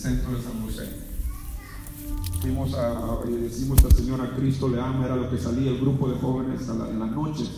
centro 0.00 0.32
de 0.32 0.42
San 0.42 0.62
José. 0.62 0.88
Fuimos 2.40 2.74
a, 2.74 3.20
y 3.28 3.32
decimos 3.32 3.84
al 3.84 3.92
Señor 3.92 4.20
a 4.22 4.34
Cristo 4.34 4.68
le 4.68 4.80
ama, 4.80 5.04
era 5.04 5.16
lo 5.16 5.30
que 5.30 5.36
salía 5.36 5.70
el 5.70 5.80
grupo 5.80 6.08
de 6.08 6.18
jóvenes 6.18 6.66
en 6.68 6.98
las 6.98 7.10
noches. 7.12 7.50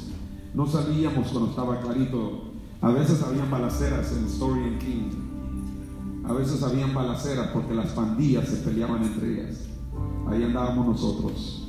No 0.55 0.67
salíamos 0.67 1.29
cuando 1.29 1.51
estaba 1.51 1.81
clarito. 1.81 2.53
A 2.81 2.91
veces 2.91 3.23
habían 3.23 3.51
balaceras 3.51 4.13
en 4.13 4.25
Story 4.27 4.61
and 4.65 4.79
King. 4.81 5.11
A 6.25 6.33
veces 6.33 6.63
habían 6.63 6.93
balaceras 6.93 7.51
porque 7.53 7.75
las 7.75 7.93
pandillas 7.93 8.49
se 8.49 8.56
peleaban 8.56 9.04
entre 9.04 9.33
ellas. 9.33 9.67
Ahí 10.29 10.43
andábamos 10.43 10.87
nosotros. 10.87 11.69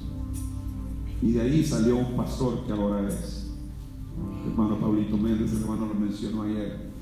Y 1.22 1.34
de 1.34 1.42
ahí 1.42 1.64
salió 1.64 1.98
un 1.98 2.18
pastor 2.18 2.66
que 2.66 2.74
ahora 2.74 3.08
es 3.08 3.44
hermano 4.46 4.80
Pablito 4.80 5.18
Méndez, 5.18 5.54
el 5.54 5.62
hermano 5.62 5.88
lo 5.88 5.94
mencionó 5.94 6.44
ayer. 6.44 6.93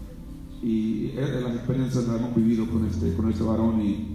Y 0.64 1.14
las 1.16 1.56
experiencias 1.56 2.08
las 2.08 2.20
hemos 2.20 2.36
vivido 2.36 2.68
con 2.68 2.86
este, 2.86 3.14
con 3.16 3.30
este 3.32 3.44
varón 3.44 3.82
y, 3.82 4.08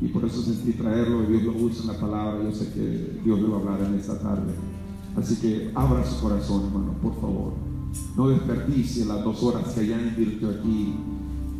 y 0.00 0.08
por 0.08 0.24
eso 0.24 0.42
sentí 0.42 0.72
traerlo 0.72 1.22
y 1.22 1.26
Dios 1.26 1.44
lo 1.44 1.52
usa 1.52 1.82
en 1.82 1.88
la 1.88 2.00
palabra. 2.00 2.42
Yo 2.42 2.52
sé 2.52 2.72
que 2.72 3.20
Dios 3.24 3.40
le 3.40 3.48
va 3.48 3.56
a 3.56 3.60
hablar 3.60 3.80
en 3.82 3.94
esta 3.94 4.18
tarde. 4.18 4.52
Así 5.16 5.36
que 5.36 5.70
abra 5.74 6.04
su 6.04 6.20
corazón, 6.20 6.64
hermano, 6.66 6.94
por 7.00 7.14
favor. 7.20 7.52
No 8.16 8.28
desperdicie 8.28 9.04
las 9.04 9.22
dos 9.22 9.40
horas 9.42 9.72
que 9.72 9.86
ya 9.86 10.00
invirtió 10.00 10.50
aquí 10.50 10.94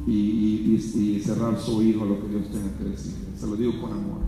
y, 0.07 0.13
y, 0.13 1.21
cerrar 1.25 1.59
su 1.59 1.77
oído 1.77 2.03
a 2.03 2.07
lo 2.07 2.21
que 2.21 2.29
Dios 2.29 2.51
tenga 2.51 2.77
que 2.77 2.85
decir. 2.85 3.15
Se 3.39 3.47
lo 3.47 3.57
digo 3.57 3.81
con 3.81 3.93
amor. 3.93 4.19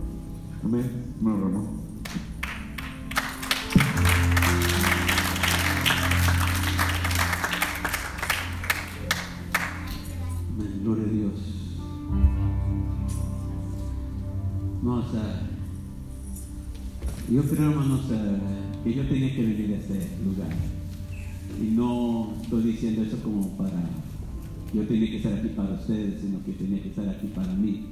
Amén. 0.63 0.89
Hermano. 1.19 1.86
No, 14.87 14.99
o 14.99 15.11
sea, 15.11 15.41
yo 17.29 17.43
creo, 17.43 17.71
hermanos, 17.71 18.05
que 18.85 18.93
yo 18.93 19.05
tenía 19.05 19.35
que 19.35 19.41
venir 19.41 19.73
a 19.73 19.77
este 19.79 20.07
lugar. 20.23 20.47
Y 21.61 21.75
no 21.75 22.31
estoy 22.41 22.63
diciendo 22.63 23.01
eso 23.01 23.17
como 23.21 23.49
para, 23.57 23.83
yo 24.73 24.87
tenía 24.87 25.11
que 25.11 25.17
estar 25.17 25.33
aquí 25.33 25.49
para 25.49 25.73
ustedes, 25.73 26.21
sino 26.21 26.41
que 26.45 26.53
tenía 26.53 26.81
que 26.81 26.87
estar 26.87 27.09
aquí 27.09 27.27
para 27.35 27.51
mí. 27.53 27.85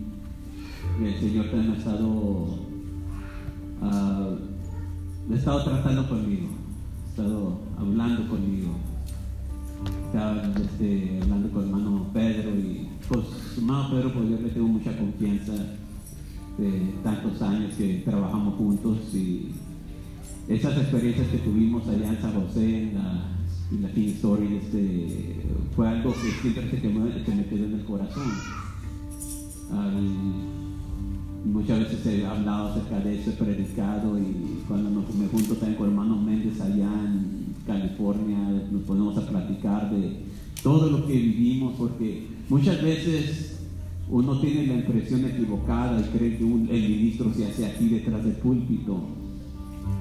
el 1.03 1.19
Señor 1.19 1.47
también 1.47 1.73
ha 1.73 1.77
estado, 1.79 2.07
uh, 3.81 4.37
ha 5.29 5.35
estado 5.35 5.65
tratando 5.65 6.07
conmigo, 6.07 6.47
ha 6.47 7.09
estado 7.09 7.59
hablando 7.77 8.29
conmigo 8.29 8.71
estaba 10.05 10.41
este, 10.63 11.19
hablando 11.21 11.49
con 11.49 11.63
hermano 11.63 12.05
Pedro 12.13 12.51
y 12.51 12.87
pues 13.09 13.25
hermano 13.57 13.89
Pedro 13.89 14.13
pues 14.13 14.29
yo 14.29 14.39
le 14.39 14.49
tengo 14.49 14.67
mucha 14.69 14.97
confianza 14.97 15.53
de 16.57 16.93
tantos 17.03 17.41
años 17.41 17.73
que 17.75 18.01
trabajamos 18.05 18.55
juntos 18.55 18.97
y 19.13 19.51
esas 20.47 20.77
experiencias 20.77 21.27
que 21.27 21.37
tuvimos 21.39 21.87
allá 21.87 22.09
en 22.09 22.21
San 22.21 22.33
José 22.33 22.83
en 22.83 22.93
la, 22.95 23.35
en 23.71 23.81
la 23.81 23.89
Story 23.89 24.59
este, 24.61 25.41
fue 25.75 25.87
algo 25.87 26.13
que 26.13 26.31
siempre 26.41 26.79
se 26.79 26.87
me, 26.87 27.45
quedó 27.45 27.65
en 27.65 27.73
el 27.73 27.85
corazón. 27.85 28.31
Muchas 31.45 31.79
veces 31.79 32.05
he 32.05 32.25
hablado 32.25 32.69
acerca 32.69 32.99
de 32.99 33.19
eso, 33.19 33.29
he 33.29 33.33
predicado 33.33 34.17
y 34.19 34.63
cuando 34.67 34.89
me 34.89 35.27
junto 35.27 35.55
también 35.55 35.77
con 35.77 35.87
el 35.87 35.93
hermano 35.93 36.21
Méndez 36.21 36.59
allá 36.59 36.89
en 37.05 37.53
California, 37.65 38.37
nos 38.71 38.81
ponemos 38.83 39.17
a 39.17 39.27
platicar 39.27 39.91
de 39.91 40.25
todo 40.63 40.89
lo 40.89 41.05
que 41.05 41.13
vivimos, 41.13 41.75
porque 41.77 42.27
muchas 42.49 42.81
veces 42.81 43.54
uno 44.09 44.39
tiene 44.39 44.67
la 44.67 44.73
impresión 44.75 45.25
equivocada 45.25 45.99
y 45.99 46.17
cree 46.17 46.37
que 46.37 46.43
el 46.43 46.89
ministro 46.89 47.33
se 47.33 47.47
hace 47.47 47.65
aquí 47.65 47.89
detrás 47.89 48.23
del 48.23 48.33
púlpito. 48.33 48.99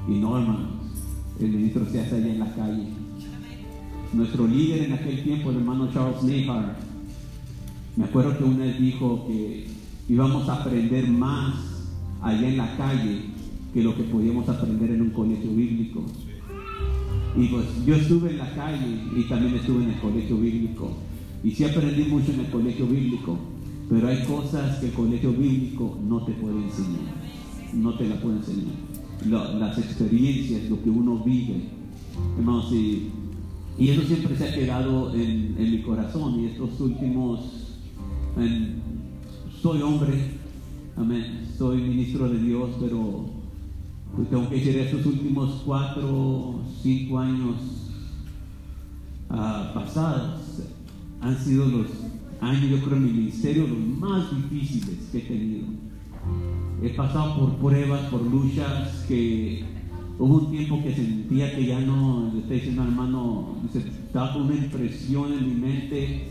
Y 0.09 0.13
no, 0.13 0.39
hermanos, 0.39 0.71
el 1.41 1.49
ministro 1.49 1.87
se 1.91 2.01
hace 2.01 2.17
allá 2.17 2.33
en 2.33 2.39
la 2.39 2.55
calle. 2.55 2.89
Nuestro 4.13 4.47
líder 4.47 4.85
en 4.85 4.93
aquel 4.93 5.23
tiempo, 5.23 5.51
el 5.51 5.57
hermano 5.57 5.91
Charles 5.93 6.23
Nehar, 6.23 6.77
me 7.97 8.05
acuerdo 8.05 8.37
que 8.37 8.45
una 8.45 8.65
vez 8.65 8.79
dijo 8.79 9.27
que 9.27 9.67
íbamos 10.09 10.49
a 10.49 10.61
aprender 10.61 11.09
más 11.09 11.55
allá 12.23 12.49
en 12.49 12.57
la 12.57 12.77
calle 12.77 13.23
que 13.73 13.83
lo 13.83 13.97
que 13.97 14.03
podíamos 14.05 14.49
aprender 14.49 14.91
en 14.91 15.03
un 15.03 15.11
colegio 15.11 15.51
bíblico. 15.51 16.05
Y 17.37 17.49
pues 17.49 17.65
yo 17.85 17.95
estuve 17.97 18.31
en 18.31 18.39
la 18.39 18.55
calle 18.55 19.01
y 19.17 19.23
también 19.25 19.55
estuve 19.55 19.83
en 19.83 19.91
el 19.91 20.01
colegio 20.01 20.37
bíblico. 20.37 20.93
Y 21.43 21.51
sí 21.51 21.65
aprendí 21.65 22.05
mucho 22.05 22.33
en 22.33 22.41
el 22.41 22.51
colegio 22.51 22.87
bíblico, 22.87 23.39
pero 23.89 24.09
hay 24.09 24.25
cosas 24.25 24.79
que 24.79 24.87
el 24.87 24.93
colegio 24.93 25.33
bíblico 25.33 25.99
no 26.03 26.25
te 26.25 26.33
puede 26.33 26.63
enseñar. 26.63 27.15
No 27.75 27.95
te 27.95 28.09
la 28.09 28.21
puede 28.21 28.37
enseñar. 28.37 28.75
las 29.59 29.79
experiencias, 29.79 30.71
lo 30.71 30.83
que 30.83 30.91
uno 30.91 31.19
vive. 31.25 31.69
Hermanos, 32.39 32.73
y, 32.73 33.11
y, 33.79 33.89
eso 33.89 34.03
siempre 34.03 34.37
se 34.37 34.49
ha 34.49 34.55
quedado 34.55 35.15
en, 35.15 35.57
mi 35.59 35.83
corazón. 35.83 36.41
Y 36.41 36.47
estos 36.47 36.81
últimos, 36.81 37.41
soy 39.61 39.83
hombre, 39.83 40.33
amén, 40.97 41.47
soy 41.57 41.83
ministro 41.83 42.29
de 42.29 42.39
Dios, 42.39 42.71
pero 42.81 43.27
pues 44.15 44.31
tengo 44.31 44.49
que 44.49 44.57
decir, 44.57 44.77
estos 44.77 45.05
últimos 45.07 45.63
cuatro, 45.65 46.61
cinco 46.83 47.19
años 47.19 47.57
ah, 49.29 49.73
pasados 49.75 50.41
han 51.21 51.39
sido 51.39 51.67
los 51.67 52.04
años, 52.41 52.71
yo 52.71 52.81
creo, 52.83 52.97
en 52.97 53.05
mi 53.05 53.13
ministerio 53.13 53.67
los 53.67 53.79
más 53.79 54.31
difíciles 54.35 55.09
que 55.11 55.19
he 55.19 55.23
tenido. 55.23 55.67
He 56.83 56.91
pasado 56.91 57.39
por 57.39 57.57
pruebas, 57.57 58.03
por 58.11 58.23
luchas 58.23 59.05
que 59.09 59.65
hubo 60.19 60.39
un 60.39 60.51
tiempo 60.51 60.83
que 60.83 60.95
sentía 60.95 61.55
que 61.55 61.67
ya 61.67 61.81
no, 61.81 62.31
le 62.33 62.41
estoy 62.41 62.57
diciendo 62.57 62.83
hermano, 62.85 63.57
estaba 63.75 64.33
con 64.33 64.43
una 64.43 64.55
impresión 64.55 65.33
en 65.33 65.49
mi 65.49 65.55
mente 65.55 66.29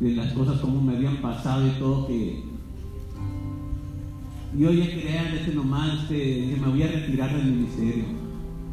de 0.00 0.10
las 0.14 0.32
cosas 0.32 0.60
como 0.60 0.80
me 0.82 0.96
habían 0.96 1.18
pasado 1.18 1.66
y 1.66 1.70
todo 1.78 2.06
que 2.06 2.42
yo 4.58 4.70
ya 4.70 4.86
quería 4.86 5.34
este 5.34 5.54
nomás, 5.54 6.06
que 6.08 6.58
me 6.60 6.68
voy 6.68 6.82
a 6.82 6.88
retirar 6.88 7.34
del 7.34 7.52
ministerio, 7.52 8.04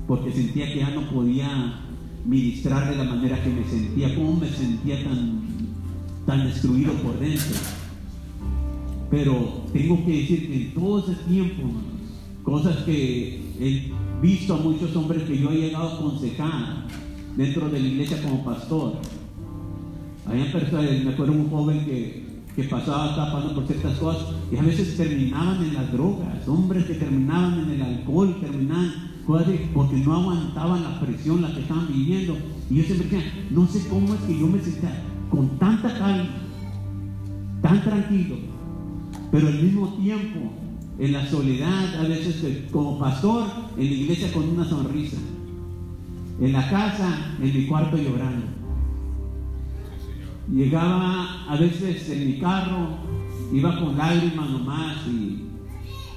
porque 0.07 0.31
sentía 0.31 0.73
que 0.73 0.79
ya 0.79 0.89
no 0.89 1.09
podía 1.09 1.85
ministrar 2.25 2.89
de 2.89 2.97
la 2.97 3.05
manera 3.05 3.41
que 3.41 3.49
me 3.49 3.63
sentía, 3.63 4.13
como 4.13 4.33
me 4.33 4.49
sentía 4.49 5.03
tan, 5.03 5.41
tan 6.29 6.47
destruido 6.47 6.93
por 7.01 7.19
dentro. 7.19 7.57
Pero 9.09 9.63
tengo 9.73 10.05
que 10.05 10.11
decir 10.11 10.47
que 10.47 10.55
en 10.55 10.73
todo 10.75 10.99
ese 10.99 11.15
tiempo, 11.23 11.63
cosas 12.43 12.77
que 12.83 13.41
he 13.59 13.91
visto 14.21 14.53
a 14.53 14.57
muchos 14.57 14.95
hombres 14.95 15.23
que 15.23 15.39
yo 15.39 15.49
he 15.49 15.55
llegado 15.55 15.89
a 15.89 15.95
aconsejar 15.95 16.85
dentro 17.35 17.67
de 17.69 17.79
la 17.79 17.87
iglesia 17.87 18.21
como 18.21 18.45
pastor. 18.45 18.99
Había 20.27 20.51
personas, 20.51 21.03
me 21.03 21.13
acuerdo 21.13 21.33
un 21.33 21.49
joven 21.49 21.85
que 21.85 22.29
que 22.55 22.63
pasaba, 22.63 23.15
pasando 23.15 23.55
por 23.55 23.67
ciertas 23.67 23.97
cosas 23.99 24.33
y 24.51 24.57
a 24.57 24.61
veces 24.61 24.97
terminaban 24.97 25.63
en 25.63 25.73
las 25.75 25.91
drogas, 25.93 26.45
hombres 26.45 26.83
que 26.85 26.95
terminaban 26.95 27.59
en 27.59 27.69
el 27.69 27.81
alcohol, 27.81 28.35
terminaban 28.41 28.91
porque 29.73 29.95
no 29.97 30.13
aguantaban 30.13 30.83
la 30.83 30.99
presión 30.99 31.41
la 31.41 31.53
que 31.53 31.61
estaban 31.61 31.87
viviendo. 31.87 32.35
Y 32.69 32.75
yo 32.77 32.83
siempre 32.83 33.07
decía, 33.07 33.47
no 33.51 33.67
sé 33.67 33.87
cómo 33.87 34.15
es 34.15 34.21
que 34.21 34.39
yo 34.39 34.47
me 34.47 34.59
sentía 34.59 35.03
con 35.29 35.49
tanta 35.59 35.97
calma, 35.97 36.29
tan 37.61 37.83
tranquilo, 37.83 38.35
pero 39.31 39.47
al 39.47 39.61
mismo 39.61 39.87
tiempo 39.95 40.51
en 40.99 41.13
la 41.13 41.25
soledad, 41.25 41.95
a 41.97 42.03
veces 42.03 42.65
como 42.71 42.99
pastor 42.99 43.47
en 43.77 43.85
la 43.85 43.91
iglesia 43.91 44.31
con 44.33 44.49
una 44.49 44.65
sonrisa, 44.65 45.17
en 46.41 46.53
la 46.53 46.69
casa, 46.69 47.35
en 47.41 47.53
mi 47.53 47.65
cuarto 47.67 47.97
llorando. 47.97 48.45
Llegaba 50.51 51.45
a 51.47 51.55
veces 51.57 52.09
en 52.09 52.27
mi 52.27 52.39
carro, 52.39 52.97
iba 53.53 53.79
con 53.79 53.97
lágrimas 53.97 54.49
nomás 54.49 54.97
y, 55.07 55.45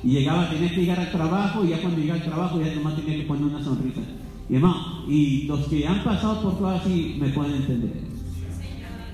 llegaba, 0.02 0.50
tenía 0.50 0.70
que 0.70 0.80
llegar 0.80 1.00
al 1.00 1.12
trabajo 1.12 1.64
y 1.64 1.68
ya 1.68 1.80
cuando 1.80 2.00
llegaba 2.00 2.20
al 2.20 2.26
trabajo 2.26 2.60
ya 2.60 2.74
nomás 2.74 2.96
tenía 2.96 3.18
que 3.18 3.26
poner 3.26 3.44
una 3.44 3.62
sonrisa. 3.62 4.00
Y 4.48 4.56
hermano, 4.56 5.04
y 5.06 5.44
los 5.44 5.60
que 5.68 5.86
han 5.86 6.02
pasado 6.02 6.42
por 6.42 6.58
todo 6.58 6.68
así 6.68 7.18
me 7.20 7.28
pueden 7.28 7.54
entender. 7.54 8.11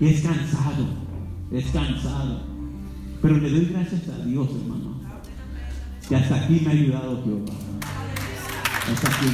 Es 0.00 0.20
cansado, 0.20 0.86
es 1.50 1.66
cansado. 1.70 2.40
Pero 3.20 3.38
le 3.38 3.50
doy 3.50 3.66
gracias 3.72 4.08
a 4.08 4.24
Dios, 4.24 4.48
hermano. 4.48 5.00
Que 6.08 6.16
hasta 6.16 6.36
aquí 6.36 6.60
me 6.64 6.68
ha 6.68 6.72
ayudado 6.72 7.24
Jehová. 7.24 7.52
Hasta 8.92 9.08
aquí, 9.08 9.26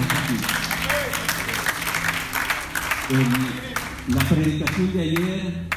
hasta 0.00 0.24
aquí. 0.24 0.36
La 4.14 4.20
predicación 4.28 4.92
de 4.92 5.00
ayer, 5.00 5.68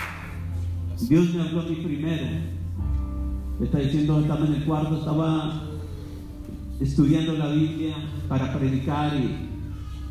Dios 1.10 1.34
me 1.34 1.42
habló 1.42 1.62
a 1.62 1.66
mí 1.66 1.76
primero. 1.78 2.28
Está 3.62 3.78
diciendo, 3.80 4.20
estaba 4.20 4.46
en 4.46 4.56
el 4.56 4.66
cuarto, 4.66 4.98
estaba 4.98 5.64
estudiando 6.82 7.34
la 7.38 7.48
Biblia 7.48 7.96
para 8.28 8.54
predicar 8.54 9.16
y 9.16 9.53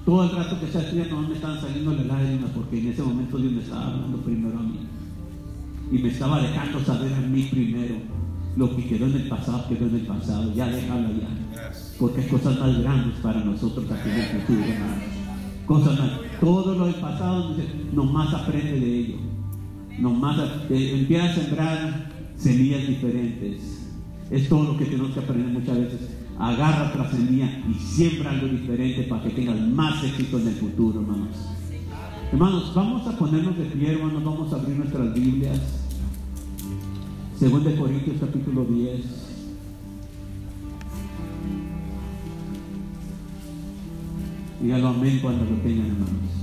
todo 0.05 0.25
el 0.25 0.31
rato 0.31 0.59
que 0.59 0.67
estaba 0.67 0.85
estudiando 0.85 1.23
no 1.23 1.29
me 1.29 1.35
estaban 1.35 1.61
saliendo 1.61 1.95
las 1.95 2.07
lágrimas 2.07 2.51
porque 2.55 2.81
en 2.81 2.89
ese 2.89 3.03
momento 3.03 3.39
Dios 3.39 3.53
me 3.53 3.63
estaba 3.63 3.87
hablando 3.87 4.19
primero 4.19 4.59
a 4.59 4.63
mí. 4.63 4.81
Y 5.93 5.99
me 5.99 6.09
estaba 6.09 6.41
dejando 6.41 6.81
saber 6.81 7.13
a 7.13 7.21
mí 7.21 7.49
primero 7.51 7.95
lo 8.57 8.77
que 8.77 8.87
quedó 8.87 9.07
en 9.07 9.17
el 9.17 9.29
pasado, 9.29 9.69
quedó 9.69 9.87
en 9.87 9.95
el 9.95 10.07
pasado, 10.07 10.53
ya 10.55 10.67
déjalo 10.67 11.09
ya. 11.09 11.73
Porque 11.99 12.23
hay 12.23 12.29
cosas 12.29 12.59
más 12.59 12.83
grandes 12.83 13.15
para 13.21 13.45
nosotros 13.45 13.91
aquí 13.91 14.11
en 14.11 14.19
el 14.19 14.27
futuro. 14.41 14.65
Cosas 15.67 15.99
más. 15.99 16.11
Todo 16.41 16.75
lo 16.75 16.87
del 16.87 16.95
pasado, 16.97 17.57
nomás 17.93 18.35
aprende 18.35 18.81
de 18.81 18.99
ello. 18.99 19.17
Nomás 19.99 20.39
eh, 20.71 20.99
empieza 20.99 21.25
a 21.25 21.35
sembrar 21.35 22.13
semillas 22.37 22.89
diferentes. 22.89 23.89
Es 24.31 24.49
todo 24.49 24.73
lo 24.73 24.79
que 24.79 24.87
tenemos 24.87 25.13
que 25.13 25.21
aprender 25.21 25.47
muchas 25.49 25.79
veces. 25.79 26.22
Agarra 26.39 26.89
otra 26.89 27.11
semilla 27.11 27.63
y 27.71 27.75
siembra 27.75 28.31
algo 28.31 28.49
diferente 28.49 29.03
para 29.05 29.23
que 29.23 29.31
tengas 29.31 29.61
más 29.61 30.03
éxito 30.03 30.39
en 30.39 30.49
el 30.49 30.55
futuro, 30.55 31.01
hermanos. 31.01 31.37
Hermanos, 32.33 32.73
vamos 32.75 33.07
a 33.07 33.17
ponernos 33.17 33.57
de 33.59 33.65
pie, 33.67 33.93
hermanos, 33.93 34.25
vamos 34.25 34.53
a 34.53 34.57
abrir 34.57 34.77
nuestras 34.77 35.15
Biblias. 35.15 35.61
De 37.41 37.51
Corintios 37.51 38.17
capítulo 38.21 38.65
10. 38.65 39.01
Dígalo 44.63 44.89
amén 44.89 45.19
cuando 45.21 45.45
lo 45.45 45.57
tengan, 45.57 45.87
hermanos. 45.87 46.42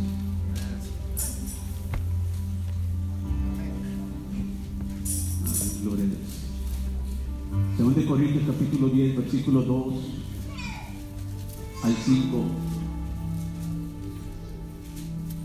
Corintios 8.09 8.43
capítulo 8.47 8.89
10, 8.89 9.17
versículo 9.17 9.61
2 9.61 9.93
al 11.83 11.93
5. 11.93 12.43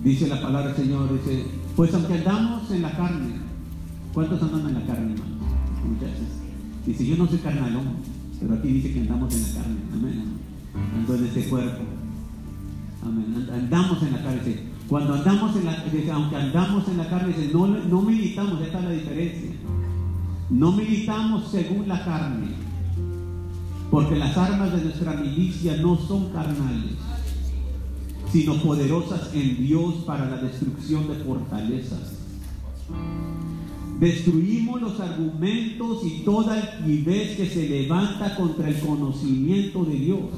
Dice 0.03 0.29
la 0.29 0.41
palabra 0.41 0.73
del 0.73 0.77
Señor, 0.77 1.13
dice, 1.13 1.45
pues 1.77 1.93
aunque 1.93 2.15
andamos 2.15 2.71
en 2.71 2.81
la 2.81 2.97
carne, 2.97 3.35
¿cuántos 4.15 4.43
andan 4.43 4.67
en 4.69 4.75
la 4.77 4.87
carne, 4.87 5.13
hermano? 5.13 5.37
Muchachos. 5.87 6.41
Dice, 6.87 7.07
yo 7.07 7.17
no 7.19 7.27
soy 7.27 7.39
carnalón, 7.41 7.97
pero 8.41 8.55
aquí 8.55 8.69
dice 8.69 8.95
que 8.95 9.01
andamos 9.01 9.35
en 9.35 9.43
la 9.43 9.61
carne, 9.61 9.77
amén. 9.93 10.25
Ando 10.97 11.15
en 11.17 11.25
este 11.27 11.45
cuerpo. 11.45 11.83
Amén. 13.03 13.47
Andamos 13.53 14.03
en 14.05 14.13
la 14.13 14.23
carne. 14.23 14.59
Cuando 14.89 15.13
andamos 15.13 15.55
en 15.57 15.67
la 15.67 15.85
dice, 15.85 16.11
aunque 16.11 16.37
andamos 16.37 16.89
en 16.89 16.97
la 16.97 17.11
carne, 17.11 17.29
dice, 17.29 17.51
no, 17.53 17.67
no 17.67 18.01
militamos, 18.01 18.63
esta 18.63 18.79
es 18.79 18.85
la 18.85 18.91
diferencia. 18.91 19.51
No 20.51 20.73
militamos 20.73 21.51
según 21.51 21.89
la 21.89 22.05
carne, 22.05 22.49
porque 23.91 24.17
las 24.17 24.37
armas 24.37 24.73
de 24.73 24.85
nuestra 24.85 25.15
milicia 25.15 25.77
no 25.79 25.97
son 25.97 26.31
carnales, 26.33 26.97
sino 28.31 28.57
poderosas 28.57 29.33
en 29.35 29.65
Dios 29.65 29.95
para 30.07 30.29
la 30.29 30.37
destrucción 30.37 31.09
de 31.09 31.15
fortalezas. 31.25 32.19
Destruimos 33.99 34.83
los 34.83 35.01
argumentos 35.01 36.05
y 36.05 36.25
toda 36.25 36.55
altivez 36.55 37.37
que 37.37 37.47
se 37.47 37.69
levanta 37.69 38.37
contra 38.37 38.69
el 38.69 38.79
conocimiento 38.81 39.85
de 39.85 39.95
Dios. 39.95 40.31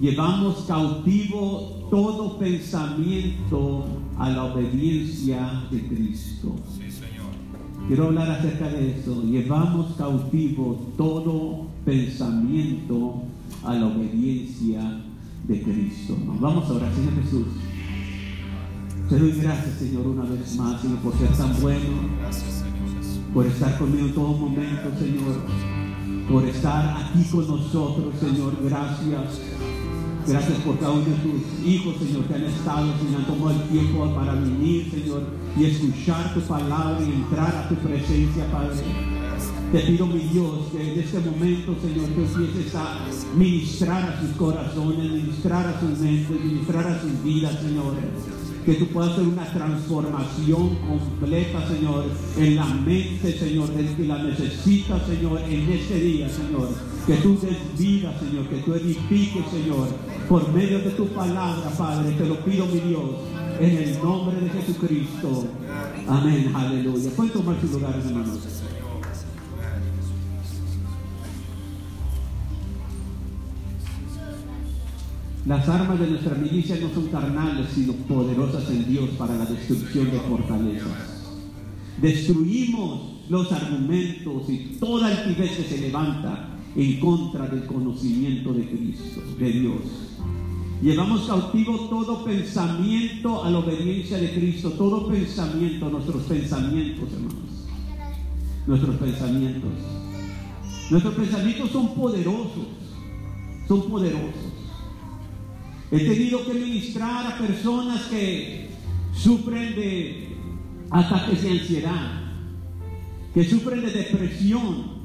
Llevamos 0.00 0.64
cautivo 0.66 1.86
todo 1.90 2.38
pensamiento 2.38 3.86
a 4.18 4.28
la 4.28 4.44
obediencia 4.44 5.62
de 5.70 5.86
Cristo. 5.86 6.56
Quiero 7.90 8.04
hablar 8.06 8.30
acerca 8.30 8.68
de 8.68 9.00
eso. 9.00 9.20
Llevamos 9.24 9.96
cautivo 9.96 10.92
todo 10.96 11.66
pensamiento 11.84 13.22
a 13.64 13.74
la 13.74 13.88
obediencia 13.88 15.02
de 15.48 15.60
Cristo. 15.60 16.16
Vamos 16.38 16.70
a 16.70 16.74
orar, 16.74 16.94
Señor 16.94 17.20
Jesús. 17.20 17.46
Te 19.08 19.18
doy 19.18 19.32
gracias, 19.32 19.74
Señor, 19.80 20.06
una 20.06 20.22
vez 20.22 20.56
más, 20.56 20.80
Señor, 20.80 20.98
por 20.98 21.18
ser 21.18 21.30
tan 21.30 21.60
bueno, 21.60 21.96
por 23.34 23.46
estar 23.46 23.76
conmigo 23.76 24.06
en 24.06 24.14
todo 24.14 24.34
momento, 24.34 24.90
Señor, 24.96 26.30
por 26.30 26.44
estar 26.44 26.96
aquí 26.96 27.24
con 27.24 27.48
nosotros, 27.48 28.14
Señor. 28.20 28.56
Gracias. 28.62 29.40
Gracias 30.26 30.58
por 30.58 30.78
cada 30.78 30.92
uno 30.92 31.06
de 31.06 31.16
tus 31.16 31.66
hijos, 31.66 31.96
Señor, 31.96 32.24
que 32.24 32.34
han 32.34 32.44
estado, 32.44 32.86
Señor, 32.98 33.22
han 33.26 33.60
el 33.60 33.68
tiempo 33.68 34.14
para 34.14 34.34
venir, 34.34 34.90
Señor, 34.90 35.22
y 35.58 35.64
escuchar 35.64 36.34
tu 36.34 36.40
palabra 36.42 36.98
y 37.00 37.10
entrar 37.10 37.49
tu 37.70 37.76
presencia, 37.76 38.44
Padre. 38.50 38.82
Te 39.70 39.78
pido, 39.80 40.06
mi 40.06 40.18
Dios, 40.20 40.66
que 40.72 40.92
en 40.92 40.98
este 40.98 41.20
momento, 41.20 41.76
Señor, 41.80 42.08
tú 42.08 42.22
empieces 42.22 42.74
a 42.74 43.06
ministrar 43.36 44.02
a 44.02 44.20
sus 44.20 44.30
corazones, 44.36 45.10
ministrar 45.10 45.68
a 45.68 45.80
sus 45.80 45.96
mentes, 46.00 46.44
ministrar 46.44 46.88
a 46.88 47.00
sus 47.00 47.22
vidas, 47.22 47.60
Señor 47.60 47.94
que 48.64 48.74
tú 48.74 48.86
puedas 48.88 49.12
hacer 49.12 49.26
una 49.26 49.46
transformación 49.46 50.76
completa, 50.76 51.66
Señor, 51.66 52.04
en 52.36 52.56
la 52.56 52.66
mente, 52.66 53.38
Señor, 53.38 53.68
del 53.70 53.96
que 53.96 54.04
la 54.04 54.22
necesita, 54.22 55.04
Señor, 55.06 55.40
en 55.48 55.72
este 55.72 55.98
día, 55.98 56.28
Señor. 56.28 56.68
Que 57.06 57.14
tú 57.16 57.38
des 57.40 57.56
vida, 57.78 58.14
Señor, 58.20 58.46
que 58.48 58.58
tú 58.58 58.74
edifiques, 58.74 59.46
Señor, 59.50 59.88
por 60.28 60.52
medio 60.52 60.78
de 60.80 60.90
tu 60.90 61.06
palabra, 61.08 61.70
Padre. 61.70 62.12
Te 62.12 62.26
lo 62.26 62.36
pido, 62.44 62.66
mi 62.66 62.80
Dios, 62.80 63.02
en 63.60 63.76
el 63.76 64.02
nombre 64.02 64.40
de 64.40 64.48
Jesucristo. 64.48 65.48
Amén, 66.08 66.50
aleluya. 66.54 67.10
Pueden 67.10 67.32
tomar 67.32 67.60
su 67.60 67.66
lugar, 67.68 67.94
hermanos. 68.04 68.38
Las 75.46 75.68
armas 75.68 75.98
de 75.98 76.06
nuestra 76.06 76.34
milicia 76.36 76.76
no 76.80 76.90
son 76.90 77.08
carnales, 77.08 77.66
sino 77.74 77.92
poderosas 77.92 78.70
en 78.70 78.88
Dios 78.88 79.10
para 79.18 79.36
la 79.36 79.44
destrucción 79.44 80.10
de 80.10 80.20
fortalezas. 80.20 81.34
Destruimos 82.00 83.24
los 83.28 83.50
argumentos 83.52 84.48
y 84.48 84.76
toda 84.78 85.08
altivez 85.08 85.56
que 85.56 85.64
se 85.64 85.78
levanta 85.78 86.48
en 86.76 87.00
contra 87.00 87.46
del 87.46 87.66
conocimiento 87.66 88.52
de 88.52 88.68
Cristo, 88.68 89.22
de 89.38 89.50
Dios. 89.50 90.09
Llevamos 90.82 91.26
cautivo 91.26 91.78
todo 91.90 92.24
pensamiento 92.24 93.44
a 93.44 93.50
la 93.50 93.58
obediencia 93.58 94.16
de 94.16 94.32
Cristo, 94.32 94.70
todo 94.70 95.08
pensamiento, 95.08 95.90
nuestros 95.90 96.22
pensamientos, 96.22 97.12
hermanos. 97.12 97.66
Nuestros 98.66 98.96
pensamientos. 98.96 99.70
Nuestros 100.90 101.14
pensamientos 101.14 101.70
son 101.70 101.94
poderosos, 101.94 102.66
son 103.68 103.90
poderosos. 103.90 104.50
He 105.92 105.98
tenido 105.98 106.46
que 106.46 106.54
ministrar 106.54 107.26
a 107.26 107.36
personas 107.36 108.02
que 108.04 108.70
sufren 109.12 109.74
de 109.74 110.28
ataques 110.90 111.42
de 111.42 111.50
ansiedad, 111.50 112.20
que 113.34 113.44
sufren 113.44 113.82
de 113.82 113.90
depresión. 113.90 115.00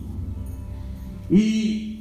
Y, 1.30 1.95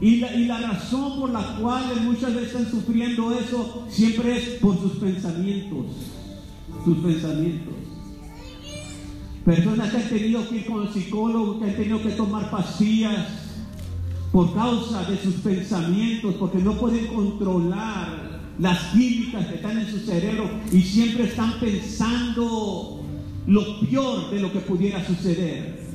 y, 0.00 0.16
la, 0.16 0.34
y 0.34 0.46
la 0.46 0.58
razón 0.60 1.20
por 1.20 1.30
la 1.30 1.56
cual 1.56 1.84
muchas 2.02 2.34
veces 2.34 2.48
están 2.48 2.70
sufriendo 2.70 3.32
eso 3.32 3.84
siempre 3.88 4.38
es 4.38 4.44
por 4.60 4.80
sus 4.80 4.92
pensamientos, 4.92 5.86
sus 6.84 6.98
pensamientos. 6.98 7.74
Personas 9.44 9.90
que 9.90 9.96
han 9.96 10.08
tenido 10.08 10.48
que 10.48 10.56
ir 10.56 10.66
con 10.66 10.86
el 10.86 10.92
psicólogo, 10.92 11.58
que 11.58 11.64
han 11.66 11.76
tenido 11.76 12.02
que 12.02 12.10
tomar 12.10 12.50
pastillas, 12.50 13.26
por 14.32 14.54
causa 14.54 15.02
de 15.04 15.18
sus 15.18 15.34
pensamientos, 15.36 16.34
porque 16.36 16.58
no 16.58 16.74
pueden 16.78 17.06
controlar 17.08 18.40
las 18.58 18.78
químicas 18.92 19.46
que 19.46 19.56
están 19.56 19.78
en 19.78 19.90
su 19.90 19.98
cerebro 19.98 20.48
y 20.70 20.80
siempre 20.82 21.24
están 21.24 21.58
pensando 21.58 23.02
lo 23.46 23.80
peor 23.80 24.30
de 24.30 24.40
lo 24.40 24.52
que 24.52 24.60
pudiera 24.60 25.04
suceder. 25.04 25.89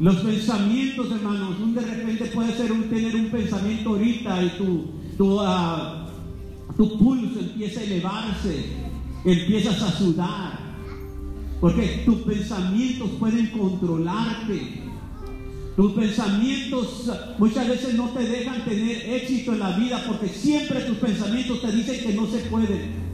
Los 0.00 0.16
pensamientos, 0.16 1.12
hermanos, 1.12 1.60
un 1.62 1.74
de 1.74 1.82
repente 1.82 2.24
puede 2.26 2.56
ser 2.56 2.72
un 2.72 2.84
tener 2.84 3.14
un 3.14 3.26
pensamiento 3.26 3.90
ahorita 3.90 4.42
y 4.44 4.48
tu, 4.56 4.84
tu, 5.18 5.38
ah, 5.38 6.08
tu 6.74 6.98
pulso 6.98 7.38
empieza 7.38 7.80
a 7.80 7.84
elevarse, 7.84 8.64
empiezas 9.26 9.82
a 9.82 9.92
sudar, 9.92 10.58
porque 11.60 12.02
tus 12.06 12.16
pensamientos 12.22 13.10
pueden 13.18 13.48
controlarte. 13.48 14.84
Tus 15.76 15.92
pensamientos 15.92 17.10
muchas 17.38 17.68
veces 17.68 17.94
no 17.94 18.08
te 18.08 18.26
dejan 18.26 18.64
tener 18.64 19.02
éxito 19.06 19.52
en 19.52 19.58
la 19.58 19.76
vida 19.76 20.02
porque 20.06 20.28
siempre 20.28 20.80
tus 20.80 20.96
pensamientos 20.96 21.60
te 21.60 21.72
dicen 21.72 22.00
que 22.02 22.14
no 22.14 22.26
se 22.26 22.38
puede. 22.48 23.10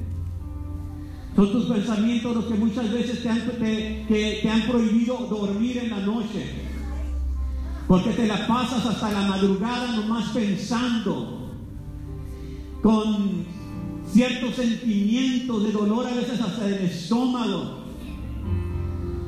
Son 1.35 1.53
tus 1.53 1.65
pensamientos 1.65 2.35
los 2.35 2.45
que 2.47 2.55
muchas 2.55 2.93
veces 2.93 3.23
te 3.23 4.49
han 4.49 4.63
prohibido 4.63 5.27
dormir 5.29 5.79
en 5.79 5.91
la 5.91 6.01
noche. 6.01 6.66
Porque 7.87 8.11
te 8.11 8.27
la 8.27 8.47
pasas 8.47 8.85
hasta 8.85 9.13
la 9.13 9.23
madrugada 9.23 9.97
nomás 9.97 10.31
pensando 10.31 11.53
con 12.83 13.45
ciertos 14.13 14.55
sentimientos 14.57 15.65
de 15.65 15.73
dolor 15.73 16.07
a 16.07 16.15
veces 16.15 16.41
hasta 16.41 16.67
el 16.67 16.75
estómago 16.75 17.87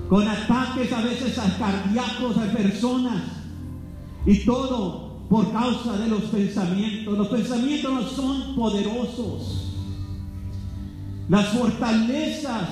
con 0.09 0.27
ataques 0.27 0.93
a 0.93 1.03
veces 1.03 1.39
a 1.39 1.59
cardíacos 1.59 2.37
a 2.39 2.51
personas 2.53 3.23
y 4.25 4.39
todo 4.45 5.09
por 5.29 5.53
causa 5.53 5.99
de 5.99 6.09
los 6.09 6.23
pensamientos. 6.23 7.19
Los 7.19 7.29
pensamientos 7.29 7.93
no 7.93 8.03
son 8.03 8.55
poderosos. 8.57 9.65
Las 11.29 11.49
fortalezas 11.49 12.69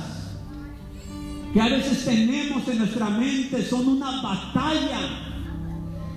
que 1.52 1.60
a 1.60 1.68
veces 1.68 2.04
tenemos 2.04 2.66
en 2.68 2.78
nuestra 2.78 3.10
mente 3.10 3.62
son 3.62 3.86
una 3.86 4.22
batalla 4.22 5.25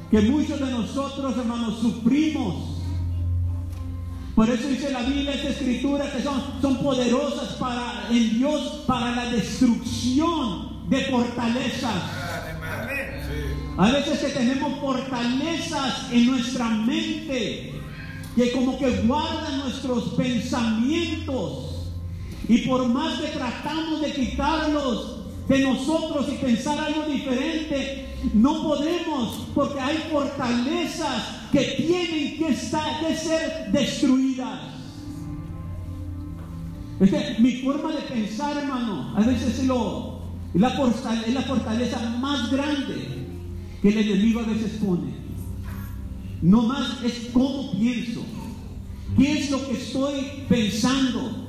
que 0.10 0.22
muchos 0.22 0.60
de 0.60 0.72
nosotros, 0.72 1.38
hermanos, 1.38 1.80
sufrimos. 1.82 2.78
Por 4.36 4.50
eso 4.50 4.68
dice 4.68 4.92
la 4.92 5.02
Biblia, 5.02 5.34
esta 5.34 5.50
escritura, 5.50 6.12
que 6.12 6.24
son, 6.24 6.42
son 6.62 6.78
poderosas 6.78 7.56
para, 7.56 8.08
en 8.10 8.40
Dios 8.40 8.84
para 8.88 9.16
la 9.16 9.26
destrucción 9.32 10.90
de 10.90 11.02
fortalezas. 11.06 12.04
A 13.78 13.92
veces 13.92 14.20
que 14.20 14.30
tenemos 14.30 14.80
fortalezas 14.80 16.12
en 16.12 16.26
nuestra 16.26 16.70
mente 16.70 17.74
que 18.36 18.52
como 18.52 18.78
que 18.78 18.90
guardan 19.02 19.60
nuestros 19.60 20.14
pensamientos 20.16 21.70
y 22.48 22.60
por 22.60 22.88
más 22.88 23.20
que 23.20 23.28
tratamos 23.28 24.02
de 24.02 24.12
quitarlos 24.12 25.18
de 25.48 25.60
nosotros 25.60 26.28
y 26.30 26.36
pensar 26.44 26.80
algo 26.80 27.06
diferente, 27.06 28.09
no 28.34 28.64
podemos 28.64 29.48
porque 29.56 29.80
hay 29.80 29.98
fortalezas 30.12 31.40
que 31.52 31.62
tienen 31.78 32.38
que, 32.38 32.50
estar, 32.50 33.02
ser 33.16 33.72
destruidas. 33.72 34.60
mi 37.40 37.52
forma 37.62 37.92
de 37.92 38.02
pensar, 38.02 38.58
hermano, 38.58 39.14
a 39.16 39.22
veces 39.22 39.60
es, 39.60 39.66
lo, 39.66 40.20
la, 40.54 40.70
es 41.26 41.34
la 41.34 41.42
fortaleza 41.42 42.00
más 42.20 42.52
grande 42.52 43.28
que 43.82 43.90
el 43.90 43.98
enemigo 43.98 44.42
a 44.42 44.44
veces 44.44 44.80
pone. 44.84 45.14
No 46.42 46.64
más 46.64 47.04
es 47.04 47.30
cómo 47.34 47.72
pienso, 47.72 48.24
qué 49.18 49.40
es 49.40 49.52
lo 49.52 49.66
que 49.66 49.74
estoy 49.74 50.46
pensando. 50.48 51.48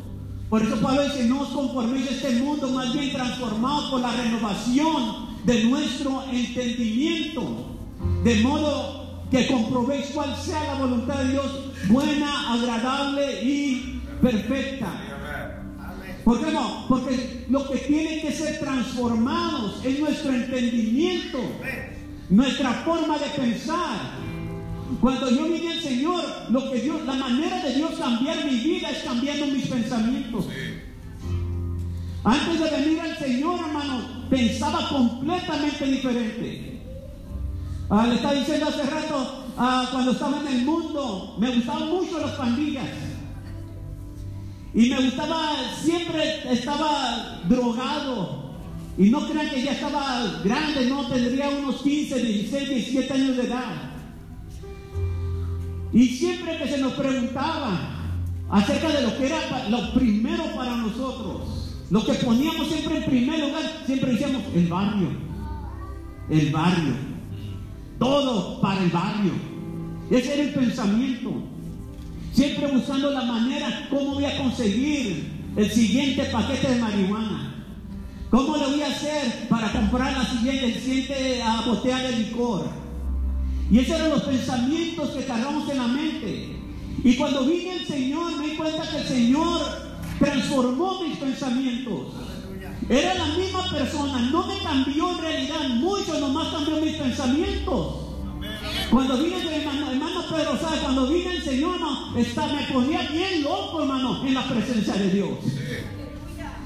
Por 0.48 0.62
eso 0.62 0.80
Pablo 0.80 1.04
dice, 1.04 1.26
no 1.26 1.42
os 1.42 1.48
conforméis 1.50 2.08
a 2.08 2.10
este 2.10 2.40
mundo, 2.40 2.68
más 2.70 2.92
bien 2.92 3.12
transformado 3.12 3.90
por 3.90 4.00
la 4.00 4.16
renovación 4.16 5.29
de 5.44 5.64
nuestro 5.64 6.24
entendimiento, 6.30 7.78
de 8.24 8.40
modo 8.40 9.24
que 9.30 9.46
comprobéis 9.46 10.06
cuál 10.12 10.34
sea 10.36 10.64
la 10.64 10.74
voluntad 10.74 11.16
de 11.22 11.32
Dios, 11.32 11.46
buena, 11.88 12.52
agradable 12.52 13.42
y 13.42 14.00
perfecta. 14.20 14.88
¿Por 16.24 16.44
qué 16.44 16.52
no? 16.52 16.86
Porque 16.88 17.46
lo 17.48 17.68
que 17.70 17.78
tiene 17.78 18.20
que 18.20 18.32
ser 18.32 18.58
transformados 18.58 19.84
es 19.84 19.98
nuestro 20.00 20.32
entendimiento, 20.32 21.38
nuestra 22.28 22.72
forma 22.84 23.18
de 23.18 23.26
pensar. 23.26 24.20
Cuando 25.00 25.30
yo 25.30 25.44
vine 25.44 25.72
al 25.72 25.80
Señor, 25.80 26.24
lo 26.50 26.70
que 26.70 26.80
Dios, 26.80 27.06
la 27.06 27.14
manera 27.14 27.62
de 27.64 27.74
Dios 27.74 27.92
cambiar 27.98 28.44
mi 28.44 28.56
vida 28.58 28.90
es 28.90 29.04
cambiando 29.04 29.46
mis 29.46 29.68
pensamientos. 29.68 30.46
Antes 32.24 32.60
de 32.60 32.70
venir 32.70 33.00
al 33.00 33.16
Señor, 33.18 33.60
hermano, 33.60 34.19
pensaba 34.30 34.88
completamente 34.88 35.84
diferente. 35.84 36.80
Ah, 37.90 38.06
le 38.06 38.14
estaba 38.14 38.34
diciendo 38.34 38.66
hace 38.68 38.84
rato, 38.84 39.44
ah, 39.58 39.88
cuando 39.90 40.12
estaba 40.12 40.40
en 40.40 40.46
el 40.46 40.64
mundo, 40.64 41.36
me 41.38 41.50
gustaban 41.56 41.88
mucho 41.88 42.20
las 42.20 42.30
pandillas. 42.32 42.86
Y 44.72 44.88
me 44.88 45.02
gustaba, 45.02 45.56
siempre 45.82 46.52
estaba 46.52 47.40
drogado. 47.48 48.50
Y 48.96 49.10
no 49.10 49.26
crean 49.26 49.50
que 49.50 49.62
ya 49.64 49.72
estaba 49.72 50.40
grande, 50.44 50.86
no, 50.86 51.06
tendría 51.08 51.48
unos 51.50 51.82
15, 51.82 52.22
16, 52.22 52.68
17 52.68 53.12
años 53.12 53.36
de 53.36 53.42
edad. 53.46 53.90
Y 55.92 56.06
siempre 56.06 56.58
que 56.58 56.68
se 56.68 56.78
nos 56.78 56.92
preguntaba 56.92 57.80
acerca 58.48 58.88
de 58.90 59.02
lo 59.02 59.16
que 59.16 59.26
era 59.26 59.68
lo 59.68 59.92
primero 59.94 60.44
para 60.54 60.76
nosotros, 60.76 61.69
lo 61.90 62.04
que 62.06 62.14
poníamos 62.14 62.68
siempre 62.68 62.98
en 62.98 63.04
primer 63.04 63.40
lugar, 63.40 63.62
siempre 63.84 64.12
decíamos 64.12 64.42
el 64.54 64.66
barrio, 64.68 65.08
el 66.30 66.50
barrio, 66.50 66.94
todo 67.98 68.60
para 68.60 68.82
el 68.82 68.90
barrio. 68.90 69.32
Ese 70.08 70.34
era 70.34 70.42
el 70.44 70.54
pensamiento. 70.54 71.32
Siempre 72.32 72.68
buscando 72.68 73.10
la 73.10 73.22
manera, 73.22 73.88
cómo 73.90 74.14
voy 74.14 74.24
a 74.24 74.38
conseguir 74.38 75.30
el 75.56 75.70
siguiente 75.70 76.24
paquete 76.26 76.74
de 76.74 76.80
marihuana. 76.80 77.56
¿Cómo 78.30 78.56
lo 78.56 78.70
voy 78.70 78.82
a 78.82 78.86
hacer 78.86 79.48
para 79.48 79.72
comprar 79.72 80.16
la 80.16 80.24
siguiente, 80.24 80.66
el 80.66 80.80
siguiente 80.80 81.42
ah, 81.42 81.64
botella 81.66 81.98
de 81.98 82.18
licor? 82.18 82.68
Y 83.68 83.80
esos 83.80 83.96
eran 83.96 84.10
los 84.10 84.22
pensamientos 84.22 85.10
que 85.10 85.24
cargamos 85.24 85.68
en 85.68 85.76
la 85.76 85.88
mente. 85.88 86.56
Y 87.02 87.16
cuando 87.16 87.44
vine 87.44 87.78
el 87.78 87.86
Señor, 87.86 88.36
me 88.36 88.50
di 88.50 88.56
cuenta 88.56 88.88
que 88.88 88.98
el 88.98 89.08
Señor 89.08 89.89
transformó 90.20 91.02
mis 91.02 91.16
pensamientos. 91.16 92.12
Era 92.88 93.14
la 93.14 93.26
misma 93.36 93.70
persona, 93.70 94.20
no 94.30 94.46
me 94.46 94.58
cambió 94.58 95.10
en 95.10 95.18
realidad 95.18 95.68
mucho, 95.70 96.20
nomás 96.20 96.48
cambió 96.48 96.76
mis 96.76 96.96
pensamientos. 96.96 97.94
Cuando 98.90 99.16
vine 99.16 99.36
el 99.40 99.48
hermano, 99.48 100.22
Pedro, 100.28 100.58
¿sabe? 100.60 100.78
Cuando 100.80 101.06
vine 101.08 101.36
el 101.36 101.42
Señor, 101.42 101.80
no, 101.80 102.10
me 102.12 102.24
ponía 102.24 103.02
bien 103.10 103.42
loco, 103.42 103.80
hermano, 103.80 104.24
en 104.26 104.34
la 104.34 104.46
presencia 104.46 104.94
de 104.94 105.10
Dios. 105.10 105.30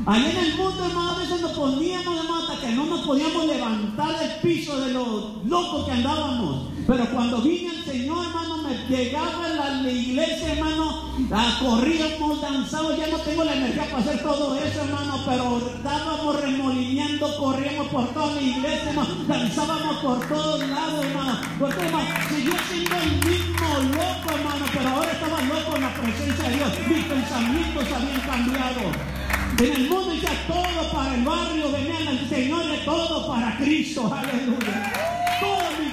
Allá 0.07 0.31
en 0.31 0.37
el 0.37 0.57
mundo, 0.57 0.85
hermano, 0.85 1.11
a 1.11 1.19
veces 1.19 1.41
nos 1.41 1.53
poníamos, 1.53 2.19
hermano, 2.19 2.47
hasta 2.47 2.67
que 2.67 2.75
no 2.75 2.87
nos 2.87 3.07
podíamos 3.07 3.47
levantar 3.47 4.19
del 4.19 4.41
piso 4.43 4.81
de 4.81 4.93
los 4.93 5.45
locos 5.47 5.87
que 5.87 5.93
andábamos. 5.93 6.74
Pero 6.87 7.07
cuando 7.11 7.41
vine 7.41 7.71
el 7.71 7.85
Señor, 7.85 8.27
hermano, 8.27 8.59
me 8.59 8.75
llegaba 8.89 9.47
a 9.47 9.71
la, 9.71 9.91
iglesia, 9.91 10.53
hermano, 10.53 11.15
corríamos, 11.61 12.43
danzamos, 12.43 12.99
ya 12.99 13.07
no 13.07 13.19
tengo 13.19 13.45
la 13.45 13.55
energía 13.55 13.85
para 13.85 14.03
hacer 14.03 14.23
todo 14.23 14.55
eso, 14.55 14.81
hermano, 14.83 15.23
pero 15.25 15.73
estábamos 15.77 16.41
remolineando, 16.43 17.37
corríamos 17.39 17.89
por 17.89 18.07
toda 18.13 18.35
la 18.35 18.43
iglesia, 18.43 18.91
hermano, 18.91 19.15
danzábamos 19.27 19.97
por 19.97 20.29
todos 20.29 20.69
lados, 20.69 21.05
hermano. 21.07 21.39
Porque, 21.59 21.81
hermano, 21.87 22.09
siguió 22.29 22.53
siendo 22.69 22.97
el 22.97 23.31
mismo 23.31 23.69
loco, 23.97 24.35
hermano, 24.37 24.67
pero 24.75 24.89
ahora 24.91 25.13
estaba 25.13 25.41
loco 25.41 25.77
en 25.77 25.83
la 25.83 25.95
presencia 25.95 26.49
de 26.51 26.57
Dios. 26.57 26.73
Mis 26.87 27.05
pensamientos 27.07 27.85
habían 27.93 28.21
cambiado. 28.21 28.81
En 29.59 29.73
el 29.73 29.89
mundo 29.89 30.15
ya 30.15 30.47
todo 30.47 30.93
para 30.93 31.15
el 31.15 31.25
barrio, 31.25 31.73
venían 31.73 32.09
al 32.09 32.29
Señor 32.29 32.67
de 32.67 32.77
todo 32.79 33.27
para 33.27 33.57
Cristo, 33.57 34.13
aleluya. 34.13 35.24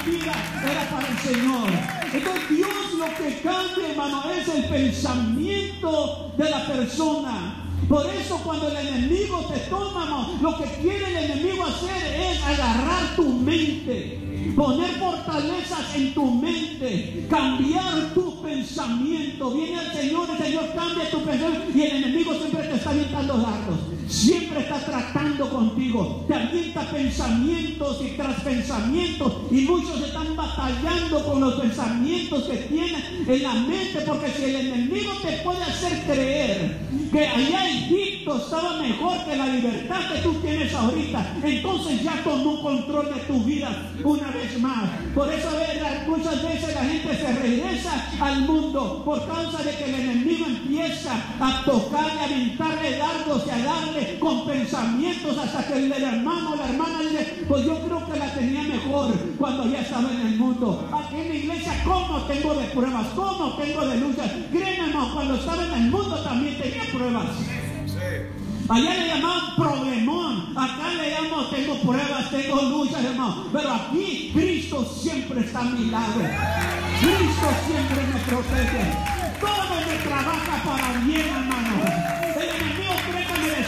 Vida 0.05 0.33
era 0.63 0.89
para 0.89 1.07
el 1.07 1.17
Señor. 1.19 1.69
Entonces 2.13 2.49
Dios 2.49 2.93
lo 2.97 3.05
que 3.05 3.39
cambia, 3.41 3.89
hermano, 3.89 4.23
es 4.31 4.47
el 4.47 4.65
pensamiento 4.65 6.33
de 6.37 6.49
la 6.49 6.65
persona. 6.67 7.55
Por 7.87 8.05
eso 8.07 8.37
cuando 8.43 8.69
el 8.69 8.77
enemigo 8.77 9.45
te 9.51 9.59
toma, 9.69 10.29
lo 10.41 10.57
que 10.57 10.65
quiere 10.81 11.07
el 11.07 11.31
enemigo 11.31 11.65
hacer 11.65 12.13
es 12.19 12.43
agarrar 12.43 13.15
tu 13.15 13.29
mente 13.29 14.21
poner 14.55 14.91
fortalezas 14.91 15.95
en 15.95 16.13
tu 16.13 16.25
mente, 16.25 17.25
cambiar 17.29 18.13
tu 18.13 18.41
pensamiento. 18.41 19.51
Viene 19.51 19.81
el 19.81 19.91
Señor, 19.91 20.29
el 20.31 20.45
Señor 20.45 20.65
cambia 20.75 21.09
tu 21.09 21.21
pensamiento 21.23 21.77
y 21.77 21.81
el 21.81 22.03
enemigo 22.03 22.33
siempre 22.33 22.63
te 22.63 22.75
está 22.75 22.89
avientando 22.89 23.37
dardos. 23.37 24.00
Siempre 24.07 24.59
está 24.61 24.79
tratando 24.79 25.49
contigo. 25.49 26.25
Te 26.27 26.35
avienta 26.35 26.81
pensamientos 26.91 28.01
y 28.01 28.17
tras 28.17 28.41
pensamientos. 28.41 29.33
Y 29.51 29.61
muchos 29.61 30.01
están 30.01 30.35
batallando 30.35 31.25
con 31.25 31.41
los 31.41 31.55
pensamientos 31.55 32.43
que 32.43 32.57
tienen 32.57 33.25
en 33.27 33.43
la 33.43 33.53
mente. 33.53 34.01
Porque 34.05 34.31
si 34.31 34.43
el 34.43 34.55
enemigo 34.55 35.11
te 35.21 35.31
puede 35.43 35.63
hacer 35.63 36.03
creer 36.05 36.79
que 37.11 37.27
allá 37.27 37.69
Egipto 37.69 38.37
estaba 38.37 38.81
mejor 38.81 39.25
que 39.25 39.35
la 39.35 39.47
libertad 39.47 40.13
que 40.13 40.21
tú 40.21 40.33
tienes 40.35 40.73
ahorita, 40.73 41.37
entonces 41.43 42.03
ya 42.03 42.23
tomó 42.23 42.61
control 42.61 43.13
de 43.13 43.19
tu 43.21 43.43
vida 43.43 43.91
una 44.03 44.31
vez 44.31 44.59
más. 44.59 44.89
Por 45.13 45.31
eso 45.31 45.49
muchas 46.07 46.43
veces 46.43 46.75
la 46.75 46.83
gente 46.83 47.15
se 47.15 47.33
regresa 47.33 48.11
al 48.19 48.41
mundo 48.41 49.01
por 49.05 49.25
causa 49.27 49.63
de 49.63 49.71
que 49.75 49.85
el 49.85 49.95
enemigo 49.95 50.45
empieza 50.45 51.13
a 51.39 51.63
tocar 51.65 52.11
y 52.15 52.17
a 52.17 52.23
aventarle 52.23 52.97
dardos 52.97 53.43
y 53.47 53.49
a 53.49 53.57
con 54.19 54.45
pensamientos 54.45 55.37
hasta 55.37 55.67
que 55.67 55.73
el, 55.73 55.91
hermano 55.91 56.51
o 56.51 56.55
la 56.55 56.69
hermana 56.69 57.01
dice, 57.01 57.43
pues 57.47 57.65
yo 57.65 57.79
creo 57.81 58.05
que 58.05 58.17
la 58.17 58.33
tenía 58.33 58.63
mejor 58.63 59.13
cuando 59.37 59.69
ya 59.69 59.81
estaba 59.81 60.11
en 60.11 60.27
el 60.27 60.37
mundo. 60.37 60.87
Aquí 60.93 61.15
en 61.21 61.29
la 61.29 61.35
iglesia, 61.35 61.81
¿cómo 61.83 62.21
tengo 62.21 62.53
de 62.53 62.65
pruebas? 62.67 63.07
¿Cómo 63.15 63.53
tengo 63.55 63.85
de 63.87 63.97
luchas? 63.97 64.31
Créeme, 64.51 64.87
hermano, 64.87 65.13
cuando 65.13 65.35
estaba 65.35 65.63
en 65.65 65.73
el 65.73 65.91
mundo 65.91 66.15
también 66.23 66.57
tenía 66.57 66.83
pruebas. 66.91 67.27
Allá 68.69 68.93
le 68.93 69.07
llamaban 69.07 69.55
problemón, 69.57 70.57
acá 70.57 70.93
le 70.95 71.11
llamamos 71.11 71.49
tengo 71.49 71.75
pruebas, 71.81 72.29
tengo 72.29 72.61
luchas, 72.61 73.03
hermano. 73.03 73.47
Pero 73.51 73.73
aquí 73.73 74.31
Cristo 74.33 74.85
siempre 74.85 75.41
está 75.41 75.59
a 75.59 75.63
mi 75.63 75.91
lado. 75.91 76.21
Cristo 77.01 77.47
siempre 77.67 78.07
me 78.07 78.19
protege. 78.21 78.83
todo 79.41 79.81
me 79.87 79.97
trabaja 80.07 80.63
para 80.63 80.99
bien, 81.01 81.27
hermano. 81.27 82.21
El 82.37 82.49
enemigo 82.49 82.93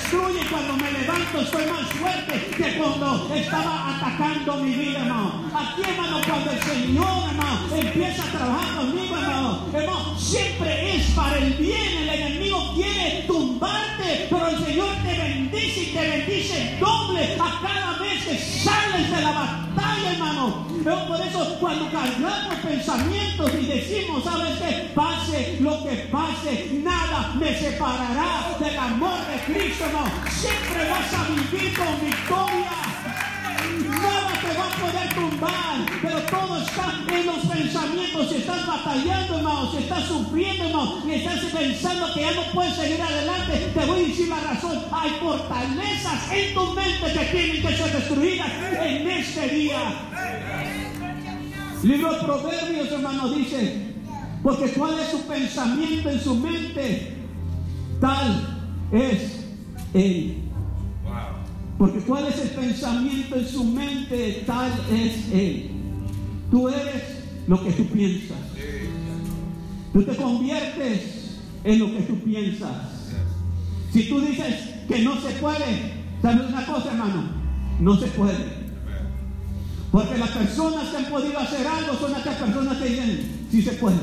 destruye 0.03 0.39
cuando 0.49 0.73
me 0.77 0.91
levanto, 0.91 1.41
estoy 1.41 1.65
más 1.65 1.87
fuerte 1.93 2.47
que 2.57 2.77
cuando 2.77 3.33
estaba 3.33 3.95
atacando 3.95 4.57
mi 4.57 4.71
vida, 4.73 4.99
hermano. 4.99 5.43
Aquí, 5.53 5.81
hermano, 5.89 6.19
cuando 6.27 6.51
el 6.51 6.61
Señor, 6.61 7.29
hermano, 7.29 7.75
empieza 7.75 8.23
a 8.23 8.31
trabajar 8.31 8.75
conmigo, 8.75 9.15
hermano, 9.15 9.65
hermano, 9.73 10.19
siempre 10.19 10.95
es 10.95 11.05
para 11.11 11.37
el 11.37 11.53
bien. 11.53 11.97
El 12.03 12.09
enemigo 12.09 12.73
quiere 12.75 13.23
tumbarte, 13.27 14.27
pero 14.29 14.47
el 14.49 14.65
Señor 14.65 14.89
te 15.05 15.17
bendice 15.17 15.79
y 15.81 15.93
te 15.93 16.09
bendice 16.09 16.77
doble 16.79 17.37
a 17.39 17.61
cada 17.61 17.97
vez 17.99 18.25
que 18.25 18.37
sales 18.37 19.09
de 19.09 19.21
la 19.21 19.31
batalla, 19.31 20.11
hermano. 20.11 20.67
Por 21.07 21.21
eso, 21.21 21.57
cuando 21.61 21.89
cargamos 21.89 22.55
pensamientos 22.55 23.51
y 23.61 23.65
decimos, 23.67 24.23
¿sabes 24.23 24.59
qué? 24.59 24.91
Pase 24.93 25.57
lo 25.61 25.81
que 25.83 25.95
pase, 26.11 26.81
nada 26.83 27.33
me 27.39 27.57
separará 27.57 28.57
del 28.59 28.77
amor 28.77 29.19
de 29.27 29.53
Cristo, 29.53 29.85
Siempre 29.93 30.89
vas 30.89 31.13
a 31.13 31.29
vivir 31.29 31.77
con 31.77 32.01
victoria. 32.03 32.71
Nada 33.89 34.33
te 34.41 34.57
va 34.57 34.65
a 34.65 34.71
poder 34.81 35.13
tumbar, 35.13 35.85
pero 36.01 36.19
todo 36.23 36.63
está 36.63 36.95
en 37.15 37.25
los 37.27 37.45
pensamientos. 37.45 38.29
Si 38.29 38.35
estás 38.37 38.65
batallando, 38.65 39.37
hermano, 39.37 39.71
si 39.71 39.77
estás 39.77 40.05
sufriendo, 40.05 40.63
hermano, 40.63 41.03
y 41.05 41.11
estás 41.11 41.45
pensando 41.45 42.11
que 42.11 42.21
ya 42.21 42.31
no 42.31 42.41
puedes 42.53 42.73
seguir 42.73 42.99
adelante, 43.03 43.71
te 43.71 43.85
voy 43.85 44.03
a 44.03 44.07
decir 44.07 44.29
la 44.29 44.39
razón. 44.39 44.83
Hay 44.91 45.11
fortalezas 45.21 46.31
en 46.31 46.53
tu 46.55 46.73
mente 46.73 47.13
que 47.13 47.25
tienen 47.25 47.61
que 47.61 47.77
ser 47.77 47.91
destruidas 47.93 48.51
en 48.81 49.11
este 49.11 49.47
día. 49.49 49.79
Libro 51.83 52.19
Proverbios, 52.19 52.91
hermano, 52.91 53.29
dice, 53.29 53.93
porque 54.41 54.71
cuál 54.71 54.99
es 54.99 55.11
su 55.11 55.21
pensamiento 55.27 56.09
en 56.09 56.19
su 56.19 56.33
mente, 56.33 57.15
tal 58.01 58.57
es 58.91 59.42
él. 59.93 60.37
Porque 61.77 61.99
cuál 61.99 62.27
es 62.27 62.39
el 62.39 62.49
pensamiento 62.49 63.35
en 63.35 63.47
su 63.47 63.63
mente, 63.63 64.43
tal 64.45 64.71
es 64.91 65.31
él. 65.33 65.71
Tú 66.51 66.69
eres 66.69 67.03
lo 67.47 67.63
que 67.63 67.71
tú 67.71 67.85
piensas. 67.87 68.37
Tú 69.91 70.03
te 70.03 70.15
conviertes 70.15 71.39
en 71.63 71.79
lo 71.79 71.91
que 71.91 72.01
tú 72.03 72.19
piensas. 72.19 72.71
Si 73.91 74.09
tú 74.09 74.21
dices 74.21 74.55
que 74.87 74.99
no 74.99 75.19
se 75.21 75.29
puede, 75.33 75.93
¿sabes 76.21 76.47
una 76.47 76.65
cosa, 76.65 76.91
hermano? 76.91 77.23
No 77.79 77.95
se 77.97 78.07
puede. 78.07 78.63
Porque 79.91 80.17
las 80.17 80.29
personas 80.29 80.89
que 80.89 80.97
han 80.97 81.05
podido 81.05 81.39
hacer 81.39 81.67
algo 81.67 81.93
son 81.95 82.15
aquellas 82.15 82.39
personas 82.39 82.77
que 82.77 82.89
dicen, 82.89 83.47
sí 83.51 83.61
se 83.61 83.73
puede. 83.73 83.97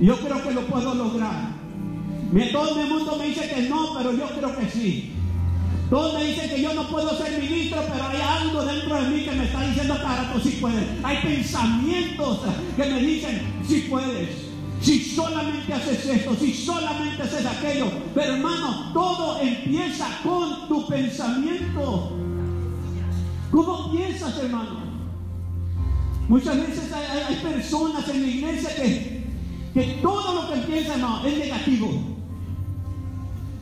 Yo 0.00 0.16
creo 0.18 0.42
que 0.42 0.54
lo 0.54 0.66
puedo 0.66 0.94
lograr. 0.94 1.59
Todo 2.52 2.80
el 2.80 2.88
mundo 2.88 3.16
me 3.16 3.26
dice 3.26 3.48
que 3.48 3.62
no, 3.62 3.94
pero 3.96 4.12
yo 4.12 4.28
creo 4.28 4.56
que 4.56 4.70
sí. 4.70 5.12
Todos 5.90 6.14
me 6.14 6.24
dicen 6.24 6.48
que 6.48 6.62
yo 6.62 6.72
no 6.72 6.86
puedo 6.88 7.18
ser 7.18 7.42
ministro, 7.42 7.82
pero 7.92 8.04
hay 8.04 8.20
algo 8.20 8.62
dentro 8.64 8.94
de 8.94 9.10
mí 9.10 9.24
que 9.24 9.32
me 9.32 9.44
está 9.44 9.66
diciendo, 9.66 9.96
cara, 10.00 10.32
tú 10.32 10.38
sí 10.38 10.58
puedes. 10.60 10.84
Hay 11.02 11.16
pensamientos 11.16 12.42
que 12.76 12.84
me 12.84 13.02
dicen, 13.02 13.42
sí 13.66 13.86
puedes. 13.90 14.28
Si 14.80 15.00
solamente 15.00 15.74
haces 15.74 16.06
esto, 16.06 16.36
si 16.36 16.54
solamente 16.54 17.20
haces 17.24 17.44
aquello. 17.44 17.90
Pero 18.14 18.34
hermano, 18.34 18.92
todo 18.94 19.40
empieza 19.40 20.06
con 20.22 20.68
tu 20.68 20.86
pensamiento. 20.86 22.16
¿Cómo 23.50 23.90
piensas, 23.90 24.38
hermano? 24.38 24.90
Muchas 26.28 26.56
veces 26.56 26.92
hay, 26.92 27.34
personas 27.42 28.08
en 28.08 28.22
la 28.22 28.28
iglesia 28.28 28.76
que, 28.76 29.24
que 29.74 29.98
todo 30.00 30.34
lo 30.34 30.52
que 30.52 30.60
piensan 30.60 31.00
hermano, 31.00 31.26
es 31.26 31.36
negativo. 31.36 32.19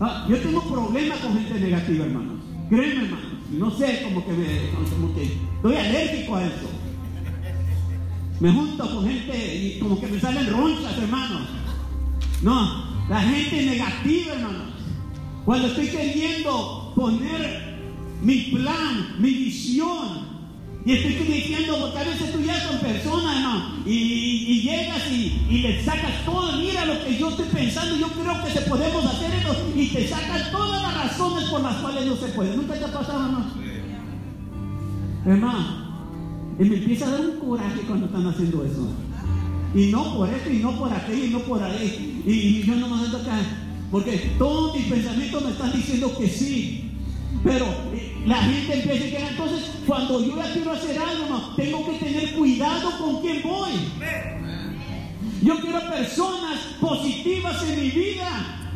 Ah, 0.01 0.27
yo 0.29 0.37
tengo 0.39 0.63
problemas 0.63 1.19
con 1.19 1.35
gente 1.35 1.59
negativa, 1.59 2.05
hermanos. 2.05 2.35
Créeme, 2.69 3.05
hermanos. 3.05 3.33
No 3.51 3.71
sé, 3.71 4.03
como 4.05 4.25
que, 4.25 4.33
me, 4.33 4.71
como 4.91 5.15
que 5.15 5.23
estoy 5.25 5.77
alérgico 5.77 6.37
a 6.37 6.47
eso. 6.47 6.69
Me 8.41 8.53
junto 8.53 8.95
con 8.95 9.09
gente 9.09 9.57
y 9.57 9.81
como 9.81 10.01
que 10.01 10.07
me 10.07 10.21
salen 10.21 10.53
ronchas, 10.53 10.99
hermanos. 10.99 11.43
No, 12.43 12.85
la 13.09 13.21
gente 13.21 13.65
negativa, 13.65 14.35
hermanos. 14.35 14.69
Cuando 15.45 15.69
estoy 15.69 15.89
queriendo 15.89 16.93
poner 16.95 17.79
mi 18.23 18.37
plan, 18.53 19.17
mi 19.19 19.31
visión, 19.31 20.29
y 20.85 20.93
estoy 20.93 21.15
diciendo, 21.15 21.77
porque 21.81 21.99
a 21.99 22.05
veces 22.05 22.33
tú 22.33 22.41
ya 22.41 22.69
con 22.69 22.79
personas, 22.79 23.38
Y, 23.87 24.61
llegas 24.63 25.11
y, 25.11 25.59
le 25.59 25.83
sacas 25.83 26.25
todo, 26.25 26.59
mira 26.59 26.85
lo 26.85 27.05
que 27.05 27.17
yo 27.17 27.31
estoy 27.31 27.47
pensando, 27.47 27.97
yo 27.97 28.09
creo 28.09 28.45
que 28.45 28.51
se 28.53 28.61
podemos 28.63 29.05
hacer 29.05 29.33
eso, 29.35 29.55
y 29.75 29.87
te 29.89 30.09
sacas 30.09 30.51
todas 30.51 30.83
las 30.83 30.95
razones 30.95 31.49
por 31.49 31.61
las 31.63 31.77
cuales 31.77 32.07
no 32.07 32.17
se 32.17 32.29
puede. 32.29 32.57
¿Nunca 32.57 32.75
te 32.75 32.85
ha 32.85 32.93
pasado, 32.93 33.25
hermano? 33.25 33.47
Hermano, 35.25 35.89
y 36.59 36.65
me 36.65 36.77
empieza 36.77 37.07
a 37.07 37.11
dar 37.11 37.21
un 37.21 37.37
coraje 37.39 37.81
cuando 37.83 38.07
están 38.07 38.27
haciendo 38.27 38.65
eso. 38.65 38.89
Y 39.75 39.87
no 39.89 40.17
por 40.17 40.29
esto, 40.29 40.51
y 40.51 40.59
no 40.59 40.79
por 40.79 40.93
aquello, 40.93 41.25
y 41.25 41.29
no 41.31 41.41
por 41.41 41.63
ahí. 41.63 42.23
Y, 42.27 42.67
yo 42.67 42.75
no 42.77 42.89
me 42.89 43.05
ando 43.05 43.19
acá. 43.19 43.39
Porque 43.91 44.35
todos 44.39 44.77
mis 44.77 44.87
pensamientos 44.87 45.45
me 45.45 45.51
están 45.51 45.73
diciendo 45.73 46.17
que 46.19 46.29
sí. 46.29 46.88
Pero 47.45 47.67
la 48.27 48.37
gente 48.43 48.75
empieza 48.75 48.91
a 48.91 49.05
decir, 49.05 49.19
entonces 49.31 49.71
cuando 49.87 50.25
yo 50.25 50.37
ya 50.37 50.53
quiero 50.53 50.73
hacer 50.73 50.99
algo, 50.99 51.55
tengo 51.57 51.87
que 51.87 51.99
tener 51.99 52.35
cuidado 52.35 52.99
con 52.99 53.21
quién 53.23 53.43
voy. 53.43 53.73
Yo 55.43 55.61
quiero 55.61 55.81
personas 55.89 56.59
positivas 56.81 57.63
en 57.63 57.81
mi 57.81 57.91
vida. 57.91 58.68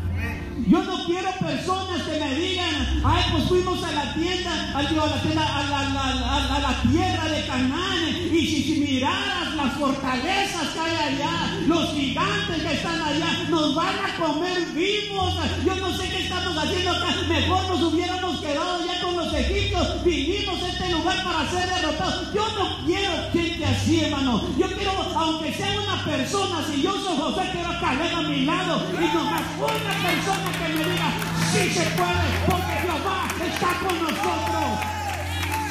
Yo 0.65 0.81
no 0.81 1.05
quiero 1.05 1.29
personas 1.39 2.03
que 2.03 2.19
me 2.19 2.35
digan, 2.35 3.01
ay, 3.03 3.23
pues 3.31 3.43
fuimos 3.45 3.83
a 3.83 3.91
la 3.91 4.13
tienda, 4.13 4.71
a, 4.73 4.81
la, 4.81 5.21
tienda, 5.21 5.59
a, 5.59 6.59
la, 6.59 6.81
tierra 6.89 7.27
de 7.27 7.45
Canaán, 7.45 8.07
y 8.31 8.45
si, 8.47 8.63
si, 8.63 8.79
miraras 8.79 9.55
las 9.55 9.73
fortalezas 9.73 10.69
que 10.69 10.79
hay 10.79 11.15
allá, 11.15 11.57
los 11.67 11.91
gigantes 11.93 12.63
que 12.63 12.73
están 12.75 13.01
allá, 13.01 13.45
nos 13.49 13.75
van 13.75 13.95
a 14.05 14.15
comer 14.15 14.65
vivos. 14.73 15.33
Yo 15.65 15.75
no 15.75 15.97
sé 15.97 16.09
qué 16.09 16.23
estamos 16.23 16.57
haciendo 16.57 16.91
acá, 16.91 17.15
mejor 17.27 17.67
nos 17.67 17.83
hubiéramos 17.83 18.39
quedado 18.39 18.85
ya 18.85 19.01
con 19.01 19.17
los 19.17 19.33
egipcios, 19.33 20.03
vinimos 20.05 20.63
a 20.63 20.67
este 20.69 20.89
lugar 20.91 21.23
para 21.25 21.49
ser 21.51 21.69
derrotados. 21.69 22.33
Yo 22.33 22.47
no 22.57 22.85
quiero 22.85 23.11
gente 23.33 23.65
así, 23.65 23.99
hermano. 23.99 24.47
Yo 24.57 24.67
quiero, 24.67 24.91
aunque 25.13 25.53
sea 25.53 25.81
una 25.81 26.05
persona, 26.05 26.63
si 26.71 26.81
yo 26.81 26.93
soy 26.93 27.17
José, 27.17 27.49
quiero 27.51 27.69
a 27.69 27.91
a 27.91 28.21
mi 28.21 28.45
lado, 28.45 28.81
y 28.93 29.13
nomás 29.13 29.41
una 29.57 30.09
persona 30.09 30.52
que 30.53 30.73
me 30.73 30.83
diga, 30.91 31.09
sí 31.51 31.69
se 31.69 31.85
puede, 31.97 32.27
porque 32.45 32.73
Jehová 32.83 33.27
está 33.45 33.69
con 33.85 33.95
nosotros. 34.03 34.65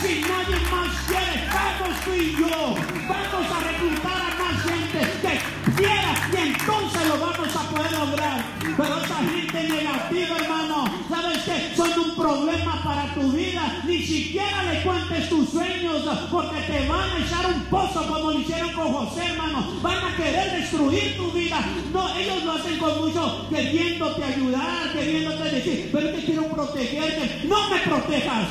Si 0.00 0.20
nadie 0.20 0.58
más 0.70 0.92
quiere, 1.06 1.48
vamos 1.54 2.00
tú 2.04 2.12
y 2.14 2.36
yo. 2.36 2.74
Vamos 3.08 3.46
a 3.50 3.60
reclutar 3.70 4.20
a 4.22 4.30
más 4.42 4.62
gente 4.62 5.00
que 5.22 5.61
quiera 5.76 6.14
y 6.32 6.48
entonces 6.48 7.08
lo 7.08 7.18
vamos 7.18 7.56
a 7.56 7.70
poder 7.70 7.92
lograr. 7.92 8.44
Pero 8.76 8.98
esa 8.98 9.16
gente 9.16 9.68
negativa, 9.68 10.36
hermano, 10.36 10.84
¿sabes 11.08 11.38
qué? 11.44 11.76
Son 11.76 11.90
un 12.00 12.16
problema 12.16 12.82
para 12.82 13.14
tu 13.14 13.32
vida. 13.32 13.82
Ni 13.86 14.02
siquiera 14.02 14.62
le 14.62 14.82
cuentes 14.82 15.28
tus 15.28 15.50
sueños 15.50 16.02
porque 16.30 16.60
te 16.62 16.88
van 16.88 17.10
a 17.10 17.18
echar 17.18 17.46
un 17.54 17.62
pozo 17.64 18.06
como 18.06 18.30
lo 18.30 18.38
hicieron 18.40 18.72
con 18.72 18.92
José, 18.92 19.26
hermano. 19.26 19.80
Van 19.82 20.04
a 20.04 20.16
querer 20.16 20.60
destruir 20.60 21.16
tu 21.16 21.30
vida. 21.32 21.60
No, 21.92 22.16
ellos 22.16 22.44
lo 22.44 22.52
hacen 22.52 22.78
con 22.78 22.98
mucho 23.00 23.46
queriéndote 23.50 24.24
ayudar, 24.24 24.92
queriéndote 24.92 25.50
decir, 25.50 25.90
pero 25.92 26.10
te 26.10 26.24
quiero 26.24 26.44
protegerte. 26.44 27.46
No 27.46 27.70
me 27.70 27.78
protejas. 27.80 28.48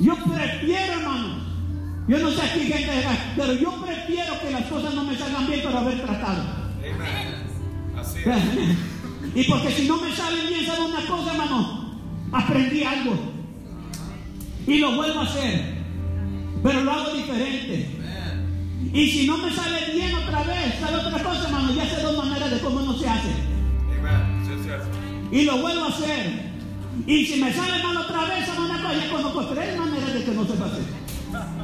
Yo 0.00 0.14
prefiero. 0.16 0.93
Yo 2.06 2.18
no 2.18 2.30
sé 2.30 2.42
aquí 2.42 2.60
gente, 2.60 3.02
pero 3.34 3.52
yo 3.54 3.82
prefiero 3.82 4.38
que 4.40 4.50
las 4.50 4.64
cosas 4.66 4.94
no 4.94 5.04
me 5.04 5.16
salgan 5.16 5.46
bien, 5.46 5.60
pero 5.64 5.78
haber 5.78 6.02
tratado. 6.02 6.42
Así 7.98 8.18
Y 9.34 9.44
porque 9.44 9.70
si 9.72 9.88
no 9.88 9.96
me 9.96 10.14
salen 10.14 10.48
bien, 10.48 10.66
¿sabe 10.66 10.82
una 10.82 11.06
cosa, 11.06 11.32
hermano? 11.32 11.98
Aprendí 12.30 12.84
algo. 12.84 13.16
Y 14.66 14.78
lo 14.78 14.96
vuelvo 14.96 15.20
a 15.20 15.24
hacer. 15.24 15.74
Pero 16.62 16.84
lo 16.84 16.92
hago 16.92 17.14
diferente. 17.14 17.88
Y 18.92 19.10
si 19.10 19.26
no 19.26 19.38
me 19.38 19.50
sale 19.54 19.92
bien 19.94 20.14
otra 20.14 20.42
vez, 20.42 20.74
¿sabe 20.78 20.96
otra 20.96 21.22
cosa, 21.22 21.44
hermano? 21.44 21.74
Ya 21.74 21.88
sé 21.88 22.02
dos 22.02 22.16
maneras 22.18 22.50
de 22.50 22.60
cómo 22.60 22.80
no 22.80 22.98
se 22.98 23.08
hace. 23.08 23.30
Y 25.32 25.42
lo 25.44 25.58
vuelvo 25.58 25.84
a 25.84 25.88
hacer. 25.88 26.54
Y 27.06 27.26
si 27.26 27.40
me 27.40 27.52
sale 27.52 27.82
mal 27.82 27.96
otra 27.96 28.24
vez, 28.26 28.46
hermano, 28.46 28.92
ya 28.92 29.10
conozco 29.10 29.46
tres 29.46 29.78
maneras 29.78 30.14
de 30.14 30.24
que 30.24 30.30
no 30.32 30.44
se 30.44 30.52
hacer. 30.52 31.63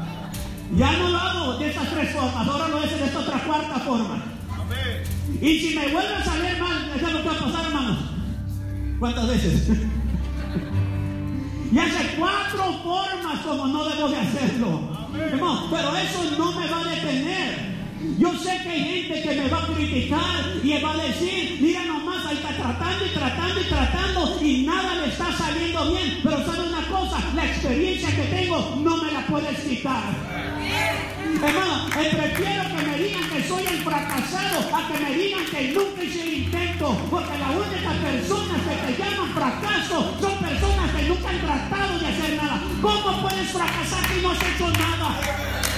Ya 0.77 0.93
no 0.93 1.09
lo 1.09 1.19
hago 1.19 1.59
de 1.59 1.69
estas 1.69 1.91
tres 1.91 2.13
formas, 2.13 2.47
ahora 2.47 2.69
lo 2.69 2.85
hice 2.85 2.97
de 2.97 3.07
esta 3.07 3.19
otra 3.19 3.39
cuarta 3.45 3.81
forma. 3.81 4.23
Y 5.41 5.59
si 5.59 5.77
me 5.77 5.89
vuelve 5.89 6.15
a 6.15 6.25
salir 6.25 6.59
mal, 6.59 6.91
¿sabes 7.01 7.15
lo 7.15 7.23
que 7.23 7.29
va 7.29 7.35
a 7.35 7.39
pasar, 7.39 7.67
hermano? 7.67 7.99
¿Cuántas 8.99 9.29
veces? 9.29 9.69
y 11.73 11.79
hace 11.79 12.17
cuatro 12.19 12.65
formas 12.85 13.41
como 13.45 13.67
no 13.69 13.85
debo 13.89 14.09
de 14.09 14.17
hacerlo. 14.17 15.09
pero 15.71 15.97
eso 15.97 16.37
no 16.39 16.53
me 16.53 16.67
va 16.69 16.81
a 16.81 16.85
detener. 16.85 17.70
Yo 18.19 18.37
sé 18.37 18.61
que 18.63 18.71
hay 18.71 18.85
gente 18.85 19.23
que 19.23 19.35
me 19.35 19.49
va 19.49 19.65
a 19.65 19.67
criticar 19.67 20.53
y 20.63 20.83
va 20.83 20.93
a 20.93 20.97
decir, 20.97 21.59
mira 21.61 21.85
nomás, 21.85 22.27
ahí 22.27 22.37
está 22.37 22.57
tratando 22.57 23.07
y 23.07 23.09
tratando 23.11 23.61
y 23.61 23.65
tratando 23.65 24.39
y 24.43 24.63
nada 24.67 24.95
le 24.97 25.09
está 25.09 25.33
saliendo 25.33 25.91
bien. 25.91 26.21
Pero 26.23 26.45
sabe 26.45 26.69
una 26.69 26.87
cosa, 26.89 27.19
la 27.35 27.47
experiencia 27.47 28.15
que 28.15 28.23
tengo 28.25 28.77
no 28.83 28.97
me 28.97 29.13
la 29.13 29.27
puedes 29.27 29.59
quitar. 29.61 30.03
Hermano, 31.43 31.89
eh, 32.01 32.11
prefiero 32.13 32.63
que 32.65 32.83
me 32.87 32.99
digan 32.99 33.31
que 33.31 33.49
soy 33.49 33.65
el 33.67 33.79
fracasado 33.83 34.77
a 34.77 34.89
que 34.89 35.05
me 35.05 35.15
digan 35.17 35.45
que 35.47 35.73
nunca 35.73 36.05
hice 36.05 36.23
el 36.23 36.35
intento. 36.35 36.97
Porque 37.11 37.39
las 37.39 37.51
únicas 37.51 37.97
personas 37.97 38.59
que 38.63 38.93
te 38.93 39.03
llaman 39.03 39.33
fracaso 39.33 40.17
son 40.21 40.39
personas 40.39 40.91
que 40.95 41.03
nunca 41.09 41.29
han 41.31 41.41
tratado 41.41 41.99
de 41.99 42.07
hacer 42.07 42.37
nada. 42.37 42.63
¿Cómo 42.83 43.23
puedes 43.23 43.49
fracasar 43.51 44.07
si 44.09 44.21
no 44.21 44.31
has 44.31 44.39
hecho 44.43 44.71
nada? 44.71 45.70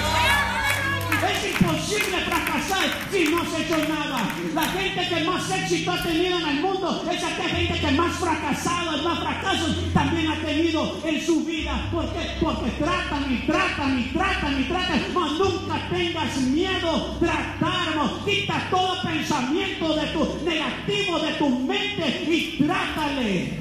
Es 1.23 1.53
imposible 1.53 2.19
fracasar 2.27 2.85
si 3.13 3.29
no 3.29 3.43
has 3.43 3.61
hecho 3.61 3.77
nada. 3.89 4.35
La 4.55 4.63
gente 4.63 5.09
que 5.09 5.25
más 5.25 5.51
éxito 5.51 5.93
ha 5.93 6.03
tenido 6.03 6.39
en 6.39 6.49
el 6.49 6.61
mundo 6.61 7.05
es 7.11 7.23
aquella 7.23 7.49
gente 7.49 7.81
que 7.81 7.91
más 7.93 8.13
fracasado, 8.15 9.03
más 9.03 9.19
fracasos 9.21 9.77
también 9.95 10.31
ha 10.31 10.37
tenido 10.37 10.99
en 11.05 11.25
su 11.25 11.45
vida. 11.45 11.89
¿Por 11.93 12.13
qué? 12.13 12.39
Porque 12.41 12.71
tratan 12.73 13.33
y 13.33 13.47
tratan 13.47 13.99
y 14.01 14.03
tratan 14.13 14.61
y 14.61 14.65
tratan. 14.65 15.15
No, 15.15 15.29
nunca 15.39 15.89
tengas 15.91 16.37
miedo. 16.39 17.17
Tratarnos. 17.21 18.25
Quita 18.25 18.69
todo 18.71 19.03
pensamiento 19.03 19.95
de 19.95 20.07
tu 20.09 20.45
negativo 20.45 21.19
de 21.21 21.33
tu 21.35 21.49
mente 21.49 22.25
y 22.29 22.65
trátale. 22.65 23.59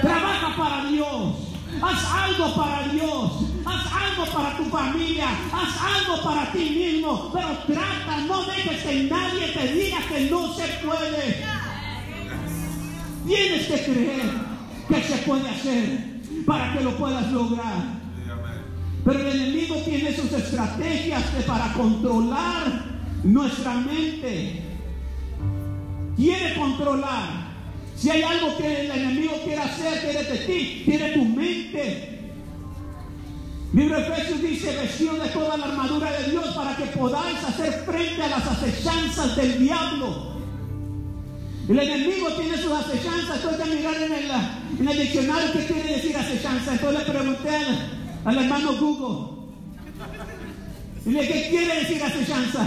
Trabaja 0.00 0.56
para 0.56 0.84
Dios. 0.90 1.34
Haz 1.80 2.04
algo 2.04 2.54
para 2.54 2.82
Dios. 2.88 3.51
Haz 3.72 3.92
algo 3.92 4.26
para 4.32 4.56
tu 4.56 4.64
familia. 4.64 5.28
Haz 5.52 5.80
algo 5.80 6.22
para 6.22 6.52
ti 6.52 6.58
mismo. 6.58 7.30
Pero 7.32 7.48
trata, 7.66 8.20
no 8.26 8.42
dejes 8.44 8.82
que 8.82 9.02
nadie 9.04 9.46
te 9.48 9.72
diga 9.72 9.98
que 10.08 10.30
no 10.30 10.52
se 10.52 10.66
puede. 10.84 11.44
Tienes 13.26 13.66
que 13.66 13.84
creer 13.84 14.30
que 14.88 15.02
se 15.02 15.16
puede 15.22 15.48
hacer 15.48 16.12
para 16.44 16.72
que 16.72 16.84
lo 16.84 16.96
puedas 16.96 17.32
lograr. 17.32 18.02
Pero 19.04 19.18
el 19.18 19.40
enemigo 19.40 19.76
tiene 19.84 20.14
sus 20.14 20.32
estrategias 20.32 21.22
para 21.46 21.72
controlar 21.72 22.84
nuestra 23.24 23.74
mente. 23.74 24.62
Quiere 26.16 26.54
controlar. 26.54 27.52
Si 27.96 28.10
hay 28.10 28.22
algo 28.22 28.56
que 28.56 28.82
el 28.82 28.90
enemigo 28.90 29.34
quiere 29.44 29.62
hacer, 29.62 30.00
quiere 30.00 30.24
de 30.24 30.38
ti, 30.38 30.82
quiere 30.84 31.12
tu 31.12 31.24
mente. 31.24 32.11
Libro 33.72 33.96
de 33.96 34.02
Efesios 34.02 34.42
dice, 34.42 34.76
vestido 34.76 35.14
de 35.14 35.28
toda 35.30 35.56
la 35.56 35.64
armadura 35.64 36.12
de 36.12 36.30
Dios 36.30 36.46
para 36.48 36.76
que 36.76 36.84
podáis 36.86 37.38
hacer 37.42 37.72
frente 37.86 38.22
a 38.22 38.28
las 38.28 38.46
acechanzas 38.46 39.34
del 39.34 39.60
diablo. 39.60 40.32
El 41.68 41.78
enemigo 41.78 42.28
tiene 42.32 42.58
sus 42.58 42.70
acechanzas. 42.70 43.36
Estoy 43.36 43.62
a 43.62 43.74
mirar 43.74 43.94
en 43.94 44.12
el, 44.12 44.30
en 44.78 44.88
el 44.88 44.98
diccionario 44.98 45.52
qué 45.52 45.64
quiere 45.64 45.94
decir 45.94 46.14
acechanza. 46.14 46.72
Entonces 46.72 47.06
le 47.06 47.12
pregunté 47.12 47.48
al, 47.48 47.90
al 48.26 48.44
hermano 48.44 48.72
Google. 48.74 49.42
Y 51.06 51.10
le 51.10 51.20
dije, 51.22 51.32
¿qué 51.32 51.48
quiere 51.48 51.80
decir 51.80 52.02
acechanza? 52.02 52.66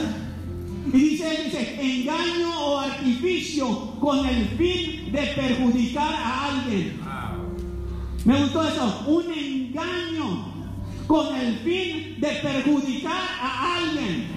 Y 0.91 0.98
dice, 0.98 1.30
dice, 1.46 1.82
engaño 1.82 2.60
o 2.60 2.80
artificio 2.80 3.91
con 4.00 4.26
el 4.26 4.48
fin 4.58 5.12
de 5.12 5.22
perjudicar 5.36 6.15
a 6.15 6.48
alguien. 6.48 7.00
Me 8.24 8.41
gustó 8.41 8.68
eso, 8.68 9.04
un 9.06 9.32
engaño 9.32 10.55
con 11.08 11.36
el 11.36 11.60
fin 11.60 12.20
de 12.20 12.28
perjudicar 12.28 13.24
a 13.41 13.78
alguien. 13.78 14.28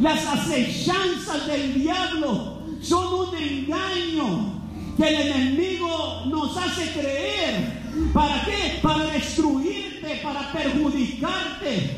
Las 0.00 0.26
acechanzas 0.26 1.46
del 1.46 1.74
diablo 1.74 2.62
son 2.80 3.28
un 3.28 3.36
engaño 3.36 4.60
que 4.96 5.08
el 5.08 5.28
enemigo 5.28 6.22
nos 6.26 6.56
hace 6.56 6.90
creer. 6.92 7.80
¿Para 8.12 8.44
qué? 8.44 8.78
Para 8.82 9.04
destruirte, 9.06 10.20
para 10.22 10.52
perjudicarte. 10.52 11.96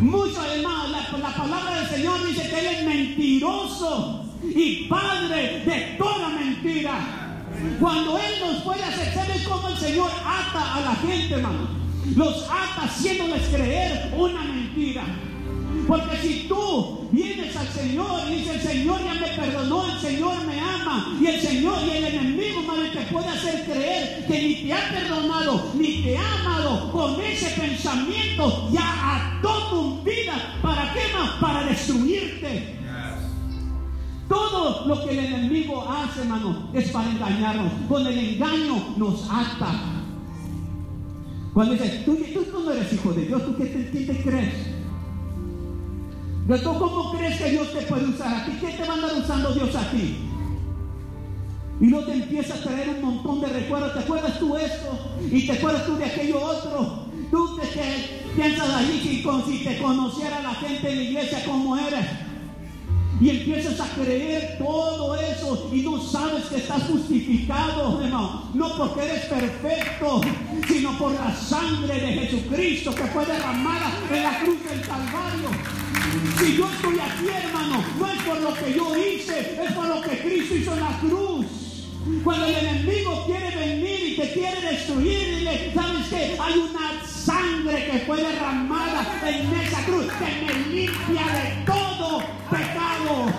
Mucho 0.00 0.40
además, 0.40 0.90
la, 0.90 1.18
la, 1.18 1.34
palabra 1.34 1.80
del 1.80 1.88
Señor 1.88 2.26
dice 2.26 2.48
que 2.48 2.58
Él 2.58 2.66
es 2.66 2.84
mentiroso 2.84 4.24
y 4.42 4.86
padre 4.88 5.62
de 5.64 5.96
toda 5.98 6.30
mentira. 6.30 7.44
Cuando 7.78 8.18
Él 8.18 8.34
nos 8.40 8.62
puede 8.62 8.82
hacer, 8.82 9.12
¿sabes 9.14 9.46
cómo 9.46 9.68
el 9.68 9.76
Señor 9.76 10.10
ata 10.24 10.74
a 10.76 10.80
la 10.80 10.94
gente, 10.96 11.34
hermano? 11.34 11.83
Los 12.16 12.44
ata 12.44 12.84
haciéndoles 12.84 13.48
creer 13.48 14.12
una 14.16 14.42
mentira. 14.42 15.04
Porque 15.88 16.16
si 16.16 16.46
tú 16.48 17.08
vienes 17.10 17.54
al 17.56 17.68
Señor 17.68 18.20
y 18.30 18.36
dices, 18.36 18.56
el 18.56 18.62
Señor 18.62 19.00
ya 19.04 19.14
me 19.14 19.26
perdonó, 19.28 19.84
el 19.86 20.00
Señor 20.00 20.34
me 20.46 20.60
ama, 20.60 21.16
y 21.20 21.26
el 21.26 21.40
Señor 21.40 21.78
y 21.86 21.90
el 21.90 22.04
enemigo 22.04 22.62
madre, 22.62 22.90
te 22.90 23.02
puede 23.12 23.28
hacer 23.28 23.64
creer 23.64 24.26
que 24.26 24.42
ni 24.42 24.54
te 24.62 24.72
ha 24.72 24.90
perdonado, 24.90 25.72
ni 25.74 26.02
te 26.02 26.16
ha 26.16 26.40
amado, 26.40 26.92
con 26.92 27.20
ese 27.20 27.50
pensamiento 27.50 28.70
ya 28.72 29.38
ató 29.38 29.68
tu 29.70 30.02
vida. 30.02 30.58
¿Para 30.62 30.92
qué 30.92 31.00
más? 31.12 31.30
Para 31.40 31.64
destruirte. 31.64 32.78
Todo 34.28 34.86
lo 34.86 35.04
que 35.04 35.10
el 35.10 35.18
enemigo 35.26 35.86
hace, 35.86 36.22
hermano, 36.22 36.70
es 36.72 36.90
para 36.90 37.10
engañarnos. 37.10 37.72
Con 37.88 38.06
el 38.06 38.18
engaño 38.18 38.94
nos 38.96 39.28
ata. 39.30 40.03
Cuando 41.54 41.74
dice, 41.74 42.02
tú, 42.04 42.16
tú, 42.16 42.60
no 42.64 42.72
eres 42.72 42.92
hijo 42.92 43.12
de 43.12 43.26
Dios, 43.26 43.44
¿tú 43.44 43.56
qué 43.56 43.66
te, 43.66 44.22
crees? 44.22 44.54
¿Tú 46.48 46.78
cómo 46.78 47.12
crees 47.16 47.40
que 47.40 47.50
Dios 47.50 47.72
te 47.72 47.82
puede 47.82 48.06
usar 48.06 48.34
a 48.34 48.44
ti? 48.44 48.58
¿Qué 48.60 48.72
te 48.72 48.84
va 48.84 48.94
a 48.94 48.96
andar 48.96 49.12
usando 49.16 49.52
Dios 49.54 49.74
a 49.76 49.88
ti? 49.92 50.16
Y 51.80 51.86
no 51.86 52.00
te 52.00 52.12
empieza 52.12 52.54
a 52.54 52.58
traer 52.58 52.88
un 52.88 53.02
montón 53.02 53.40
de 53.40 53.46
recuerdos. 53.46 53.92
¿Te 53.92 54.00
acuerdas 54.00 54.38
tú 54.40 54.56
esto? 54.56 54.98
Y 55.30 55.46
te 55.46 55.52
acuerdas 55.52 55.86
tú 55.86 55.96
de 55.96 56.04
aquello 56.04 56.44
otro. 56.44 57.06
Tú 57.30 57.56
te, 57.56 58.32
piensas 58.34 58.68
ahí 58.70 59.22
que 59.22 59.52
si 59.52 59.64
te 59.64 59.78
conociera 59.78 60.42
la 60.42 60.54
gente 60.54 60.90
en 60.90 60.96
la 60.96 61.02
iglesia 61.04 61.44
como 61.44 61.76
eres. 61.76 62.23
Y 63.20 63.30
empiezas 63.30 63.80
a 63.80 63.88
creer 63.94 64.58
todo 64.58 65.14
eso 65.14 65.70
y 65.72 65.82
no 65.82 66.00
sabes 66.02 66.44
que 66.46 66.56
estás 66.56 66.82
justificado, 66.84 68.00
hermano. 68.02 68.50
No 68.54 68.76
porque 68.76 69.04
eres 69.04 69.26
perfecto, 69.26 70.20
sino 70.66 70.98
por 70.98 71.12
la 71.12 71.34
sangre 71.34 71.94
de 71.94 72.12
Jesucristo 72.12 72.94
que 72.94 73.04
fue 73.04 73.24
derramada 73.24 73.92
en 74.10 74.22
la 74.22 74.40
cruz 74.40 74.58
del 74.68 74.80
Calvario. 74.80 75.48
Si 76.38 76.56
yo 76.56 76.70
estoy 76.70 76.98
aquí, 76.98 77.28
hermano, 77.28 77.84
no 77.98 78.06
es 78.06 78.22
por 78.22 78.40
lo 78.40 78.54
que 78.54 78.74
yo 78.74 78.96
hice, 78.96 79.62
es 79.64 79.72
por 79.72 79.86
lo 79.86 80.00
que 80.02 80.18
Cristo 80.18 80.54
hizo 80.56 80.74
en 80.74 80.80
la 80.80 80.98
cruz. 80.98 81.63
Cuando 82.22 82.46
el 82.46 82.54
enemigo 82.54 83.24
quiere 83.24 83.56
venir 83.56 84.12
y 84.12 84.16
te 84.16 84.32
quiere 84.32 84.60
destruir, 84.60 85.38
dile, 85.38 85.72
¿sabes 85.74 86.06
qué? 86.10 86.36
Hay 86.38 86.58
una 86.58 87.02
sangre 87.06 87.86
que 87.90 87.98
fue 88.00 88.18
derramada 88.18 89.06
en 89.26 89.52
esa 89.54 89.84
cruz 89.84 90.06
que 90.12 90.44
me 90.44 90.52
limpia 90.68 91.26
de 91.26 91.64
todo 91.64 92.22
pecado. 92.50 93.32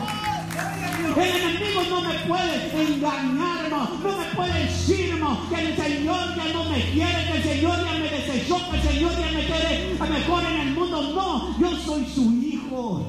El 1.16 1.30
enemigo 1.30 1.84
no 1.90 2.02
me 2.02 2.14
puede 2.28 2.94
engañar, 2.94 3.70
no, 3.70 3.90
me 4.18 4.36
puede 4.36 4.64
decir 4.64 5.16
que 5.50 5.56
el 5.56 5.76
Señor 5.76 6.36
ya 6.36 6.54
no 6.54 6.66
me 6.66 6.82
quiere, 6.92 7.26
que 7.26 7.38
el 7.38 7.44
Señor 7.44 7.86
ya 7.86 7.92
me 7.94 8.10
desechó, 8.10 8.70
que 8.72 8.78
el 8.78 8.84
Señor 8.84 9.12
ya 9.12 9.32
me 9.32 9.46
quiere 9.46 9.96
a 10.00 10.06
mejor 10.06 10.44
en 10.44 10.62
el 10.62 10.74
mundo. 10.74 11.02
No, 11.14 11.60
yo 11.60 11.78
soy 11.78 12.06
su 12.06 12.32
hijo. 12.34 13.08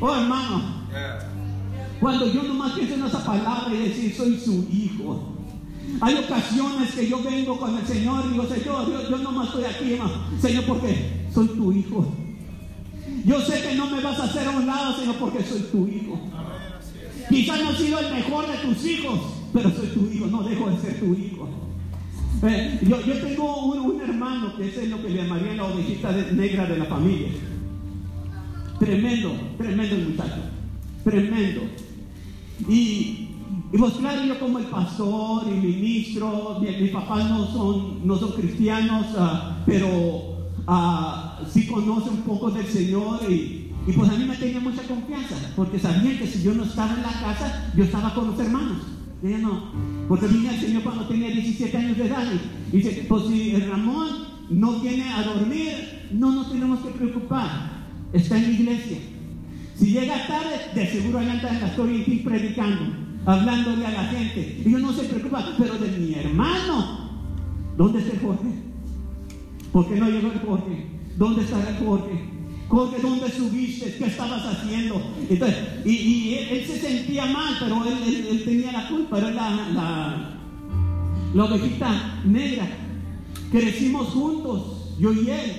Oh 0.00 0.14
hermano, 0.14 0.86
cuando 2.00 2.32
yo 2.32 2.42
nomás 2.42 2.72
pienso 2.72 2.94
en 2.94 3.04
esa 3.04 3.24
palabra 3.24 3.74
y 3.74 3.88
decir 3.88 4.14
soy 4.14 4.38
su 4.38 4.66
hijo. 4.72 5.34
Hay 6.00 6.14
ocasiones 6.14 6.92
que 6.94 7.08
yo 7.08 7.22
vengo 7.22 7.58
con 7.58 7.76
el 7.76 7.86
Señor 7.86 8.24
y 8.26 8.32
digo, 8.32 8.46
Señor, 8.46 8.88
yo, 8.88 9.10
yo 9.10 9.18
nomás 9.18 9.48
estoy 9.48 9.64
aquí, 9.64 9.92
hermano. 9.94 10.12
Señor, 10.40 10.64
porque 10.64 11.26
soy 11.32 11.48
tu 11.48 11.72
hijo. 11.72 12.06
Yo 13.24 13.40
sé 13.40 13.62
que 13.62 13.74
no 13.74 13.86
me 13.86 14.00
vas 14.00 14.18
a 14.20 14.24
hacer 14.24 14.46
a 14.46 14.50
un 14.50 14.66
lado, 14.66 14.96
Señor, 14.96 15.16
porque 15.16 15.42
soy 15.42 15.60
tu 15.72 15.86
hijo. 15.88 16.20
Quizás 17.28 17.62
no 17.62 17.70
he 17.70 17.76
sido 17.76 17.98
el 17.98 18.14
mejor 18.14 18.46
de 18.46 18.56
tus 18.58 18.84
hijos, 18.86 19.20
pero 19.52 19.70
soy 19.70 19.86
tu 19.88 20.10
hijo, 20.12 20.26
no 20.26 20.42
dejo 20.42 20.70
de 20.70 20.78
ser 20.78 21.00
tu 21.00 21.14
hijo. 21.14 21.48
Eh, 22.42 22.78
yo, 22.82 23.00
yo, 23.04 23.14
tengo 23.18 23.64
un, 23.64 24.00
hermano 24.00 24.56
que 24.56 24.68
es 24.68 24.88
lo 24.88 25.02
que 25.02 25.10
le 25.10 25.22
llamaría 25.22 25.54
la 25.54 25.64
ovejita 25.64 26.12
negra 26.12 26.66
de 26.66 26.78
la 26.78 26.84
familia. 26.84 27.28
Tremendo, 28.78 29.32
tremendo 29.58 29.96
muchacho. 30.10 30.40
Tremendo. 31.02 31.62
Y, 32.66 33.28
y 33.72 33.76
claro, 33.98 34.24
yo 34.24 34.40
como 34.40 34.58
el 34.58 34.66
pastor 34.66 35.44
y 35.46 35.50
ministro, 35.50 36.58
mi, 36.60 36.68
mis 36.82 36.90
papás 36.90 37.28
no 37.28 37.46
son, 37.46 38.06
no 38.06 38.16
son 38.16 38.32
cristianos, 38.32 39.06
uh, 39.14 39.62
pero 39.66 39.88
uh, 40.66 41.46
sí 41.52 41.66
conocen 41.66 42.14
un 42.14 42.22
poco 42.22 42.50
del 42.50 42.66
Señor 42.66 43.20
y, 43.30 43.72
y 43.86 43.92
pues 43.92 44.10
a 44.10 44.14
mí 44.14 44.24
me 44.24 44.36
tenía 44.36 44.60
mucha 44.60 44.82
confianza, 44.82 45.36
porque 45.54 45.78
sabían 45.78 46.18
que 46.18 46.26
si 46.26 46.42
yo 46.42 46.54
no 46.54 46.64
estaba 46.64 46.94
en 46.94 47.02
la 47.02 47.12
casa, 47.12 47.72
yo 47.76 47.84
estaba 47.84 48.14
con 48.14 48.28
los 48.28 48.40
hermanos. 48.40 48.78
Y 49.22 49.26
no, 49.26 49.72
porque 50.08 50.28
vine 50.28 50.50
al 50.50 50.60
Señor 50.60 50.82
cuando 50.82 51.06
tenía 51.06 51.28
17 51.30 51.76
años 51.76 51.98
de 51.98 52.06
edad. 52.06 52.24
Y 52.72 52.76
dice, 52.76 53.04
pues 53.08 53.24
si 53.26 53.56
Ramón 53.56 54.08
no 54.48 54.80
viene 54.80 55.08
a 55.10 55.22
dormir, 55.24 56.08
no 56.12 56.32
nos 56.32 56.52
tenemos 56.52 56.80
que 56.80 56.90
preocupar. 56.90 57.86
está 58.12 58.38
en 58.38 58.44
la 58.44 58.50
iglesia. 58.50 58.98
Si 59.78 59.92
llega 59.92 60.26
tarde, 60.26 60.58
de 60.74 60.86
seguro 60.90 61.20
allá 61.20 61.34
en 61.34 61.60
la 61.60 61.68
historia 61.68 62.04
y 62.04 62.16
predicando, 62.18 63.08
hablándole 63.24 63.86
a 63.86 63.90
la 63.92 64.04
gente. 64.04 64.62
Y 64.64 64.72
yo 64.72 64.78
no 64.78 64.92
se 64.92 65.04
preocupa, 65.04 65.54
pero 65.56 65.74
de 65.78 65.98
mi 65.98 66.14
hermano, 66.14 67.10
¿dónde 67.76 68.00
está 68.00 68.14
el 68.14 68.20
Jorge? 68.20 68.48
¿Por 69.72 69.88
qué 69.88 69.96
no 69.96 70.10
llegó 70.10 70.32
el 70.32 70.40
Jorge? 70.40 70.86
¿Dónde 71.16 71.42
está 71.42 71.68
el 71.68 71.86
Jorge? 71.86 72.38
Jorge, 72.68 72.96
¿dónde 73.00 73.30
subiste? 73.30 73.94
¿Qué 73.96 74.06
estabas 74.06 74.44
haciendo? 74.44 75.00
Entonces, 75.30 75.56
y, 75.86 76.34
él, 76.34 76.66
se 76.66 76.78
sentía 76.80 77.26
mal, 77.26 77.54
pero 77.60 77.84
él, 77.84 78.42
tenía 78.44 78.72
la 78.72 78.88
culpa, 78.88 79.18
era 79.18 79.30
la, 79.30 79.50
la, 79.72 80.38
la 81.34 81.44
ovejita 81.44 82.20
negra. 82.24 82.66
Crecimos 83.52 84.08
juntos, 84.08 84.94
yo 84.98 85.12
y 85.12 85.30
él, 85.30 85.52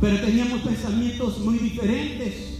pero 0.00 0.20
teníamos 0.20 0.60
pensamientos 0.60 1.38
muy 1.40 1.58
diferentes. 1.58 2.55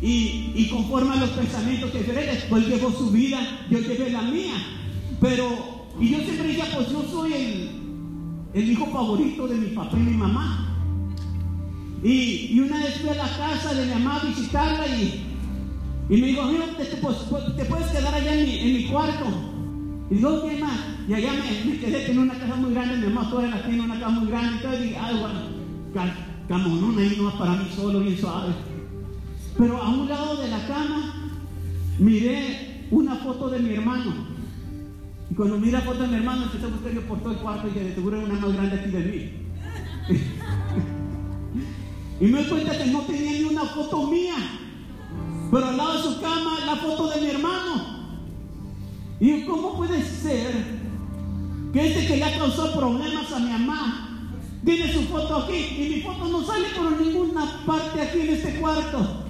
Y, 0.00 0.68
conforme 0.70 1.12
a 1.12 1.16
los 1.16 1.30
pensamientos 1.30 1.92
diferentes, 1.92 2.44
pues 2.48 2.66
llevó 2.66 2.90
su 2.90 3.10
vida, 3.10 3.38
yo 3.70 3.78
llevé 3.78 4.10
la 4.10 4.22
mía. 4.22 4.54
Pero, 5.20 5.86
y 6.00 6.08
yo 6.08 6.18
siempre 6.18 6.48
decía, 6.48 6.66
pues 6.74 6.90
yo 6.90 7.04
soy 7.10 7.32
el, 7.32 7.70
el 8.54 8.70
hijo 8.70 8.86
favorito 8.86 9.46
de 9.46 9.56
mi 9.56 9.68
papá 9.68 9.96
y 9.96 10.00
mi 10.00 10.16
mamá. 10.16 10.68
Y, 12.02 12.58
una 12.58 12.78
vez 12.78 12.96
fui 13.00 13.10
a 13.10 13.14
la 13.14 13.28
casa 13.28 13.74
de 13.74 13.86
mi 13.86 13.92
mamá 13.92 14.20
a 14.20 14.26
visitarla 14.26 14.86
y, 14.88 15.22
y 16.08 16.20
me 16.20 16.26
dijo, 16.28 16.44
mira, 16.46 16.66
te, 16.76 16.84
te, 16.84 16.96
puedes 16.96 17.86
quedar 17.86 18.14
allá 18.14 18.34
en 18.34 18.44
mi, 18.44 18.58
en 18.58 18.72
mi 18.74 18.84
cuarto. 18.86 19.26
Y 20.10 20.16
digo, 20.16 20.42
¿qué 20.42 20.58
más? 20.58 20.78
Y 21.08 21.14
allá 21.14 21.32
me, 21.32 21.78
quedé 21.78 22.10
en 22.10 22.18
una 22.18 22.34
casa 22.34 22.56
muy 22.56 22.74
grande, 22.74 22.96
mi 22.96 23.12
mamá 23.12 23.30
toda 23.30 23.46
la 23.46 23.62
tiene 23.62 23.82
una 23.82 23.94
casa 23.94 24.10
muy 24.10 24.28
grande. 24.28 24.56
Entonces 24.56 24.82
dije, 24.82 24.96
ay, 24.96 25.16
bueno, 25.20 25.40
camonón 26.48 26.98
ahí 26.98 27.16
no 27.18 27.30
para 27.38 27.52
mí 27.52 27.68
solo, 27.74 28.00
bien 28.00 28.18
suave. 28.18 28.52
Pero 29.58 29.82
a 29.82 29.88
un 29.88 30.08
lado 30.08 30.36
de 30.36 30.48
la 30.48 30.66
cama 30.66 31.14
miré 31.98 32.86
una 32.90 33.16
foto 33.16 33.50
de 33.50 33.58
mi 33.58 33.74
hermano. 33.74 34.12
Y 35.30 35.34
cuando 35.34 35.58
miré 35.58 35.72
la 35.72 35.80
foto 35.80 36.02
de 36.02 36.08
mi 36.08 36.16
hermano, 36.16 36.44
empecé 36.44 36.64
a 36.64 36.68
buscar 36.68 36.92
por 37.02 37.20
todo 37.20 37.32
el 37.32 37.38
cuarto 37.38 37.68
y 37.68 37.78
de 37.78 37.94
seguro 37.94 38.16
era 38.16 38.26
una 38.26 38.40
más 38.40 38.52
grande 38.52 38.80
aquí 38.80 38.90
de 38.90 38.98
mí. 38.98 39.32
y 42.20 42.26
me 42.26 42.42
di 42.42 42.48
cuenta 42.48 42.76
que 42.76 42.86
no 42.86 43.00
tenía 43.00 43.32
ni 43.32 43.44
una 43.44 43.64
foto 43.64 44.06
mía. 44.08 44.34
Pero 45.50 45.66
al 45.66 45.76
lado 45.76 45.94
de 45.94 46.02
su 46.02 46.20
cama, 46.20 46.58
la 46.64 46.76
foto 46.76 47.08
de 47.08 47.20
mi 47.20 47.26
hermano. 47.28 48.02
Y 49.20 49.44
cómo 49.44 49.76
puede 49.76 50.02
ser 50.02 50.82
que 51.72 51.86
este 51.86 52.06
que 52.06 52.24
ha 52.24 52.38
causado 52.38 52.72
problemas 52.74 53.32
a 53.32 53.38
mi 53.38 53.50
mamá 53.50 54.08
tiene 54.64 54.92
su 54.92 55.02
foto 55.02 55.36
aquí 55.36 55.76
y 55.78 55.94
mi 55.94 56.00
foto 56.02 56.28
no 56.28 56.44
sale 56.44 56.68
por 56.76 57.00
ninguna 57.00 57.64
parte 57.66 58.00
aquí 58.00 58.20
en 58.20 58.28
este 58.30 58.60
cuarto? 58.60 59.21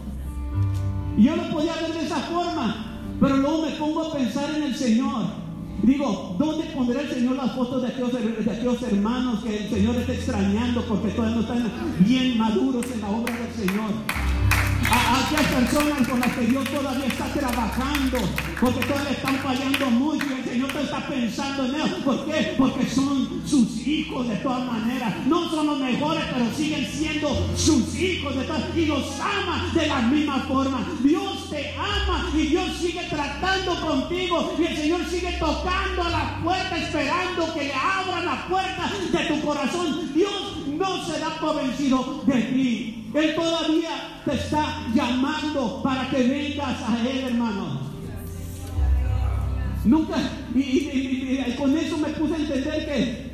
Y 1.16 1.24
yo 1.24 1.36
lo 1.36 1.50
podía 1.50 1.74
ver 1.74 1.92
de 1.92 2.06
esa 2.06 2.16
forma, 2.16 3.00
pero 3.20 3.36
luego 3.36 3.62
me 3.62 3.72
pongo 3.72 4.02
a 4.04 4.12
pensar 4.12 4.54
en 4.54 4.62
el 4.62 4.74
Señor. 4.74 5.42
Digo, 5.82 6.36
¿dónde 6.38 6.64
pondrá 6.66 7.00
el 7.00 7.10
Señor 7.10 7.36
las 7.36 7.52
fotos 7.52 7.82
de 7.82 7.88
aquellos, 7.88 8.12
de 8.12 8.50
aquellos 8.50 8.82
hermanos 8.82 9.42
que 9.42 9.64
el 9.64 9.70
Señor 9.70 9.96
está 9.96 10.12
extrañando 10.12 10.82
porque 10.82 11.08
todavía 11.08 11.36
no 11.36 11.42
están 11.42 11.72
bien 12.00 12.38
maduros 12.38 12.86
en 12.92 13.00
la 13.00 13.08
obra 13.08 13.34
del 13.34 13.52
Señor? 13.52 13.90
A 14.92 15.24
aquellas 15.24 15.46
personas 15.46 16.08
con 16.08 16.20
las 16.20 16.32
que 16.32 16.46
Dios 16.46 16.68
todavía 16.68 17.06
está 17.06 17.24
trabajando, 17.32 18.18
porque 18.60 18.80
todavía 18.80 19.10
están 19.12 19.36
fallando 19.36 19.90
mucho 19.90 20.26
y 20.26 20.32
el 20.40 20.44
Señor 20.44 20.72
te 20.72 20.82
está 20.82 21.06
pensando 21.06 21.64
en 21.64 21.74
ellos. 21.74 21.90
¿Por 22.04 22.26
qué? 22.26 22.54
Porque 22.58 22.86
son 22.86 23.42
sus 23.46 23.86
hijos 23.86 24.28
de 24.28 24.36
todas 24.36 24.66
maneras. 24.66 25.14
No 25.26 25.48
son 25.50 25.66
los 25.66 25.78
mejores, 25.78 26.24
pero 26.32 26.46
siguen 26.54 26.86
siendo 26.86 27.48
sus 27.56 27.94
hijos 27.94 28.36
de 28.36 28.44
todas 28.44 28.62
y 28.76 28.86
los 28.86 29.20
ama 29.20 29.70
de 29.74 29.86
la 29.86 30.02
misma 30.02 30.40
forma. 30.40 30.84
Dios 31.02 31.41
te 31.52 31.74
ama 31.76 32.30
y 32.34 32.46
Dios 32.46 32.78
sigue 32.80 33.02
tratando 33.10 33.74
contigo 33.78 34.54
y 34.58 34.64
el 34.64 34.76
Señor 34.76 35.04
sigue 35.04 35.32
tocando 35.32 36.02
a 36.02 36.10
la 36.10 36.40
puerta, 36.42 36.78
esperando 36.78 37.52
que 37.52 37.64
le 37.64 37.74
abra 37.74 38.24
la 38.24 38.48
puerta 38.48 38.90
de 39.12 39.24
tu 39.26 39.46
corazón. 39.46 40.14
Dios 40.14 40.66
no 40.66 41.04
se 41.04 41.20
da 41.20 41.28
por 41.38 41.56
vencido 41.56 42.22
de 42.26 42.40
ti. 42.40 43.10
Él 43.14 43.34
todavía 43.34 44.22
te 44.24 44.34
está 44.34 44.82
llamando 44.94 45.82
para 45.82 46.08
que 46.08 46.22
vengas 46.22 46.80
a 46.88 46.98
Él, 47.06 47.24
hermano. 47.26 47.80
Nunca, 49.84 50.16
y, 50.54 51.54
con 51.58 51.76
eso 51.76 51.98
me 51.98 52.08
puse 52.10 52.34
a 52.34 52.38
entender 52.38 52.86
que 52.86 53.32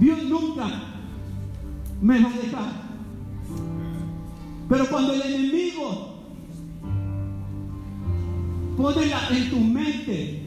Dios 0.00 0.22
nunca 0.24 0.66
me 2.00 2.18
va 2.20 2.30
a 2.30 2.32
dejar. 2.32 2.82
Pero 4.68 4.86
cuando 4.88 5.12
el 5.12 5.22
enemigo 5.22 6.11
pone 8.76 9.02
en 9.30 9.50
tu 9.50 9.60
mente 9.60 10.42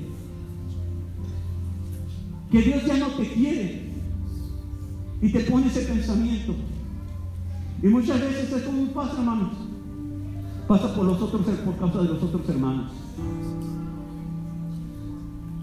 que 2.52 2.62
Dios 2.62 2.86
ya 2.86 2.98
no 2.98 3.08
te 3.08 3.28
quiere 3.30 3.86
y 5.22 5.30
te 5.30 5.40
pone 5.42 5.68
ese 5.68 5.82
pensamiento, 5.82 6.56
y 7.82 7.88
muchas 7.88 8.20
veces 8.20 8.52
es 8.52 8.64
como 8.64 8.88
pasa, 8.88 9.20
hermanos. 9.20 9.52
Pasa 10.68 10.96
por 10.96 11.06
los 11.06 11.22
otros, 11.22 11.42
por 11.44 11.78
causa 11.78 12.02
de 12.02 12.10
los 12.10 12.24
otros 12.24 12.50
hermanos. 12.50 12.92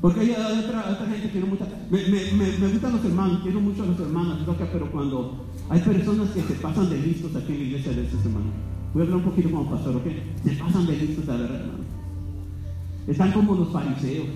Porque 0.01 0.21
hay 0.21 0.31
otra, 0.31 1.07
gente 1.11 1.31
que 1.31 1.41
no 1.41 1.47
gusta. 1.47 1.67
Me, 1.91 1.99
me, 1.99 2.69
gustan 2.69 2.93
los 2.93 3.05
hermanos, 3.05 3.41
quiero 3.43 3.61
mucho 3.61 3.83
a 3.83 3.87
los 3.87 4.01
hermanos, 4.01 4.39
pero 4.73 4.91
cuando 4.91 5.47
hay 5.69 5.81
personas 5.81 6.31
que 6.31 6.43
se 6.43 6.55
pasan 6.55 6.91
de 6.91 6.99
listos 6.99 7.35
aquí 7.35 7.53
en 7.53 7.59
la 7.59 7.65
iglesia 7.65 7.93
de 7.93 8.05
estos 8.05 8.25
hermanos. 8.25 8.53
Voy 8.95 9.03
a 9.03 9.05
hablar 9.05 9.19
un 9.19 9.25
poquito 9.25 9.51
como 9.51 9.71
pastor, 9.71 9.97
¿ok? 9.97 10.07
Se 10.45 10.51
pasan 10.53 10.87
de 10.87 10.97
listos 10.97 11.29
a 11.29 11.37
ver, 11.37 11.51
hermano. 11.51 12.02
Están 13.07 13.33
como 13.33 13.55
los 13.55 13.73
fariseos. 13.73 14.29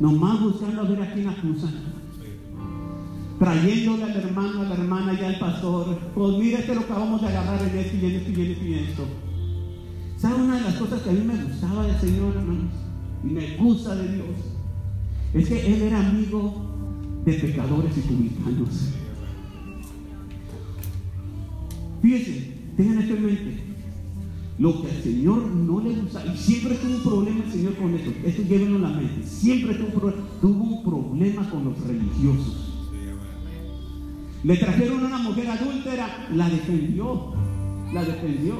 Nomás 0.00 0.40
buscando 0.40 0.80
a 0.82 0.84
ver 0.84 1.02
a 1.02 1.12
quién 1.12 1.28
acusan 1.28 1.98
trayéndole 3.38 4.04
al 4.04 4.16
hermano, 4.16 4.62
a 4.62 4.64
la 4.64 4.74
hermana 4.74 5.14
y 5.14 5.24
al 5.24 5.38
pastor, 5.38 5.96
pues 6.14 6.38
mire 6.38 6.58
este 6.58 6.74
lo 6.74 6.80
acabamos 6.80 7.20
de 7.20 7.28
agarrar 7.28 7.62
en 7.62 7.78
esto 7.78 7.96
y 7.96 8.06
en 8.06 8.16
esto 8.16 8.30
y 8.30 8.34
en 8.34 8.50
esto 8.50 8.64
y 8.64 8.74
esto. 8.74 9.04
¿Sabe 10.16 10.42
una 10.42 10.56
de 10.56 10.62
las 10.62 10.74
cosas 10.74 11.02
que 11.02 11.10
a 11.10 11.12
mí 11.12 11.20
me 11.20 11.44
gustaba 11.44 11.86
del 11.86 12.00
Señor, 12.00 12.34
hermanos? 12.34 12.72
Y 13.22 13.26
me 13.28 13.56
gusta 13.56 13.94
de 13.94 14.14
Dios. 14.14 14.26
Es 15.34 15.48
que 15.48 15.74
Él 15.74 15.82
era 15.82 16.08
amigo 16.08 16.54
de 17.24 17.32
pecadores 17.34 17.96
y 17.96 18.00
publicanos. 18.00 18.94
Fíjense, 22.02 22.54
tengan 22.76 22.98
esto 22.98 23.14
en 23.14 23.26
mente. 23.26 23.67
Lo 24.58 24.82
que 24.82 24.90
al 24.90 25.02
Señor 25.02 25.46
no 25.46 25.80
le 25.80 25.94
gusta, 25.94 26.24
y 26.26 26.36
siempre 26.36 26.74
tuvo 26.74 26.96
un 26.96 27.02
problema 27.02 27.44
el 27.44 27.52
Señor 27.52 27.76
con 27.76 27.94
esto, 27.94 28.10
esto 28.24 28.42
llévenlo 28.42 28.76
en 28.76 28.82
la 28.82 28.88
mente, 28.88 29.22
siempre 29.22 29.74
tuvo 29.74 29.86
un 29.86 29.92
problema, 29.92 30.22
tuvo 30.40 30.64
un 30.64 30.82
problema 30.82 31.50
con 31.50 31.64
los 31.64 31.80
religiosos. 31.86 32.74
Le 34.42 34.56
trajeron 34.56 35.04
a 35.04 35.06
una 35.06 35.18
mujer 35.18 35.48
adúltera, 35.48 36.28
la 36.34 36.48
defendió, 36.48 37.32
la 37.92 38.04
defendió. 38.04 38.54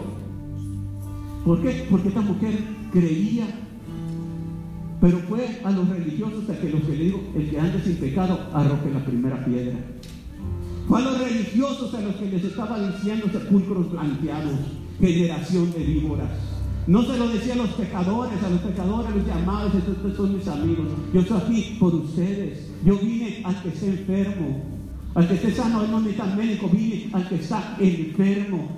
¿Por 1.44 1.62
qué? 1.62 1.86
Porque 1.90 2.08
esta 2.08 2.20
mujer 2.20 2.58
creía, 2.92 3.46
pero 5.00 5.18
fue 5.28 5.60
a 5.64 5.70
los 5.72 5.88
religiosos 5.88 6.48
a 6.48 6.60
que 6.60 6.70
los 6.70 6.82
que 6.82 6.96
le 6.96 7.04
digo, 7.04 7.20
el 7.34 7.50
que 7.50 7.58
ande 7.58 7.82
sin 7.82 7.96
pecado, 7.96 8.38
arroje 8.52 8.90
la 8.92 9.04
primera 9.04 9.44
piedra. 9.44 9.78
Fue 10.86 11.00
a 11.00 11.04
los 11.04 11.18
religiosos 11.18 11.92
a 11.92 12.00
los 12.00 12.14
que 12.16 12.30
les 12.30 12.44
estaba 12.44 12.78
diciendo 12.90 13.26
sepulcros 13.32 13.90
blanqueados, 13.90 14.58
generación 15.00 15.72
de 15.72 15.78
víboras. 15.78 16.30
No 16.86 17.02
se 17.02 17.18
lo 17.18 17.28
decía 17.28 17.52
a 17.52 17.56
los 17.56 17.70
pecadores, 17.70 18.42
a 18.42 18.48
los 18.48 18.60
pecadores 18.60 19.14
los 19.14 19.26
llamados, 19.26 19.74
estos 19.74 20.16
son 20.16 20.36
mis 20.38 20.48
amigos. 20.48 20.86
Yo 21.12 21.20
estoy 21.20 21.38
aquí 21.38 21.76
por 21.78 21.94
ustedes. 21.94 22.66
Yo 22.84 22.96
vine 22.96 23.42
al 23.44 23.62
que 23.62 23.68
esté 23.68 23.88
enfermo, 23.88 24.62
al 25.14 25.28
que 25.28 25.34
esté 25.34 25.52
sano, 25.52 25.86
no 25.86 26.00
necesita 26.00 26.26
médico, 26.34 26.68
vive 26.68 27.10
al 27.12 27.28
que 27.28 27.34
está 27.34 27.76
enfermo. 27.78 28.68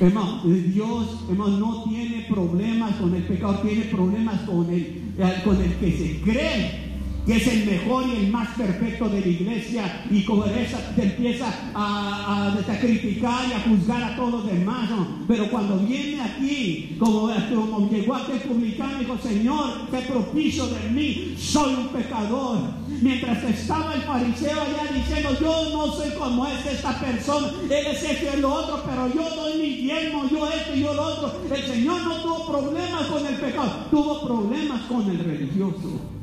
Hermano, 0.00 0.42
Dios 0.44 1.24
hermano, 1.30 1.58
no 1.58 1.84
tiene 1.84 2.26
problemas 2.28 2.96
con 2.96 3.14
el 3.14 3.22
pecado, 3.22 3.60
tiene 3.60 3.82
problemas 3.82 4.40
con 4.42 4.68
el, 4.68 5.02
con 5.44 5.56
el 5.60 5.72
que 5.74 5.92
se 5.92 6.20
cree 6.22 6.85
que 7.26 7.36
es 7.36 7.46
el 7.48 7.66
mejor 7.66 8.04
y 8.06 8.24
el 8.24 8.30
más 8.30 8.48
perfecto 8.56 9.08
de 9.08 9.20
la 9.20 9.26
iglesia, 9.26 10.04
y 10.08 10.22
como 10.22 10.44
esa 10.44 10.94
te 10.94 11.02
empieza 11.02 11.52
a, 11.74 12.54
a, 12.56 12.78
criticar 12.78 13.48
y 13.48 13.52
a 13.52 13.60
juzgar 13.68 14.02
a 14.04 14.14
todos 14.14 14.30
los 14.30 14.46
demás. 14.46 14.88
Pero 15.26 15.50
cuando 15.50 15.78
viene 15.78 16.22
aquí, 16.22 16.96
como, 17.00 17.28
como 17.28 17.90
llegó 17.90 18.14
aquel 18.14 18.38
publicano, 18.38 19.00
dijo: 19.00 19.18
Señor, 19.18 19.88
qué 19.90 19.98
propicio 20.02 20.66
de 20.68 20.90
mí, 20.90 21.34
soy 21.36 21.74
un 21.74 21.88
pecador. 21.88 22.58
Mientras 23.02 23.42
estaba 23.42 23.94
el 23.94 24.02
fariseo 24.02 24.60
allá 24.60 24.92
diciendo: 24.94 25.36
Yo 25.40 25.70
no 25.70 25.92
soy 25.92 26.10
como 26.16 26.46
es 26.46 26.64
esta 26.64 26.98
persona, 27.00 27.48
él 27.64 27.86
es 27.88 28.02
este 28.04 28.36
y 28.36 28.40
lo 28.40 28.54
otro, 28.54 28.84
pero 28.86 29.12
yo 29.12 29.34
doy 29.34 29.58
mi 29.60 29.76
diezmo, 29.78 30.28
yo 30.30 30.48
este 30.48 30.76
y 30.78 30.82
yo 30.82 30.94
lo 30.94 31.02
otro. 31.02 31.40
El 31.52 31.66
Señor 31.66 32.02
no 32.04 32.14
tuvo 32.22 32.46
problemas 32.46 33.06
con 33.06 33.26
el 33.26 33.34
pecado, 33.34 33.86
tuvo 33.90 34.20
problemas 34.20 34.82
con 34.82 35.10
el 35.10 35.18
religioso. 35.18 36.15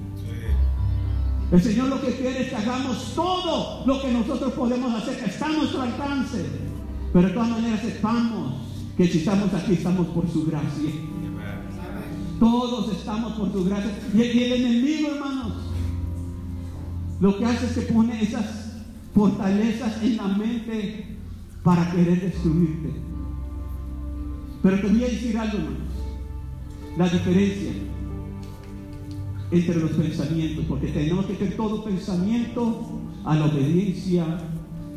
El 1.53 1.61
Señor 1.61 1.87
lo 1.87 2.01
que 2.01 2.15
quiere 2.15 2.41
es 2.41 2.49
que 2.49 2.55
hagamos 2.55 3.13
todo 3.13 3.85
lo 3.85 4.01
que 4.01 4.11
nosotros 4.11 4.53
podemos 4.53 4.91
hacer, 4.95 5.19
que 5.19 5.29
está 5.29 5.45
a 5.45 5.49
nuestro 5.49 5.83
alcance. 5.83 6.43
Pero 7.13 7.27
de 7.27 7.33
todas 7.35 7.49
maneras 7.49 7.79
sepamos 7.79 8.53
que 8.97 9.07
si 9.07 9.19
estamos 9.19 9.53
aquí 9.53 9.73
estamos 9.73 10.07
por 10.07 10.27
su 10.27 10.47
gracia. 10.47 10.89
Todos 12.39 12.91
estamos 12.97 13.33
por 13.33 13.51
su 13.51 13.65
gracia. 13.65 13.91
Y 14.15 14.21
el, 14.21 14.53
enemigo, 14.53 15.09
hermanos, 15.09 15.53
lo 17.19 17.37
que 17.37 17.45
hace 17.45 17.67
es 17.67 17.73
que 17.73 17.93
pone 17.93 18.23
esas 18.23 18.81
fortalezas 19.13 20.01
en 20.01 20.17
la 20.17 20.29
mente 20.29 21.17
para 21.63 21.91
querer 21.91 22.19
destruirte. 22.19 22.93
Pero 24.63 24.81
te 24.81 24.87
voy 24.87 25.03
a 25.03 25.07
decir 25.07 25.37
algo, 25.37 25.57
hermanos. 25.59 25.93
La 26.97 27.09
diferencia 27.09 27.73
entre 29.53 29.75
los 29.75 29.91
pensamientos, 29.91 30.65
porque 30.67 30.87
tenemos 30.87 31.25
que 31.27 31.33
tener 31.33 31.55
todo 31.55 31.83
pensamiento 31.83 32.99
a 33.23 33.35
la 33.35 33.45
obediencia 33.45 34.25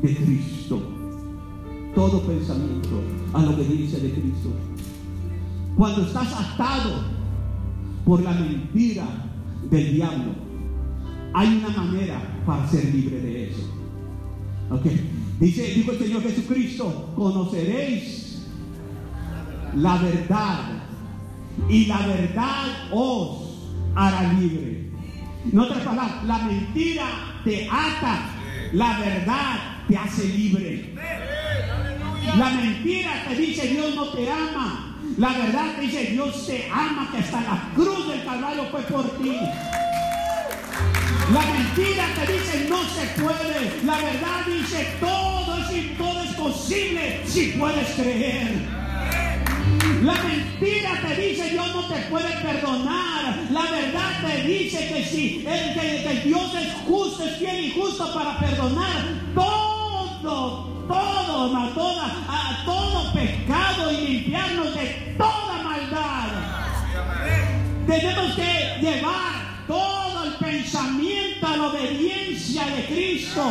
de 0.01 0.17
Cristo. 0.17 0.81
Todo 1.95 2.23
pensamiento 2.23 3.03
a 3.35 3.43
la 3.43 3.51
obediencia 3.51 3.99
de 3.99 4.13
Cristo. 4.13 4.51
Cuando 5.77 6.03
estás 6.03 6.33
atado 6.33 7.05
por 8.07 8.23
la 8.23 8.33
mentira 8.33 9.05
del 9.71 9.95
diablo, 9.95 10.33
hay 11.35 11.63
una 11.63 11.69
manera 11.77 12.43
para 12.47 12.67
ser 12.67 12.95
libre 12.95 13.21
de 13.21 13.51
eso. 13.51 13.63
Ok. 14.71 14.87
Dice, 15.39 15.75
dijo 15.75 15.93
el 15.93 15.99
Señor 15.99 16.23
Jesucristo, 16.23 17.11
conoceréis 17.15 18.47
la 19.75 19.99
verdad 19.99 20.61
y 21.69 21.85
la 21.85 22.07
verdad 22.07 22.89
os 22.91 23.46
hará 23.97 24.33
libre. 24.35 24.91
En 25.51 25.59
otras 25.59 25.83
palabras, 25.83 26.25
la 26.25 26.39
mentira 26.39 27.05
te 27.45 27.69
ata, 27.71 28.19
la 28.73 28.99
verdad 28.99 29.59
te 29.89 29.97
hace 29.97 30.25
libre. 30.29 30.95
La 32.37 32.51
mentira 32.51 33.25
te 33.29 33.35
dice 33.37 33.69
Dios 33.69 33.95
no 33.95 34.09
te 34.09 34.31
ama. 34.31 34.93
La 35.17 35.29
verdad 35.29 35.77
te 35.77 35.83
dice 35.83 36.05
Dios 36.07 36.47
te 36.47 36.69
ama, 36.71 37.09
que 37.11 37.19
hasta 37.19 37.41
la 37.41 37.71
cruz 37.75 38.09
del 38.09 38.25
Calvario 38.25 38.65
fue 38.71 38.83
por 38.83 39.09
ti. 39.19 39.39
La 41.33 41.41
mentira 41.41 42.05
te 42.15 42.33
dice 42.33 42.67
no 42.69 42.83
se 42.85 43.23
puede. 43.23 43.81
La 43.85 43.97
verdad 43.97 44.47
dice 44.47 44.97
todo 45.01 45.57
es, 45.71 45.97
todo 45.97 46.23
es 46.23 46.35
posible 46.35 47.21
si 47.25 47.55
puedes 47.59 47.89
creer. 47.95 48.86
La 50.03 50.15
mentira 50.15 51.01
te 51.01 51.21
dice 51.21 51.51
Dios 51.51 51.75
no 51.75 51.87
te 51.87 51.95
puede 52.11 52.31
perdonar. 52.43 53.39
La 53.51 53.63
verdad 53.63 54.21
te 54.27 54.43
dice 54.43 54.89
que 54.89 55.05
si 55.05 55.47
el, 55.47 55.75
que, 55.75 56.03
que 56.03 56.23
Dios 56.25 56.55
es 56.55 56.73
justo, 56.87 57.23
es 57.25 57.37
fiel 57.37 57.67
y 57.67 57.71
justo 57.71 58.13
para 58.13 58.39
perdonar 58.39 59.05
todo, 59.35 60.87
todo, 60.89 61.57
a 61.57 61.75
toda, 61.75 62.07
a 62.29 62.65
todo 62.65 63.13
pecado 63.13 63.93
y 63.93 64.07
limpiarnos 64.09 64.75
de 64.75 65.15
toda 65.17 65.63
maldad. 65.63 66.29
Tenemos 67.87 68.35
que 68.35 68.79
llevar 68.81 69.67
todo 69.69 70.06
pensamiento 70.39 71.47
a 71.47 71.57
la 71.57 71.69
obediencia 71.69 72.67
de 72.67 72.87
Cristo. 72.87 73.43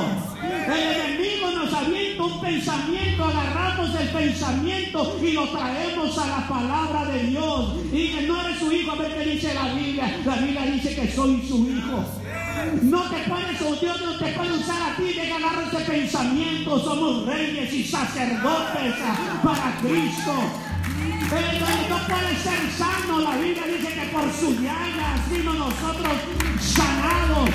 El 0.44 0.82
enemigo 0.82 1.52
nos 1.52 1.74
avienta 1.74 2.24
un 2.24 2.42
pensamiento, 2.42 3.26
agarramos 3.26 3.96
el 4.00 4.08
pensamiento 4.10 5.20
y 5.22 5.32
lo 5.32 5.50
traemos 5.50 6.18
a 6.18 6.28
la 6.28 6.48
palabra 6.48 7.06
de 7.06 7.24
Dios. 7.24 7.74
Y 7.92 8.10
que 8.10 8.22
no 8.24 8.42
eres 8.42 8.60
su 8.60 8.72
hijo, 8.72 8.92
a 8.92 8.96
ver 8.96 9.16
qué 9.16 9.32
dice 9.32 9.54
la 9.54 9.74
Biblia. 9.74 10.20
La 10.26 10.36
Biblia 10.36 10.66
dice 10.66 10.96
que 10.96 11.12
soy 11.12 11.44
su 11.48 11.68
hijo. 11.68 12.06
No 12.82 13.02
te 13.04 13.18
puedes, 13.30 13.62
oh 13.62 13.76
Dios 13.76 14.02
no 14.02 14.18
te 14.18 14.32
puede 14.32 14.54
usar 14.54 14.92
a 14.92 14.96
ti 14.96 15.14
de 15.14 15.22
agarrar 15.22 15.64
ese 15.68 15.84
pensamiento. 15.84 16.80
Somos 16.80 17.26
reyes 17.26 17.74
y 17.74 17.84
sacerdotes 17.84 18.96
para 19.44 19.78
Cristo. 19.82 20.34
Pero 21.30 21.48
no 21.90 22.08
puede 22.08 22.36
ser 22.36 22.72
sano. 22.78 23.20
La 23.20 23.38
Biblia 23.38 23.66
dice 23.68 23.94
que 23.94 24.06
por 24.08 24.32
su 24.34 24.62
llaga 24.62 25.18
fuimos 25.28 25.58
nosotros 25.58 26.14
sanados. 26.60 27.50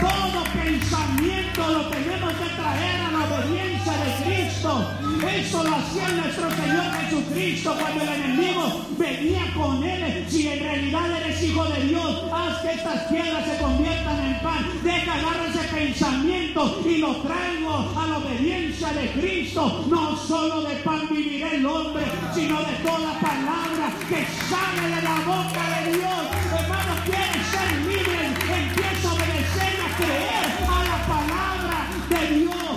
Todo 0.00 0.44
pensamiento 0.52 1.70
lo 1.70 1.88
tenemos 1.88 2.32
que 2.32 2.48
traer 2.56 3.00
a 3.02 3.10
la 3.10 3.24
obediencia 3.24 3.92
de 3.92 4.24
Cristo. 4.24 4.90
Eso 5.28 5.62
lo 5.62 5.76
hacía 5.76 6.08
nuestro 6.08 6.50
Señor 6.50 6.84
Jesucristo 6.92 7.76
cuando 7.78 8.02
el 8.02 8.08
enemigo 8.08 8.86
venía 8.98 9.52
con 9.54 9.82
él. 9.82 10.24
Si 10.28 10.48
en 10.48 10.60
realidad 10.60 11.10
eres 11.22 11.42
hijo 11.42 11.64
de 11.64 11.82
Dios, 11.84 12.22
haz 12.32 12.58
que 12.62 12.72
estas 12.72 13.02
piedras 13.10 13.44
se 13.44 13.62
conviertan 13.62 14.20
en 14.26 14.40
pan. 14.40 14.66
Deja 14.82 15.14
agarrar 15.14 15.48
ese 15.48 15.68
pensamiento 15.74 16.82
y 16.86 16.98
lo 16.98 17.16
traigo 17.16 17.92
a 17.96 18.06
la 18.06 18.18
obediencia 18.18 18.92
de 18.92 19.10
Cristo. 19.12 19.84
No 19.88 20.16
solo 20.16 20.62
de 20.62 20.76
pan 20.76 21.08
vivirá 21.10 21.52
el 21.52 21.66
hombre, 21.66 22.04
sino 22.34 22.59
de 22.64 22.74
toda 22.82 23.18
palabra 23.20 23.92
que 24.08 24.26
sale 24.48 24.94
de 24.94 25.02
la 25.02 25.20
boca 25.26 25.62
de 25.74 25.92
Dios. 25.92 26.22
Hermano, 26.58 26.92
quieres 27.04 27.46
ser 27.46 27.70
libre, 27.86 28.26
empieza 28.26 29.08
a 29.08 29.14
obedecer 29.14 29.74
a 29.80 29.88
creer 29.96 30.46
a 30.68 30.78
la 30.90 30.98
palabra 31.14 31.76
de 32.08 32.22
Dios. 32.38 32.76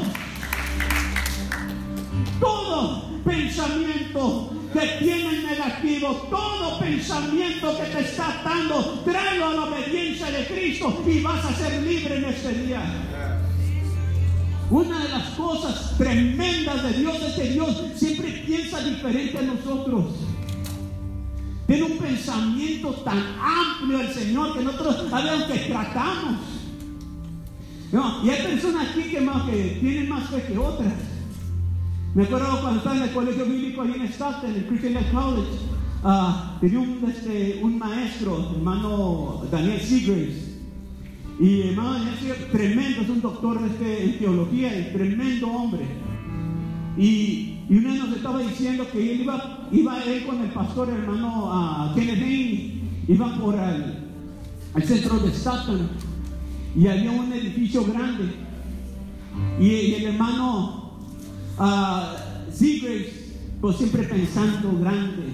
Todo 2.39 2.78
pensamiento 3.26 4.52
que 4.74 4.86
tiene 5.00 5.43
negativo, 5.43 6.28
todo 6.30 6.80
pensamiento 6.80 7.78
que 7.78 7.86
te 7.86 8.00
está 8.02 8.39
atando, 8.39 9.02
tráelo 9.06 9.48
a 9.48 9.54
la 9.54 9.63
obediencia 9.63 10.32
de 10.32 10.46
Cristo 10.46 11.04
y 11.08 11.22
vas 11.22 11.46
a 11.46 11.54
ser 11.54 11.82
libre 11.84 12.17
en 12.17 12.26
este 12.26 12.54
día. 12.54 12.82
Una 14.69 15.04
de 15.04 15.10
las 15.10 15.30
cosas 15.32 15.97
tremendas 15.97 16.84
de 16.84 16.99
Dios 16.99 17.15
es 17.21 17.34
que 17.34 17.49
Dios 17.49 17.84
siempre 17.95 18.43
piensa 18.45 18.84
diferente 18.84 19.38
a 19.38 19.41
nosotros. 19.41 20.06
Tiene 21.67 21.84
un 21.84 21.97
pensamiento 21.97 22.91
tan 23.06 23.17
amplio 23.17 24.02
el 24.02 24.13
Señor 24.13 24.58
que 24.58 24.63
nosotros 24.63 25.10
sabemos 25.10 25.43
que 25.43 25.60
tratamos. 25.60 26.39
No, 27.91 28.26
y 28.26 28.30
hay 28.30 28.41
personas 28.41 28.89
aquí 28.89 29.04
que, 29.04 29.21
más, 29.21 29.43
que 29.43 29.78
tienen 29.80 30.10
más 30.10 30.30
fe 30.30 30.43
que 30.47 30.58
otras. 30.58 30.93
Me 32.15 32.23
acuerdo 32.23 32.62
cuando 32.62 32.78
estaba 32.78 32.95
en 32.97 33.04
el 33.04 33.12
colegio 33.12 33.45
bíblico 33.45 33.82
allí 33.82 33.93
en 33.93 34.08
Stockton, 34.08 34.49
en 34.49 34.56
el 34.58 34.65
Christian 34.65 34.93
Life 34.93 35.12
College, 35.12 35.49
ah, 36.04 36.58
tenía 36.60 36.80
un, 36.80 37.04
este, 37.10 37.60
un 37.63 37.78
maestro, 37.78 38.52
hermano 38.56 39.43
Daniel 39.52 39.80
Seagraves. 39.80 40.53
Y 41.39 41.62
hermano 41.62 42.06
Seagraves, 42.19 42.52
tremendo, 42.52 43.02
es 43.02 43.10
un 43.10 43.22
doctor 43.22 43.60
este, 43.65 44.04
en 44.04 44.19
teología, 44.19 44.80
y 44.80 44.93
tremendo 44.93 45.48
hombre. 45.48 45.86
Y, 46.98 47.54
y 47.69 47.80
vez 47.80 48.00
nos 48.00 48.15
estaba 48.15 48.39
diciendo 48.39 48.86
que 48.91 49.13
él 49.13 49.22
iba, 49.22 49.67
iba 49.72 50.04
él 50.04 50.26
con 50.26 50.41
el 50.41 50.50
pastor 50.52 50.89
hermano 50.89 51.91
Kenneth 51.96 52.22
Haney, 52.22 52.82
iban 53.08 53.39
por 53.39 53.56
el, 53.56 53.96
al 54.74 54.84
centro 54.84 55.19
de 55.19 55.32
Stockton 55.32 55.89
y 56.76 56.88
había 56.88 57.12
un 57.12 57.32
edificio 57.34 57.86
grande. 57.86 58.34
Y, 59.60 59.93
el 59.93 60.04
hermano 60.06 61.00
uh, 61.58 62.52
pues 63.62 63.78
siempre 63.78 64.04
pensando 64.04 64.78
grande. 64.80 65.30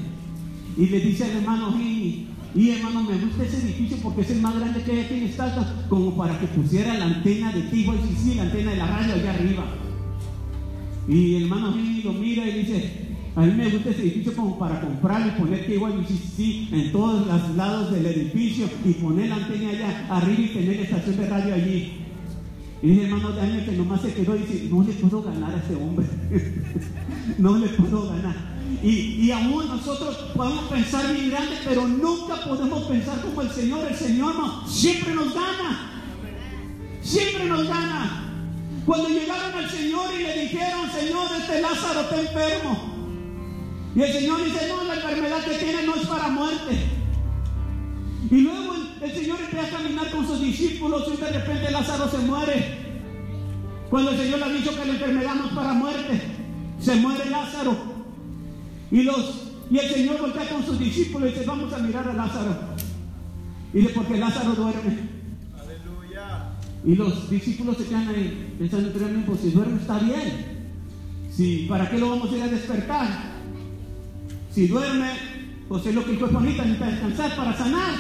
Y 0.78 0.86
le 0.86 1.00
dice 1.00 1.26
al 1.26 1.32
hermano 1.38 1.68
Haney, 1.70 2.29
y 2.56 2.72
hermano, 2.72 3.04
me 3.04 3.16
gusta 3.18 3.44
ese 3.44 3.62
edificio 3.62 3.98
porque 4.02 4.22
es 4.22 4.32
el 4.32 4.42
más 4.42 4.60
grande 4.60 4.82
que 4.82 4.92
hay 4.92 5.00
aquí 5.02 5.14
en 5.14 5.88
como 5.88 6.18
para 6.18 6.40
que 6.40 6.48
pusiera 6.48 6.96
la 6.96 7.06
antena 7.06 7.52
de 7.52 7.62
TYCC, 7.62 8.36
la 8.38 8.44
antena 8.44 8.72
de 8.72 8.78
la 8.78 8.88
radio 8.88 9.14
allá 9.14 9.34
arriba. 9.34 9.66
Y 11.08 11.44
hermano 11.44 11.74
Henry 11.76 12.02
lo 12.02 12.14
mira 12.14 12.48
y 12.48 12.60
dice, 12.60 12.92
a 13.36 13.42
mí 13.42 13.54
me 13.54 13.70
gusta 13.70 13.92
ese 13.92 14.02
edificio 14.02 14.36
como 14.36 14.58
para 14.58 14.82
comprar 14.82 15.28
y 15.28 15.40
poner 15.40 15.66
KYCC 15.66 16.74
en 16.74 16.92
todos 16.92 17.28
los 17.28 17.56
lados 17.56 17.92
del 17.92 18.06
edificio 18.08 18.68
y 18.84 18.94
poner 18.94 19.30
la 19.30 19.36
antena 19.36 19.70
allá 19.70 20.08
arriba 20.10 20.42
y 20.42 20.48
tener 20.48 20.80
estación 20.80 21.18
de 21.18 21.30
radio 21.30 21.54
allí. 21.54 21.94
Y 22.82 22.88
dice 22.88 23.04
hermano 23.04 23.32
Daniel 23.32 23.66
que 23.66 23.72
nomás 23.74 24.02
se 24.02 24.14
quedó 24.14 24.36
y 24.36 24.40
dice, 24.40 24.70
no 24.72 24.84
le 24.84 24.94
puedo 24.94 25.22
ganar 25.22 25.54
a 25.54 25.58
este 25.58 25.76
hombre. 25.76 26.06
no 27.38 27.58
le 27.58 27.68
puedo 27.70 28.10
ganar. 28.10 28.59
Y, 28.82 28.90
y 29.26 29.32
aún 29.32 29.68
nosotros 29.68 30.16
podemos 30.36 30.66
pensar 30.66 31.12
bien 31.14 31.30
grande, 31.30 31.58
pero 31.66 31.88
nunca 31.88 32.36
podemos 32.38 32.84
pensar 32.84 33.22
como 33.22 33.42
el 33.42 33.50
Señor. 33.50 33.86
El 33.88 33.96
Señor 33.96 34.36
siempre 34.68 35.14
nos 35.14 35.34
gana. 35.34 36.04
Siempre 37.02 37.46
nos 37.46 37.68
gana. 37.68 38.26
Cuando 38.86 39.10
llegaron 39.10 39.54
al 39.54 39.70
Señor 39.70 40.06
y 40.18 40.24
le 40.24 40.42
dijeron, 40.44 40.90
Señor, 40.92 41.28
este 41.40 41.62
Lázaro 41.62 42.02
está 42.02 42.22
enfermo. 42.22 42.96
Y 43.96 44.02
el 44.02 44.14
Señor 44.14 44.44
dice, 44.44 44.68
no, 44.70 44.84
la 44.84 44.96
enfermedad 44.96 45.44
que 45.44 45.58
tiene 45.58 45.84
no 45.84 45.96
es 45.96 46.08
para 46.08 46.30
muerte. 46.30 46.78
Y 48.32 48.42
luego 48.42 48.76
el, 48.76 49.10
el 49.10 49.16
Señor 49.16 49.40
empieza 49.42 49.68
a 49.68 49.70
caminar 49.70 50.12
con 50.12 50.26
sus 50.26 50.42
discípulos 50.42 51.04
y 51.14 51.18
de 51.18 51.30
repente 51.32 51.72
Lázaro 51.72 52.10
se 52.10 52.18
muere. 52.20 52.78
Cuando 53.90 54.12
el 54.12 54.18
Señor 54.18 54.40
le 54.40 54.46
ha 54.46 54.50
dicho 54.50 54.72
que 54.72 54.86
la 54.86 54.94
enfermedad 54.94 55.36
no 55.36 55.48
es 55.48 55.54
para 55.54 55.74
muerte, 55.74 56.22
se 56.80 56.96
muere 56.96 57.30
Lázaro. 57.30 57.99
Y, 58.92 59.04
los, 59.04 59.52
y 59.70 59.78
el 59.78 59.90
Señor 59.90 60.22
voltea 60.22 60.50
con 60.50 60.66
sus 60.66 60.80
discípulos 60.80 61.30
y 61.30 61.34
dice, 61.34 61.46
vamos 61.46 61.72
a 61.74 61.78
mirar 61.78 62.08
a 62.08 62.14
Lázaro. 62.14 62.56
Y 63.74 63.80
dice, 63.80 63.92
porque 63.94 64.18
Lázaro 64.18 64.56
duerme. 64.56 65.10
Y 66.86 66.96
los 66.96 67.30
discípulos 67.30 67.78
se 67.78 67.86
quedan 67.86 68.08
ahí 68.08 68.56
pensando, 68.58 68.92
pero 68.94 69.08
pues 69.26 69.42
si 69.42 69.52
duerme 69.52 69.82
está 69.82 70.00
bien. 70.00 70.60
Sí, 71.36 71.66
¿para 71.70 71.90
qué 71.90 71.98
lo 71.98 72.10
vamos 72.10 72.32
a 72.32 72.38
ir 72.38 72.44
a 72.44 72.48
despertar? 72.48 73.08
Si 74.54 74.68
duerme, 74.68 75.12
pues 75.68 75.86
es 75.86 75.96
lo 75.96 76.04
que 76.04 76.12
el 76.12 76.20
cuerpo 76.20 76.40
necesita, 76.40 76.66
necesita 76.66 76.92
descansar 76.92 77.36
para 77.36 77.58
sanar. 77.58 77.96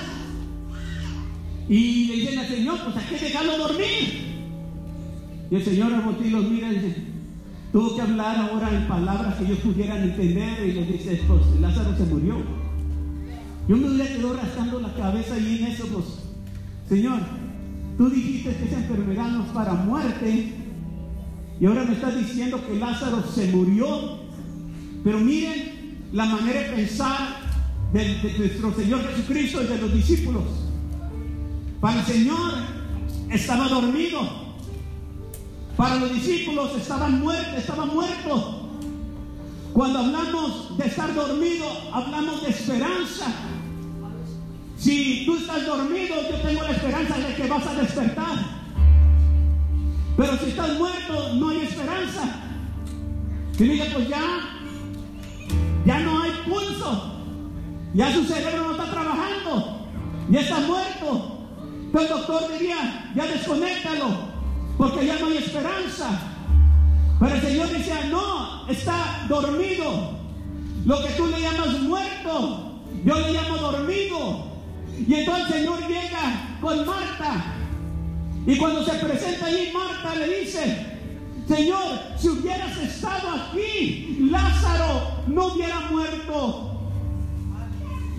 Y 1.67 2.05
le 2.05 2.15
dicen 2.15 2.39
al 2.39 2.47
Señor, 2.47 2.79
pues 2.83 2.97
hay 2.97 3.15
que 3.15 3.25
dejarlo 3.25 3.57
dormir. 3.57 4.29
Y 5.51 5.55
el 5.55 5.63
Señor 5.63 5.93
a 5.93 5.97
los 5.97 6.49
mira 6.49 6.71
y 6.71 6.75
dice, 6.75 6.95
tuvo 7.71 7.95
que 7.95 8.01
hablar 8.01 8.37
ahora 8.37 8.69
en 8.75 8.87
palabras 8.87 9.35
que 9.35 9.45
ellos 9.45 9.59
pudieran 9.59 10.01
entender 10.01 10.67
y 10.67 10.71
les 10.73 10.87
dice, 10.87 11.21
pues 11.27 11.41
Lázaro 11.59 11.95
se 11.95 12.05
murió. 12.05 12.37
Yo 13.67 13.77
me 13.77 13.89
hubiera 13.89 14.11
quedado 14.11 14.33
rascando 14.33 14.79
la 14.79 14.93
cabeza 14.95 15.37
y 15.37 15.57
en 15.59 15.65
eso, 15.65 15.85
pues, 15.87 16.05
Señor, 16.87 17.19
tú 17.97 18.09
dijiste 18.09 18.55
que 18.55 18.65
esa 18.65 18.79
enfermedad 18.79 19.29
no 19.29 19.43
es 19.43 19.49
para 19.49 19.73
muerte. 19.73 20.53
Y 21.59 21.65
ahora 21.65 21.83
me 21.83 21.93
estás 21.93 22.17
diciendo 22.17 22.59
que 22.65 22.79
Lázaro 22.79 23.23
se 23.23 23.51
murió. 23.51 24.17
Pero 25.03 25.19
miren 25.19 25.99
la 26.11 26.25
manera 26.25 26.61
de 26.61 26.69
pensar 26.69 27.37
de, 27.93 28.33
nuestro 28.39 28.73
Señor 28.73 29.01
Jesucristo 29.07 29.61
y 29.61 29.67
de 29.67 29.77
los 29.77 29.93
discípulos. 29.93 30.43
Para 31.79 31.99
el 31.99 32.05
Señor 32.05 32.53
estaba 33.29 33.67
dormido. 33.67 34.48
Para 35.79 35.95
los 35.95 36.11
discípulos 36.11 36.75
estaban 36.75 37.21
muertos, 37.21 37.53
estaba 37.55 37.85
muerto. 37.85 38.67
Cuando 39.71 39.99
hablamos 39.99 40.77
de 40.77 40.85
estar 40.85 41.15
dormido, 41.15 41.65
hablamos 41.93 42.43
de 42.43 42.49
esperanza. 42.49 43.27
Si 44.77 45.25
tú 45.25 45.37
estás 45.37 45.65
dormido, 45.65 46.17
yo 46.29 46.35
tengo 46.45 46.63
la 46.63 46.71
esperanza 46.71 47.17
de 47.17 47.33
que 47.33 47.47
vas 47.47 47.65
a 47.65 47.75
despertar. 47.75 48.37
Pero 50.17 50.37
si 50.39 50.49
estás 50.49 50.77
muerto, 50.77 51.33
no 51.35 51.47
hay 51.47 51.61
esperanza. 51.61 52.23
Y 53.57 53.63
diga, 53.63 53.85
pues 53.93 54.09
ya, 54.09 54.25
ya 55.85 55.99
no 56.01 56.21
hay 56.21 56.31
pulso. 56.45 57.21
Ya 57.93 58.13
su 58.13 58.25
cerebro 58.25 58.65
no 58.65 58.71
está 58.71 58.91
trabajando. 58.91 59.87
Ya 60.29 60.41
está 60.41 60.59
muerto. 60.59 61.47
Pero 61.93 62.03
el 62.03 62.09
doctor 62.09 62.51
diría, 62.51 63.13
ya 63.15 63.27
desconéctalo, 63.27 64.38
porque 64.79 65.05
ya 65.05 65.19
no 65.19 65.27
hay 65.27 65.37
esperanza. 65.39 66.09
Pero 67.19 67.35
el 67.35 67.41
Señor 67.41 67.67
decía, 67.67 68.05
no, 68.09 68.65
está 68.69 69.25
dormido. 69.27 70.17
Lo 70.85 71.03
que 71.03 71.09
tú 71.09 71.27
le 71.27 71.41
llamas 71.41 71.81
muerto, 71.81 72.79
yo 73.03 73.19
le 73.19 73.33
llamo 73.33 73.57
dormido. 73.57 74.45
Y 75.05 75.13
entonces 75.15 75.47
el 75.47 75.53
Señor 75.53 75.79
llega 75.85 76.57
con 76.61 76.85
Marta. 76.85 77.55
Y 78.47 78.55
cuando 78.55 78.85
se 78.85 78.93
presenta 78.93 79.47
allí, 79.47 79.69
Marta 79.73 80.15
le 80.15 80.39
dice, 80.39 80.97
Señor, 81.45 81.99
si 82.17 82.29
hubieras 82.29 82.77
estado 82.77 83.31
aquí, 83.31 84.29
Lázaro 84.31 85.25
no 85.27 85.47
hubiera 85.47 85.81
muerto. 85.91 86.78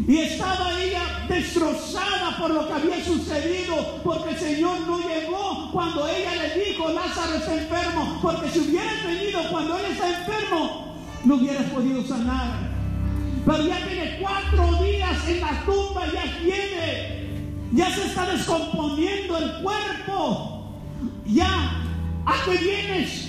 Y 0.07 0.19
estaba 0.19 0.81
ella 0.81 1.27
destrozada 1.29 2.37
por 2.39 2.51
lo 2.51 2.67
que 2.67 2.73
había 2.73 3.05
sucedido, 3.05 4.01
porque 4.03 4.31
el 4.31 4.39
Señor 4.39 4.81
no 4.87 4.99
llegó 4.99 5.71
cuando 5.73 6.09
ella 6.09 6.35
le 6.35 6.65
dijo, 6.65 6.91
Lázaro 6.91 7.35
está 7.35 7.55
enfermo, 7.55 8.19
porque 8.23 8.51
si 8.51 8.61
hubieras 8.61 9.05
venido 9.05 9.41
cuando 9.51 9.79
él 9.79 9.85
está 9.93 10.09
enfermo, 10.09 10.97
no 11.25 11.35
hubieras 11.35 11.71
podido 11.71 12.03
sanar. 12.07 12.71
Pero 13.45 13.67
ya 13.67 13.87
tiene 13.87 14.19
cuatro 14.21 14.83
días 14.85 15.29
en 15.29 15.41
la 15.41 15.65
tumba, 15.65 16.03
ya 16.13 16.39
tiene, 16.43 17.29
ya 17.73 17.95
se 17.95 18.07
está 18.07 18.27
descomponiendo 18.31 19.39
el 19.39 19.63
cuerpo. 19.63 20.75
Ya, 21.27 21.83
¿a 22.27 22.45
qué 22.45 22.57
vienes? 22.57 23.29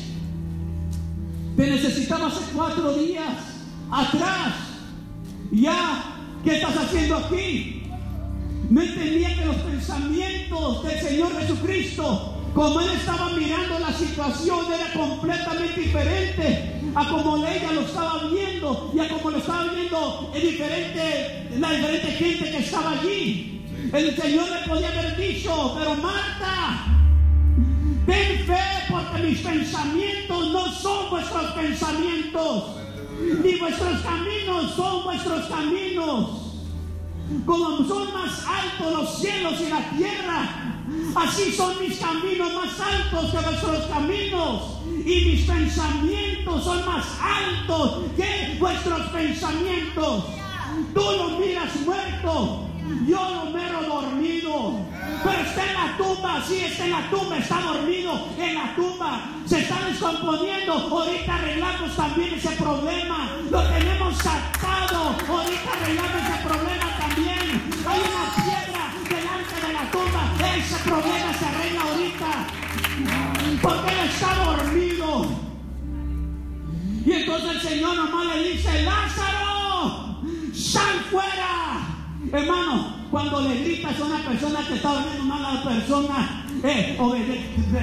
Te 1.56 1.68
necesitaba 1.70 2.28
hace 2.28 2.44
cuatro 2.54 2.94
días 2.94 3.36
atrás. 3.92 4.54
Ya, 5.52 6.11
¿qué 6.44 6.56
estás 6.56 6.78
haciendo 6.78 7.18
aquí? 7.18 7.84
No 8.70 8.82
entendía 8.82 9.36
que 9.36 9.46
los 9.46 9.56
pensamientos 9.58 10.84
del 10.84 11.02
Señor 11.02 11.40
Jesucristo 11.40 12.38
como 12.54 12.82
él 12.82 12.90
estaba 12.90 13.30
mirando 13.30 13.80
la 13.80 13.94
situación 13.94 14.66
era 14.74 14.92
completamente 14.94 15.80
diferente 15.80 16.82
a 16.94 17.08
como 17.08 17.38
ella 17.38 17.72
lo 17.72 17.82
estaba 17.82 18.28
viendo 18.28 18.92
y 18.94 19.00
a 19.00 19.08
como 19.08 19.32
lo 19.32 19.38
estaba 19.38 19.72
viendo 19.74 20.32
el 20.36 20.42
diferente, 20.42 21.50
la 21.58 21.72
diferente 21.72 22.08
gente 22.12 22.52
que 22.52 22.58
estaba 22.58 22.92
allí. 22.92 23.62
El 23.94 24.16
Señor 24.18 24.50
le 24.50 24.68
podía 24.68 24.90
haber 24.90 25.16
dicho, 25.16 25.76
pero 25.78 25.96
Marta, 25.96 26.86
ten 28.06 28.46
fe 28.46 28.60
porque 28.90 29.24
mis 29.24 29.40
pensamientos 29.40 30.52
no 30.52 30.72
son 30.74 31.10
vuestros 31.10 31.52
pensamientos, 31.52 32.64
ni 33.44 33.60
vuestros 33.60 34.02
caminos 34.02 34.76
son 34.76 35.04
vuestros 35.04 35.46
caminos. 35.48 36.38
Como 37.46 37.78
son 37.88 38.14
más 38.14 38.46
altos 38.46 38.94
los 38.94 39.20
cielos 39.20 39.62
y 39.62 39.70
la 39.70 39.90
tierra, 39.92 40.72
Así 41.16 41.52
son 41.52 41.80
mis 41.80 41.98
caminos 42.00 42.54
más 42.54 42.80
altos 42.80 43.32
que 43.32 43.38
vuestros 43.38 43.86
caminos. 43.88 44.64
Y 45.06 45.26
mis 45.26 45.46
pensamientos 45.46 46.64
son 46.64 46.86
más 46.86 47.06
altos 47.22 48.04
que 48.16 48.58
vuestros 48.60 49.02
pensamientos. 49.10 50.26
Tú 50.94 51.02
lo 51.02 51.40
miras 51.40 51.76
muerto. 51.86 52.68
Yo 53.08 53.32
lo 53.36 53.46
miro 53.52 53.84
dormido. 53.88 54.80
Pero 55.24 55.42
está 55.42 55.68
en 55.68 55.74
la 55.74 55.98
tumba, 55.98 56.44
sí 56.48 56.60
está 56.60 56.86
en 56.86 56.92
la 56.92 57.10
tumba, 57.10 57.38
está 57.38 57.62
dormido 57.62 58.28
en 58.38 58.56
la 58.56 58.76
tumba. 58.76 59.22
Se 59.46 59.60
está 59.60 59.81
descomponiendo. 60.12 60.74
Ahorita 60.74 61.36
arreglamos 61.36 61.96
también 61.96 62.34
ese 62.34 62.52
problema. 62.52 63.32
Lo 63.50 63.62
tenemos 63.64 64.18
sacado. 64.18 65.16
Ahorita 65.28 65.74
arreglamos 65.74 66.22
ese 66.24 66.48
problema 66.48 66.98
también. 67.00 67.62
Hay 67.88 68.00
una 68.00 68.26
piedra 68.36 68.84
delante 69.10 69.68
de 69.68 69.74
la 69.74 69.92
tumba. 69.92 70.34
Ese 70.58 70.78
problema 70.84 71.34
se 71.34 71.46
arregla 71.46 71.82
ahorita. 71.82 72.32
Porque 73.62 73.92
él 73.92 74.10
está 74.10 74.36
dormido. 74.44 75.52
Y 77.06 77.12
entonces 77.12 77.52
el 77.52 77.62
Señor 77.62 77.96
nomás 77.96 78.36
le 78.36 78.44
dice, 78.50 78.84
Lázaro, 78.84 80.22
sal 80.54 81.00
fuera. 81.10 81.88
Hermano, 82.32 82.96
cuando 83.10 83.42
le 83.42 83.56
gritas 83.56 84.00
a 84.00 84.06
una 84.06 84.20
persona 84.20 84.60
que 84.68 84.76
está 84.76 84.94
durmiendo 84.94 85.26
mal 85.26 85.46
a 85.46 85.54
la 85.54 85.64
persona, 85.64 86.46
eh, 86.64 86.98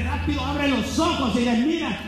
rápido 0.04 0.44
abre 0.44 0.68
los 0.68 0.98
ojos 0.98 1.34
y 1.36 1.40
le 1.40 1.52
mira. 1.58 2.00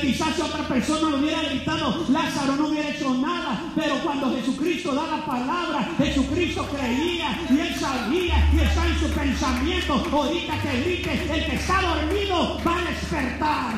Quizás 0.00 0.34
si 0.34 0.40
otra 0.40 0.66
persona 0.66 1.10
lo 1.10 1.18
hubiera 1.18 1.42
gritado, 1.42 2.06
Lázaro 2.08 2.56
no 2.56 2.68
hubiera 2.68 2.88
hecho 2.88 3.12
nada. 3.14 3.60
Pero 3.74 3.96
cuando 4.02 4.34
Jesucristo 4.34 4.94
da 4.94 5.18
la 5.18 5.26
palabra, 5.26 5.90
Jesucristo 5.98 6.66
creía 6.74 7.38
y 7.50 7.60
él 7.60 7.74
sabía 7.78 8.50
y 8.54 8.60
está 8.60 8.86
en 8.86 8.98
su 8.98 9.08
pensamiento. 9.08 10.02
Ahorita 10.10 10.62
que 10.62 10.80
grite, 10.80 11.12
el 11.12 11.46
que 11.46 11.56
está 11.56 11.82
dormido 11.82 12.58
va 12.66 12.78
a 12.78 12.90
despertar. 12.90 13.74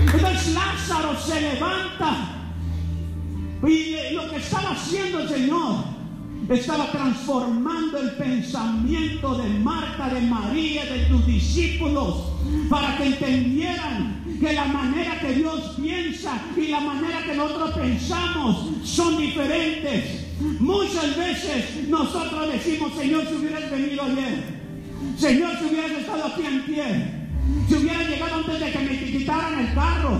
Entonces 0.00 0.54
Lázaro 0.54 1.20
se 1.20 1.40
levanta. 1.42 2.34
Y 3.66 4.14
lo 4.14 4.30
que 4.30 4.36
estaba 4.36 4.70
haciendo 4.70 5.20
el 5.20 5.28
Señor 5.28 5.84
estaba 6.48 6.90
transformando 6.90 7.98
el 7.98 8.12
pensamiento 8.12 9.34
de 9.36 9.48
Marta, 9.60 10.08
de 10.08 10.20
María, 10.22 10.84
de 10.86 11.04
tus 11.06 11.26
discípulos, 11.26 12.32
para 12.70 12.96
que 12.96 13.06
entendieran 13.06 14.24
que 14.38 14.52
la 14.52 14.64
manera 14.66 15.18
que 15.20 15.34
Dios 15.34 15.74
piensa 15.80 16.40
y 16.56 16.68
la 16.68 16.80
manera 16.80 17.22
que 17.24 17.34
nosotros 17.34 17.72
pensamos 17.72 18.70
son 18.84 19.18
diferentes. 19.18 20.26
Muchas 20.60 21.16
veces 21.16 21.88
nosotros 21.88 22.52
decimos, 22.52 22.92
Señor, 22.94 23.26
si 23.26 23.34
hubieras 23.34 23.70
venido 23.70 24.04
ayer, 24.04 24.58
Señor, 25.16 25.58
si 25.58 25.64
hubieras 25.64 25.90
estado 25.92 26.24
aquí 26.26 26.42
en 26.46 26.62
pie, 26.62 26.84
si 27.68 27.74
hubieras 27.74 28.08
llegado 28.08 28.34
antes 28.36 28.60
de 28.60 28.70
que 28.70 28.78
me 28.78 28.98
quitaran 28.98 29.58
el 29.58 29.74
carro, 29.74 30.18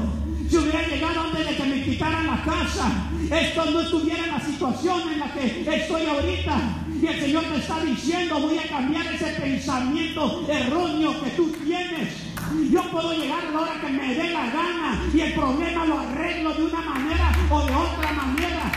si 0.48 0.56
hubiera 0.56 0.88
llegado 0.88 1.20
antes 1.20 1.46
de 1.46 1.56
que 1.56 1.64
me 1.64 1.84
quitaran 1.84 2.26
la 2.26 2.42
casa, 2.42 3.10
esto 3.30 3.70
no 3.70 3.80
estuviera 3.80 4.24
en 4.24 4.32
la 4.32 4.40
situación 4.40 5.12
en 5.12 5.20
la 5.20 5.32
que 5.32 5.76
estoy 5.76 6.06
ahorita. 6.06 6.84
Y 7.00 7.06
el 7.06 7.20
Señor 7.20 7.44
te 7.44 7.58
está 7.58 7.84
diciendo, 7.84 8.40
voy 8.40 8.58
a 8.58 8.68
cambiar 8.68 9.06
ese 9.14 9.26
pensamiento 9.40 10.46
erróneo 10.48 11.22
que 11.22 11.30
tú 11.30 11.52
tienes. 11.64 12.27
Yo 12.70 12.82
puedo 12.90 13.12
llegar 13.12 13.44
a 13.44 13.50
la 13.50 13.60
hora 13.60 13.80
que 13.80 13.88
me 13.88 14.14
dé 14.14 14.30
la 14.30 14.46
gana 14.46 15.02
y 15.12 15.20
el 15.20 15.34
problema 15.34 15.84
lo 15.84 15.98
arreglo 16.00 16.54
de 16.54 16.64
una 16.64 16.80
manera 16.80 17.30
o 17.50 17.60
de 17.60 17.74
otra 17.74 18.12
manera. 18.12 18.72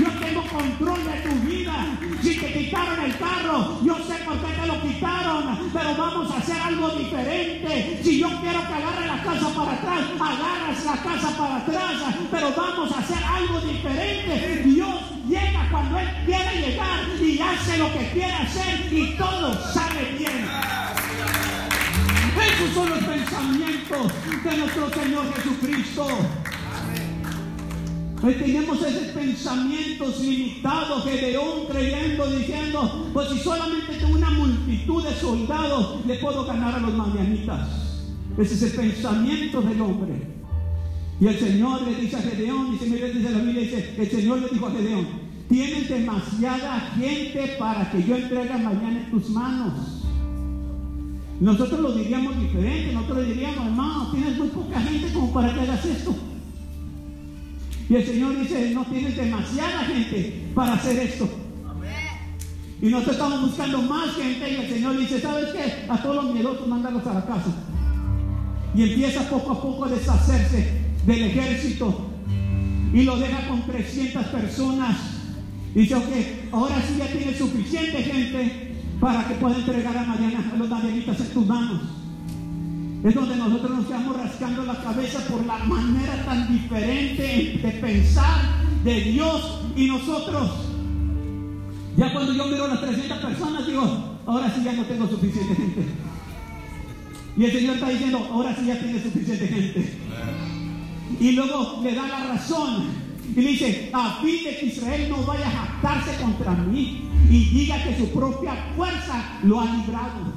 Yo 0.00 0.10
tengo 0.20 0.42
control 0.42 1.04
de 1.04 1.20
tu 1.28 1.34
vida. 1.46 1.98
Si 2.22 2.36
te 2.36 2.52
quitaron 2.52 3.04
el 3.04 3.16
carro, 3.18 3.80
yo 3.82 3.96
sé 3.96 4.14
por 4.24 4.36
qué 4.38 4.52
te 4.60 4.66
lo 4.66 4.80
quitaron, 4.80 5.70
pero 5.72 5.96
vamos 5.96 6.30
a 6.30 6.38
hacer 6.38 6.56
algo 6.60 6.88
diferente. 6.90 8.00
Si 8.02 8.20
yo 8.20 8.28
quiero 8.40 8.60
que 8.66 8.74
agarre 8.74 9.06
la 9.06 9.22
casa 9.22 9.48
para 9.54 9.72
atrás, 9.72 10.00
agarras 10.20 10.84
la 10.84 11.02
casa 11.02 11.36
para 11.36 11.56
atrás, 11.56 12.14
pero 12.30 12.52
vamos 12.56 12.92
a 12.92 12.98
hacer 12.98 13.24
algo 13.24 13.60
diferente. 13.60 14.62
Dios 14.64 14.94
llega 15.28 15.68
cuando 15.70 15.98
Él 15.98 16.08
quiere 16.24 16.60
llegar 16.60 17.00
y 17.20 17.40
hace 17.40 17.78
lo 17.78 17.92
que 17.92 18.10
quiere 18.10 18.32
hacer 18.32 18.92
y 18.92 19.16
todo 19.16 19.72
sale 19.72 20.12
bien. 20.16 21.05
Esos 22.56 22.72
son 22.72 22.88
los 22.88 22.98
pensamientos 23.00 24.12
de 24.42 24.56
nuestro 24.56 24.90
Señor 24.90 25.34
Jesucristo. 25.34 26.06
Tenemos 28.22 28.82
esos 28.82 29.08
pensamientos 29.08 30.20
limitados, 30.20 31.04
Gedeón 31.04 31.66
creyendo, 31.70 32.30
diciendo, 32.30 33.10
pues 33.12 33.28
si 33.28 33.38
solamente 33.40 33.92
tengo 34.00 34.16
una 34.16 34.30
multitud 34.30 35.04
de 35.04 35.14
soldados, 35.16 36.06
le 36.06 36.14
puedo 36.14 36.46
ganar 36.46 36.76
a 36.76 36.78
los 36.78 36.94
madianitas. 36.94 37.68
Ese 38.38 38.54
es 38.54 38.62
el 38.62 38.70
pensamiento 38.70 39.60
del 39.60 39.80
hombre. 39.82 40.14
Y 41.20 41.26
el 41.26 41.38
Señor 41.38 41.82
le 41.82 41.94
dice 41.94 42.16
a 42.16 42.22
Gedeón, 42.22 42.72
dice, 42.72 42.86
mire, 42.86 43.12
dice 43.12 43.30
la 43.32 43.38
Biblia, 43.38 43.60
dice, 43.60 43.94
el 43.98 44.10
Señor 44.10 44.40
le 44.40 44.48
dijo 44.48 44.66
a 44.66 44.70
Gedeón, 44.70 45.06
tienes 45.50 45.88
demasiada 45.90 46.80
gente 46.98 47.56
para 47.58 47.90
que 47.90 48.02
yo 48.02 48.16
entregue 48.16 48.56
mañana 48.56 49.04
en 49.04 49.10
tus 49.10 49.28
manos. 49.28 49.95
Nosotros 51.40 51.80
lo 51.80 51.92
diríamos 51.92 52.40
diferente, 52.40 52.92
nosotros 52.94 53.26
diríamos, 53.26 53.66
hermano, 53.66 54.10
tienes 54.10 54.38
muy 54.38 54.48
poca 54.48 54.80
gente 54.80 55.12
como 55.12 55.32
para 55.32 55.52
que 55.52 55.60
hagas 55.60 55.84
esto. 55.84 56.14
Y 57.88 57.94
el 57.94 58.06
Señor 58.06 58.40
dice, 58.40 58.70
no 58.70 58.84
tienes 58.86 59.16
demasiada 59.16 59.84
gente 59.84 60.50
para 60.54 60.74
hacer 60.74 60.98
esto. 60.98 61.28
Y 62.80 62.86
nosotros 62.86 63.16
estamos 63.16 63.40
buscando 63.42 63.82
más 63.82 64.14
gente 64.14 64.50
y 64.50 64.56
el 64.56 64.68
Señor 64.68 64.98
dice, 64.98 65.20
¿sabes 65.20 65.46
qué? 65.52 65.90
A 65.90 66.02
todos 66.02 66.24
los 66.24 66.34
miedosos 66.34 66.66
mándalos 66.66 67.06
a 67.06 67.14
la 67.14 67.26
casa. 67.26 67.54
Y 68.74 68.82
empieza 68.82 69.28
poco 69.28 69.52
a 69.52 69.62
poco 69.62 69.84
a 69.84 69.88
deshacerse 69.88 70.72
del 71.06 71.22
ejército 71.22 72.10
y 72.92 73.02
lo 73.02 73.16
deja 73.18 73.46
con 73.48 73.62
300 73.66 74.26
personas. 74.26 74.96
Y 75.74 75.80
dice, 75.80 75.94
ok, 75.94 76.08
ahora 76.52 76.82
sí 76.86 76.96
ya 76.98 77.06
tiene 77.06 77.36
suficiente 77.36 78.02
gente 78.02 78.65
para 79.00 79.28
que 79.28 79.34
pueda 79.34 79.56
entregar 79.56 79.96
a, 79.96 80.04
Mariana, 80.04 80.50
a 80.52 80.56
los 80.56 80.68
madianitas 80.68 81.20
en 81.20 81.28
tus 81.28 81.46
manos. 81.46 81.82
Es 83.04 83.14
donde 83.14 83.36
nosotros 83.36 83.70
nos 83.70 83.86
quedamos 83.86 84.16
rascando 84.16 84.64
la 84.64 84.74
cabeza 84.82 85.20
por 85.28 85.44
la 85.46 85.58
manera 85.58 86.24
tan 86.24 86.52
diferente 86.52 87.60
de 87.62 87.70
pensar 87.80 88.40
de 88.82 89.00
Dios 89.00 89.60
y 89.76 89.86
nosotros. 89.86 90.50
Ya 91.96 92.12
cuando 92.12 92.32
yo 92.32 92.46
miro 92.46 92.64
a 92.64 92.68
las 92.68 92.80
300 92.80 93.18
personas, 93.18 93.66
digo, 93.66 94.18
ahora 94.26 94.52
sí 94.54 94.62
ya 94.64 94.72
no 94.72 94.84
tengo 94.84 95.08
suficiente 95.08 95.54
gente. 95.54 95.82
Y 97.36 97.44
el 97.44 97.52
Señor 97.52 97.74
está 97.74 97.88
diciendo, 97.90 98.28
ahora 98.32 98.56
sí 98.58 98.66
ya 98.66 98.78
tiene 98.78 99.02
suficiente 99.02 99.46
gente. 99.46 99.92
Y 101.20 101.32
luego 101.32 101.80
le 101.82 101.94
da 101.94 102.08
la 102.08 102.26
razón. 102.28 103.05
Y 103.36 103.42
le 103.42 103.50
dice, 103.50 103.90
a 103.92 104.18
fin 104.22 104.44
de 104.44 104.56
que 104.56 104.66
Israel 104.66 105.08
no 105.10 105.22
vaya 105.24 105.46
a 105.46 105.50
jactarse 105.50 106.22
contra 106.22 106.52
mí 106.54 107.02
y 107.28 107.44
diga 107.50 107.82
que 107.84 107.98
su 107.98 108.08
propia 108.08 108.54
fuerza 108.74 109.38
lo 109.42 109.60
ha 109.60 109.66
librado. 109.66 110.32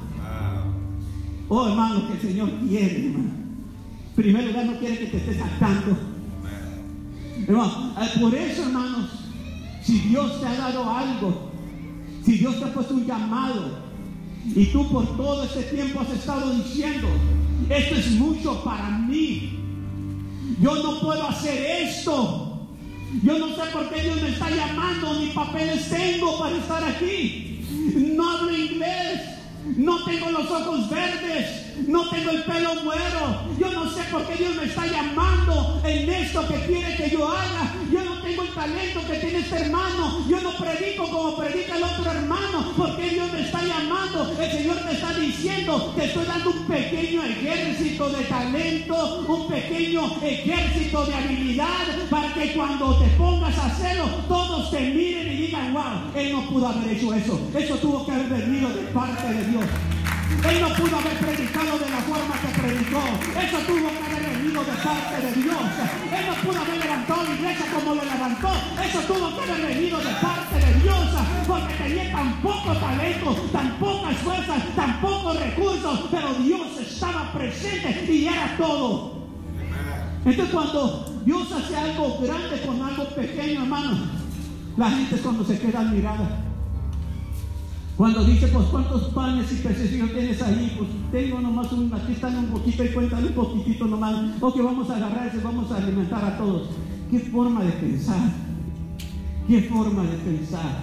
Oh, 1.48 1.66
hermano, 1.66 2.06
que 2.06 2.12
el 2.12 2.20
Señor 2.20 2.50
quiere, 2.68 3.06
hermano. 3.06 3.30
En 4.10 4.14
primer 4.14 4.44
lugar, 4.44 4.66
no 4.66 4.78
quiere 4.78 4.98
que 4.98 5.06
te 5.06 5.16
estés 5.16 5.38
jactando. 5.38 5.96
Hermano, 7.48 7.94
eh, 8.02 8.20
por 8.20 8.34
eso, 8.34 8.62
hermanos, 8.64 9.10
si 9.82 9.98
Dios 10.00 10.38
te 10.38 10.46
ha 10.46 10.54
dado 10.56 10.90
algo, 10.94 11.50
si 12.24 12.36
Dios 12.36 12.58
te 12.58 12.66
ha 12.66 12.74
puesto 12.74 12.94
un 12.94 13.06
llamado, 13.06 13.78
y 14.44 14.66
tú 14.66 14.86
por 14.90 15.16
todo 15.16 15.44
este 15.44 15.62
tiempo 15.62 16.00
has 16.00 16.10
estado 16.10 16.54
diciendo, 16.54 17.08
esto 17.70 17.94
es 17.94 18.10
mucho 18.12 18.62
para 18.62 18.90
mí, 18.90 19.58
yo 20.60 20.74
no 20.82 21.00
puedo 21.00 21.26
hacer 21.26 21.86
esto. 21.88 22.49
Yo 23.22 23.38
no 23.38 23.48
sé 23.48 23.62
por 23.72 23.88
qué 23.90 24.02
Dios 24.02 24.22
me 24.22 24.28
está 24.28 24.48
llamando, 24.50 25.14
ni 25.14 25.28
papeles 25.28 25.88
tengo 25.90 26.38
para 26.38 26.56
estar 26.56 26.84
aquí. 26.84 27.64
No 27.94 28.30
hablo 28.30 28.56
inglés, 28.56 29.20
no 29.76 30.04
tengo 30.04 30.30
los 30.30 30.50
ojos 30.50 30.88
verdes, 30.88 31.69
no 31.86 32.08
tengo 32.10 32.30
el 32.30 32.42
pelo 32.44 32.70
güero. 32.82 33.42
Yo 33.58 33.70
no 33.72 33.90
sé 33.90 34.02
por 34.10 34.26
qué 34.26 34.36
Dios 34.36 34.54
me 34.56 34.64
está 34.64 34.86
llamando 34.86 35.80
en 35.84 36.08
esto 36.08 36.46
que 36.48 36.66
quiere 36.66 36.96
que 36.96 37.10
yo 37.10 37.28
haga. 37.28 37.74
Yo 37.92 38.04
no 38.04 38.20
tengo 38.22 38.42
el 38.42 38.50
talento 38.50 39.00
que 39.06 39.16
tiene 39.18 39.38
este 39.38 39.56
hermano. 39.56 40.24
Yo 40.28 40.40
no 40.40 40.52
predico 40.56 41.08
como 41.08 41.36
predica 41.36 41.76
el 41.76 41.82
otro 41.82 42.10
hermano. 42.10 42.72
Porque 42.76 43.10
Dios 43.10 43.32
me 43.32 43.40
está 43.42 43.62
llamando. 43.62 44.34
El 44.38 44.50
Señor 44.50 44.84
me 44.84 44.92
está 44.92 45.12
diciendo 45.14 45.92
que 45.96 46.04
estoy 46.04 46.24
dando 46.26 46.50
un 46.50 46.66
pequeño 46.66 47.24
ejército 47.24 48.08
de 48.10 48.24
talento, 48.24 49.24
un 49.26 49.48
pequeño 49.48 50.16
ejército 50.22 51.06
de 51.06 51.14
habilidad 51.14 52.08
para 52.08 52.32
que 52.34 52.52
cuando 52.54 52.98
te 52.98 53.06
pongas 53.16 53.56
a 53.58 53.66
hacerlo, 53.66 54.06
todos 54.28 54.70
te 54.70 54.80
miren 54.80 55.32
y 55.32 55.36
digan, 55.36 55.72
wow, 55.72 56.10
Él 56.14 56.32
no 56.32 56.48
pudo 56.48 56.68
haber 56.68 56.96
hecho 56.96 57.14
eso. 57.14 57.40
Eso 57.54 57.74
tuvo 57.76 58.06
que 58.06 58.12
haber 58.12 58.28
venido 58.28 58.68
de 58.70 58.82
parte 58.92 59.32
de 59.32 59.44
Dios. 59.46 59.64
Él 60.48 60.60
no 60.60 60.68
pudo 60.74 60.96
haber 60.96 61.18
predicado 61.18 61.78
de 61.78 61.90
la 61.90 62.00
forma 62.00 62.34
que 62.40 62.48
predicó. 62.60 63.02
Eso 63.38 63.58
tuvo 63.66 63.88
que 63.90 64.04
haber 64.04 64.38
venido 64.38 64.64
de 64.64 64.72
parte 64.72 65.16
de 65.20 65.32
Dios. 65.42 65.62
Él 66.10 66.24
no 66.26 66.34
pudo 66.42 66.60
haber 66.60 66.78
levantado 66.78 67.22
la 67.24 67.34
iglesia 67.34 67.66
como 67.74 67.94
lo 67.94 68.04
levantó. 68.04 68.52
Eso 68.82 69.00
tuvo 69.00 69.36
que 69.36 69.42
haber 69.50 69.66
venido 69.66 69.98
de 69.98 70.12
parte 70.20 70.56
de 70.58 70.80
Dios. 70.80 71.08
Porque 71.46 71.74
tenía 71.74 72.12
tan 72.12 72.42
poco 72.42 72.72
talento, 72.72 73.32
tan 73.52 73.78
pocas 73.78 74.16
fuerzas, 74.18 74.62
tan 74.74 75.00
pocos 75.00 75.38
recursos. 75.38 76.00
Pero 76.10 76.34
Dios 76.34 76.68
estaba 76.80 77.32
presente 77.32 78.12
y 78.12 78.26
era 78.26 78.56
todo. 78.56 79.20
Entonces 80.24 80.52
cuando 80.52 81.22
Dios 81.24 81.52
hace 81.52 81.76
algo 81.76 82.18
grande 82.20 82.60
con 82.66 82.82
algo 82.82 83.04
pequeño, 83.10 83.62
hermano, 83.62 83.98
la 84.76 84.90
gente 84.90 85.16
cuando 85.16 85.44
se 85.44 85.58
queda 85.58 85.80
admirada. 85.80 86.49
Cuando 88.00 88.24
dice, 88.24 88.46
pues 88.46 88.64
cuántos 88.68 89.02
panes 89.12 89.52
y 89.52 89.56
peces 89.56 89.90
tienes 89.90 90.40
ahí, 90.40 90.74
pues 90.78 90.88
tengo 91.12 91.38
nomás 91.38 91.70
un, 91.70 91.92
aquí 91.92 92.12
están 92.12 92.34
un 92.34 92.46
poquito 92.46 92.82
y 92.82 92.88
cuéntale 92.88 93.26
un 93.26 93.34
poquitito 93.34 93.86
nomás, 93.86 94.40
o 94.40 94.54
que 94.54 94.62
vamos 94.62 94.88
a 94.88 94.96
agarrar 94.96 95.30
y 95.34 95.38
vamos 95.44 95.70
a 95.70 95.76
alimentar 95.76 96.24
a 96.24 96.38
todos. 96.38 96.70
¿Qué 97.10 97.18
forma 97.18 97.62
de 97.62 97.72
pensar? 97.72 98.32
¿Qué 99.46 99.60
forma 99.64 100.04
de 100.04 100.16
pensar? 100.16 100.80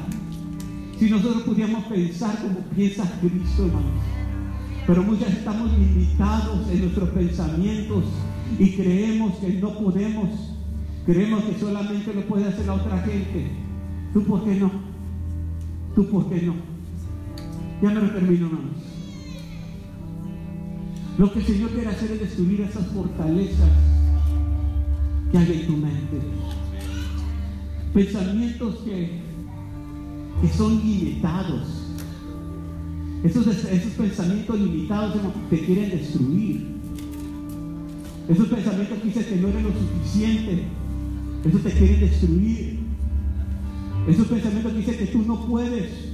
Si 0.99 1.09
nosotros 1.09 1.41
pudiéramos 1.41 1.85
pensar 1.85 2.39
como 2.39 2.59
piensa 2.75 3.11
Cristo, 3.19 3.65
hermanos. 3.65 4.03
Pero 4.85 5.01
muchas 5.01 5.29
estamos 5.29 5.71
limitados 5.71 6.69
en 6.69 6.81
nuestros 6.81 7.09
pensamientos 7.09 8.03
y 8.59 8.73
creemos 8.73 9.37
que 9.37 9.53
no 9.53 9.73
podemos. 9.73 10.29
Creemos 11.07 11.45
que 11.45 11.59
solamente 11.59 12.13
lo 12.13 12.21
puede 12.27 12.45
hacer 12.45 12.67
la 12.67 12.75
otra 12.75 12.99
gente. 12.99 13.47
¿Tú 14.13 14.23
por 14.23 14.43
qué 14.43 14.53
no? 14.53 14.69
¿Tú 15.95 16.07
por 16.11 16.29
qué 16.29 16.43
no? 16.43 16.76
Ya 17.81 17.89
me 17.89 18.01
lo 18.01 18.09
termino, 18.09 18.47
hermanos. 18.47 18.97
Lo 21.17 21.31
que 21.31 21.39
el 21.39 21.45
Señor 21.45 21.69
quiere 21.71 21.89
hacer 21.89 22.11
es 22.11 22.19
destruir 22.19 22.61
esas 22.61 22.87
fortalezas 22.87 23.69
que 25.31 25.37
hay 25.37 25.51
en 25.51 25.67
tu 25.67 25.73
mente. 25.73 26.21
Pensamientos 27.93 28.75
que, 28.77 29.21
que 30.41 30.47
son 30.49 30.77
limitados. 30.79 31.83
Esos, 33.23 33.47
esos 33.47 33.91
pensamientos 33.93 34.59
limitados 34.59 35.15
te 35.49 35.59
quieren 35.59 35.89
destruir. 35.91 36.67
Esos 38.27 38.47
pensamientos 38.47 38.97
que 38.99 39.07
dicen 39.07 39.25
que 39.25 39.35
no 39.37 39.47
eres 39.49 39.63
lo 39.63 39.69
suficiente. 39.69 40.63
Eso 41.45 41.57
te 41.59 41.71
quieren 41.71 41.99
destruir. 41.99 42.79
Esos 44.07 44.27
pensamientos 44.27 44.71
que 44.71 44.77
dicen 44.79 44.97
que 44.97 45.05
tú 45.07 45.23
no 45.27 45.45
puedes. 45.45 46.06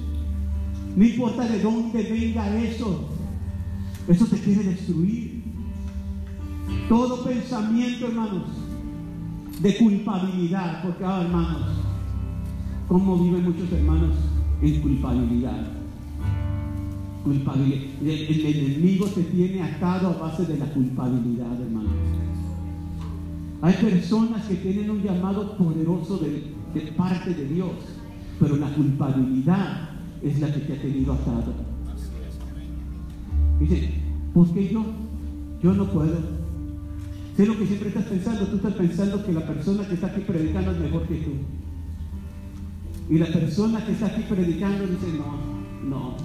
No 0.95 1.03
importa 1.03 1.47
de 1.47 1.59
dónde 1.61 2.03
venga 2.03 2.55
eso. 2.57 3.09
Eso 4.07 4.25
te 4.25 4.37
quiere 4.37 4.63
destruir. 4.63 5.43
Todo 6.87 7.23
pensamiento, 7.23 8.07
hermanos, 8.07 8.43
de 9.59 9.77
culpabilidad. 9.77 10.83
Porque, 10.83 11.03
ah, 11.03 11.21
hermanos, 11.23 11.61
como 12.87 13.17
viven 13.17 13.43
muchos 13.43 13.71
hermanos 13.71 14.15
en 14.61 14.81
culpabilidad. 14.81 15.67
Culpabilidad. 17.23 17.81
El, 18.01 18.45
enemigo 18.45 19.07
te 19.07 19.23
tiene 19.23 19.63
atado 19.63 20.09
a 20.09 20.17
base 20.17 20.45
de 20.45 20.57
la 20.57 20.65
culpabilidad, 20.65 21.59
hermanos. 21.59 21.93
Hay 23.61 23.73
personas 23.75 24.45
que 24.45 24.55
tienen 24.55 24.89
un 24.89 25.01
llamado 25.01 25.57
poderoso 25.57 26.17
de, 26.17 26.53
de 26.73 26.91
parte 26.91 27.33
de 27.33 27.47
Dios, 27.47 27.71
pero 28.39 28.57
la 28.57 28.67
culpabilidad 28.73 29.92
es 30.23 30.39
la 30.39 30.53
que 30.53 30.59
te 30.61 30.73
ha 30.73 30.81
tenido 30.81 31.13
atado. 31.13 31.53
Dice, 33.59 33.89
¿por 34.33 34.53
qué 34.53 34.69
yo? 34.69 34.85
Yo 35.61 35.73
no 35.73 35.85
puedo. 35.87 36.17
Sé 37.35 37.45
lo 37.45 37.57
que 37.57 37.65
siempre 37.65 37.89
estás 37.89 38.05
pensando, 38.05 38.45
tú 38.45 38.57
estás 38.57 38.73
pensando 38.73 39.25
que 39.25 39.33
la 39.33 39.45
persona 39.45 39.87
que 39.87 39.95
está 39.95 40.07
aquí 40.07 40.21
predicando 40.21 40.71
es 40.71 40.79
mejor 40.79 41.07
que 41.07 41.15
tú. 41.15 41.31
Y 43.09 43.17
la 43.17 43.27
persona 43.27 43.85
que 43.85 43.91
está 43.91 44.07
aquí 44.07 44.23
predicando 44.29 44.87
dice, 44.87 45.07
no, 45.17 45.89
no, 45.89 46.15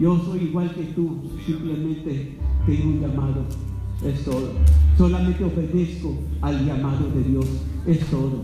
yo 0.00 0.18
soy 0.24 0.44
igual 0.44 0.74
que 0.74 0.84
tú, 0.94 1.20
simplemente 1.46 2.38
tengo 2.66 2.84
un 2.84 3.00
llamado, 3.00 3.44
es 4.04 4.24
todo. 4.24 4.52
Solamente 4.98 5.44
obedezco 5.44 6.16
al 6.40 6.66
llamado 6.66 7.08
de 7.10 7.22
Dios, 7.22 7.46
es 7.86 8.00
todo. 8.06 8.42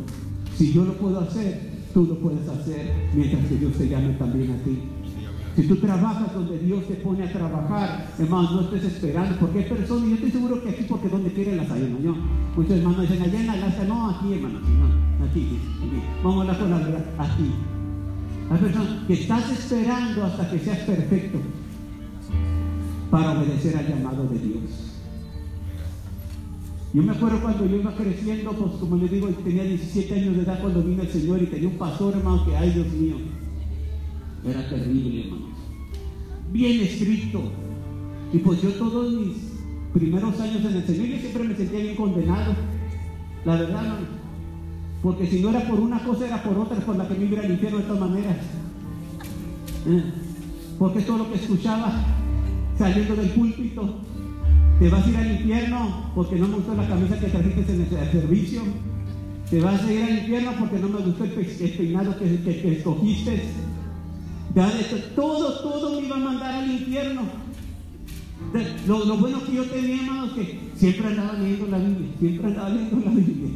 Si 0.57 0.73
yo 0.73 0.85
lo 0.85 0.93
puedo 0.95 1.21
hacer, 1.21 1.78
tú 1.99 2.07
lo 2.07 2.15
puedes 2.21 2.49
hacer 2.49 2.93
mientras 3.13 3.45
que 3.47 3.57
Dios 3.57 3.73
te 3.73 3.89
llame 3.89 4.13
también 4.13 4.53
a 4.53 4.63
ti. 4.63 4.79
Si 5.57 5.67
tú 5.67 5.75
trabajas 5.77 6.33
donde 6.33 6.57
Dios 6.61 6.87
te 6.87 6.95
pone 6.95 7.25
a 7.25 7.33
trabajar, 7.33 8.07
hermano, 8.17 8.53
no 8.53 8.61
estés 8.61 8.85
esperando, 8.85 9.37
porque 9.41 9.59
hay 9.59 9.65
personas, 9.65 10.09
yo 10.09 10.15
estoy 10.15 10.31
seguro 10.31 10.63
que 10.63 10.69
aquí, 10.69 10.87
porque 10.89 11.09
donde 11.09 11.33
quieren 11.33 11.57
las 11.57 11.69
hay, 11.73 11.83
hermano. 11.83 12.17
Muchos 12.55 12.77
hermanos 12.79 13.01
dicen, 13.01 13.21
allá 13.21 13.41
en 13.41 13.47
la 13.49 13.85
no, 13.89 14.11
aquí, 14.11 14.33
hermano, 14.33 14.61
no, 14.61 15.25
aquí, 15.25 15.41
aquí. 15.41 16.03
Vamos 16.23 16.37
a 16.37 16.41
hablar 16.43 16.59
con 16.61 16.71
la 16.71 16.79
verdad, 16.79 17.05
aquí. 17.19 17.51
Hay 18.49 18.59
personas 18.59 18.89
que 19.09 19.15
estás 19.15 19.51
esperando 19.51 20.25
hasta 20.25 20.51
que 20.53 20.59
seas 20.61 20.79
perfecto 20.79 21.39
para 23.11 23.33
obedecer 23.33 23.77
al 23.77 23.89
llamado 23.89 24.23
de 24.29 24.39
Dios. 24.39 24.98
Yo 26.95 27.03
me 27.03 27.13
acuerdo 27.13 27.41
cuando 27.43 27.67
yo 27.67 27.77
iba 27.77 27.95
creciendo, 27.95 28.53
pues 28.53 28.73
como 28.81 28.97
le 28.97 29.09
digo, 29.09 29.29
tenía 29.29 29.65
17 29.65 30.15
años 30.15 30.37
de 30.37 30.43
edad 30.43 30.61
cuando 30.61 30.83
vino 30.83 31.03
el 31.03 31.09
Señor 31.09 31.43
y 31.43 31.47
tenía 31.47 31.69
un 31.69 31.77
pastor, 31.77 32.15
hermano, 32.17 32.47
que, 32.47 32.57
ay 32.57 32.71
Dios 32.71 32.87
mío, 32.89 33.17
era 34.45 34.69
terrible, 34.69 35.25
hermano. 35.25 35.49
Bien 36.51 36.81
estricto. 36.81 37.43
Y 38.33 38.39
pues 38.39 38.63
yo 38.63 38.71
todos 38.71 39.13
mis 39.13 39.37
primeros 39.93 40.41
años 40.41 40.65
en 40.65 40.77
el 40.77 40.87
Señor, 40.87 41.07
yo 41.07 41.19
siempre 41.19 41.45
me 41.45 41.57
sentía 41.57 41.81
bien 41.81 41.97
condenado. 41.97 42.55
La 43.45 43.57
verdad, 43.57 43.85
hermano. 43.85 44.07
Porque 45.03 45.27
si 45.27 45.41
no 45.41 45.51
era 45.51 45.61
por 45.69 45.81
una 45.81 46.03
cosa, 46.03 46.27
era 46.27 46.43
por 46.43 46.57
otra, 46.59 46.79
por 46.79 46.97
la 46.97 47.07
que 47.07 47.15
me 47.15 47.27
iba 47.27 47.41
al 47.41 47.51
infierno 47.51 47.79
de 47.79 47.85
todas 47.85 48.01
maneras. 48.01 48.37
¿Eh? 49.87 50.03
Porque 50.79 51.03
todo 51.03 51.19
lo 51.19 51.31
que 51.31 51.37
escuchaba 51.37 51.93
saliendo 52.79 53.15
del 53.15 53.31
púlpito 53.31 54.01
te 54.79 54.89
vas 54.89 55.05
a 55.05 55.11
ir 55.11 55.17
al 55.17 55.33
infierno 55.33 56.11
porque 56.15 56.37
no 56.37 56.47
me 56.47 56.55
gustó 56.57 56.75
la 56.75 56.87
camisa 56.87 57.19
que 57.19 57.27
trajiste 57.27 57.73
en 57.73 57.81
el 57.81 58.13
servicio. 58.13 58.63
Te 59.51 59.61
vas 59.61 59.83
a 59.83 59.93
ir 59.93 60.03
al 60.05 60.19
infierno 60.19 60.53
porque 60.59 60.79
no 60.79 60.89
me 60.89 60.99
gustó 60.99 61.25
el, 61.25 61.31
peinado 61.31 62.17
que, 62.17 62.43
que, 62.43 62.73
escogiste. 62.77 63.43
Todo, 65.17 65.61
todo 65.61 66.01
me 66.01 66.07
iba 66.07 66.17
a 66.17 66.21
mandar 66.21 66.63
al 66.63 66.71
infierno. 66.71 67.23
Lo, 68.87 69.05
lo, 69.05 69.17
bueno 69.17 69.45
que 69.45 69.55
yo 69.57 69.65
tenía, 69.65 69.97
hermanos, 69.97 70.33
que 70.33 70.61
siempre 70.77 71.09
andaba 71.09 71.33
leyendo 71.35 71.67
la 71.67 71.79
Biblia, 71.79 72.09
siempre 72.19 72.47
andaba 72.47 72.69
leyendo 72.71 73.05
la 73.05 73.11
Biblia. 73.11 73.51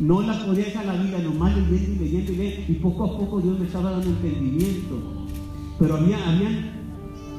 No 0.00 0.22
la 0.22 0.46
podía 0.46 0.64
dejar 0.66 0.86
la 0.86 0.94
Biblia, 0.94 1.18
nomás 1.18 1.56
leyendo 1.56 2.04
y 2.04 2.08
leyendo 2.08 2.32
y 2.32 2.36
leyendo. 2.36 2.72
Y 2.72 2.74
poco 2.76 3.04
a 3.04 3.18
poco 3.18 3.40
Dios 3.40 3.58
me 3.58 3.66
estaba 3.66 3.90
dando 3.90 4.06
entendimiento. 4.06 5.26
Pero 5.80 5.96
había, 5.96 6.16
había 6.28 6.77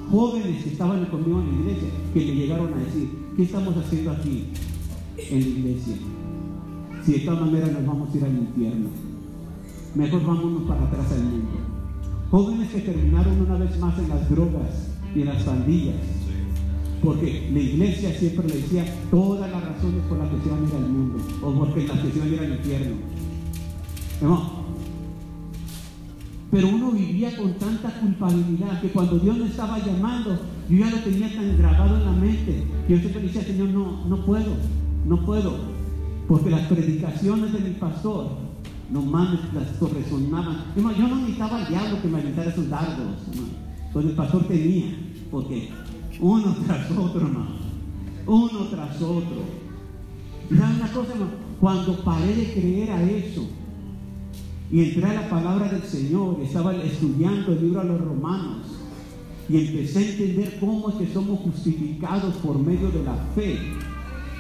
jóvenes 0.10 0.64
que 0.64 0.70
estaban 0.72 1.06
conmigo 1.06 1.42
en 1.42 1.48
la 1.48 1.62
iglesia 1.62 1.90
que 2.14 2.20
le 2.20 2.36
llegaron 2.36 2.74
a 2.74 2.78
decir, 2.78 3.10
¿qué 3.36 3.44
estamos 3.44 3.76
haciendo 3.78 4.12
aquí 4.12 4.46
en 5.18 5.40
la 5.40 5.48
iglesia? 5.48 5.96
Si 7.06 7.12
de 7.14 7.20
todas 7.20 7.42
maneras 7.42 7.72
nos 7.72 7.86
vamos 7.86 8.14
a 8.14 8.18
ir 8.18 8.26
al 8.26 8.38
infierno, 8.38 8.90
mejor 9.96 10.26
vámonos 10.26 10.64
para 10.64 10.84
atrás 10.84 11.12
al 11.12 11.24
mundo. 11.24 11.52
Jóvenes 12.32 12.70
que 12.70 12.82
terminaron 12.82 13.42
una 13.42 13.58
vez 13.58 13.80
más 13.80 13.98
en 13.98 14.10
las 14.10 14.30
drogas 14.30 14.90
y 15.16 15.22
en 15.22 15.28
las 15.28 15.44
pandillas, 15.44 15.96
porque 17.04 17.50
la 17.52 17.60
iglesia 17.60 18.14
siempre 18.14 18.48
le 18.48 18.56
decía 18.56 18.86
todas 19.10 19.50
las 19.50 19.64
razones 19.64 20.04
por 20.08 20.18
las 20.18 20.30
que 20.30 20.44
se 20.44 20.50
van 20.50 20.66
a 20.66 20.68
ir 20.68 20.76
al 20.76 20.90
mundo, 20.90 21.18
o 21.42 21.54
porque 21.54 21.88
las 21.88 22.00
que 22.00 22.12
se 22.12 22.20
van 22.20 22.28
a 22.28 22.32
ir 22.32 22.40
al 22.40 22.52
infierno. 22.52 22.96
Pero 26.52 26.68
uno 26.68 26.92
vivía 26.92 27.36
con 27.38 27.54
tanta 27.54 27.90
culpabilidad 28.00 28.82
que 28.82 28.90
cuando 28.90 29.20
Dios 29.20 29.38
me 29.38 29.46
estaba 29.46 29.78
llamando, 29.86 30.40
yo 30.68 30.78
ya 30.78 30.90
lo 30.90 30.98
tenía 30.98 31.34
tan 31.34 31.58
grabado 31.58 31.98
en 31.98 32.06
la 32.06 32.12
mente 32.12 32.64
que 32.88 32.94
yo 32.94 33.00
siempre 33.00 33.22
decía, 33.22 33.44
Señor, 33.44 33.70
no, 33.70 34.06
no 34.08 34.26
puedo, 34.26 34.56
no 35.06 35.26
puedo. 35.26 35.80
Porque 36.28 36.50
las 36.50 36.68
predicaciones 36.68 37.54
de 37.54 37.60
mi 37.60 37.76
pastor, 37.76 38.30
no 38.92 39.02
mames, 39.02 39.42
las 39.54 39.80
resonaban. 39.80 40.64
Yo 40.76 41.08
no 41.08 41.16
necesitaba 41.18 41.58
al 41.58 41.68
diablo 41.68 42.02
que 42.02 42.08
me 42.08 42.20
aventara 42.20 42.50
esos 42.50 42.70
dardos, 42.70 43.16
Pues 43.94 44.06
el 44.06 44.12
pastor 44.14 44.48
tenía, 44.48 44.96
porque 45.30 45.70
uno 46.20 46.56
tras 46.66 46.90
otro, 46.92 47.22
hermano, 47.22 47.58
uno 48.26 48.60
tras 48.72 49.02
otro. 49.02 49.44
Y 50.50 50.54
una 50.56 50.92
cosa, 50.92 51.14
hermano, 51.14 51.32
cuando 51.60 52.04
paré 52.04 52.36
de 52.36 52.54
creer 52.54 52.92
a 52.92 53.04
eso, 53.04 53.48
y 54.72 54.84
entré 54.84 55.06
a 55.06 55.14
la 55.14 55.30
palabra 55.30 55.68
del 55.70 55.84
Señor, 55.84 56.40
estaba 56.44 56.76
estudiando 56.76 57.54
el 57.54 57.62
libro 57.62 57.82
a 57.82 57.86
los 57.86 58.02
romanos 58.02 58.68
y 59.50 59.58
empecé 59.58 60.00
a 60.00 60.10
entender 60.12 60.58
cómo 60.60 60.90
es 60.90 60.96
que 60.96 61.14
somos 61.14 61.40
justificados 61.40 62.36
por 62.36 62.60
medio 62.60 62.92
de 62.92 63.04
la 63.04 63.16
fe. 63.34 63.58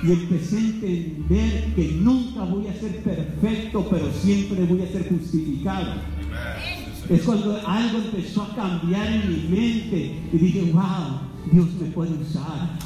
Y 0.03 0.11
empecé 0.11 0.57
a 0.57 0.59
entender 0.59 1.73
que 1.75 1.97
nunca 1.99 2.43
voy 2.43 2.67
a 2.67 2.79
ser 2.79 3.03
perfecto, 3.03 3.87
pero 3.89 4.05
siempre 4.13 4.63
voy 4.65 4.81
a 4.83 4.87
ser 4.87 5.09
justificado. 5.09 5.95
Es 7.09 7.23
cuando 7.23 7.59
algo 7.67 7.97
empezó 7.97 8.43
a 8.43 8.55
cambiar 8.55 9.11
en 9.11 9.29
mi 9.29 9.57
mente 9.57 10.21
y 10.31 10.37
dije, 10.37 10.71
wow, 10.71 11.21
Dios 11.51 11.67
me 11.81 11.87
puede 11.89 12.13
usar. 12.13 12.77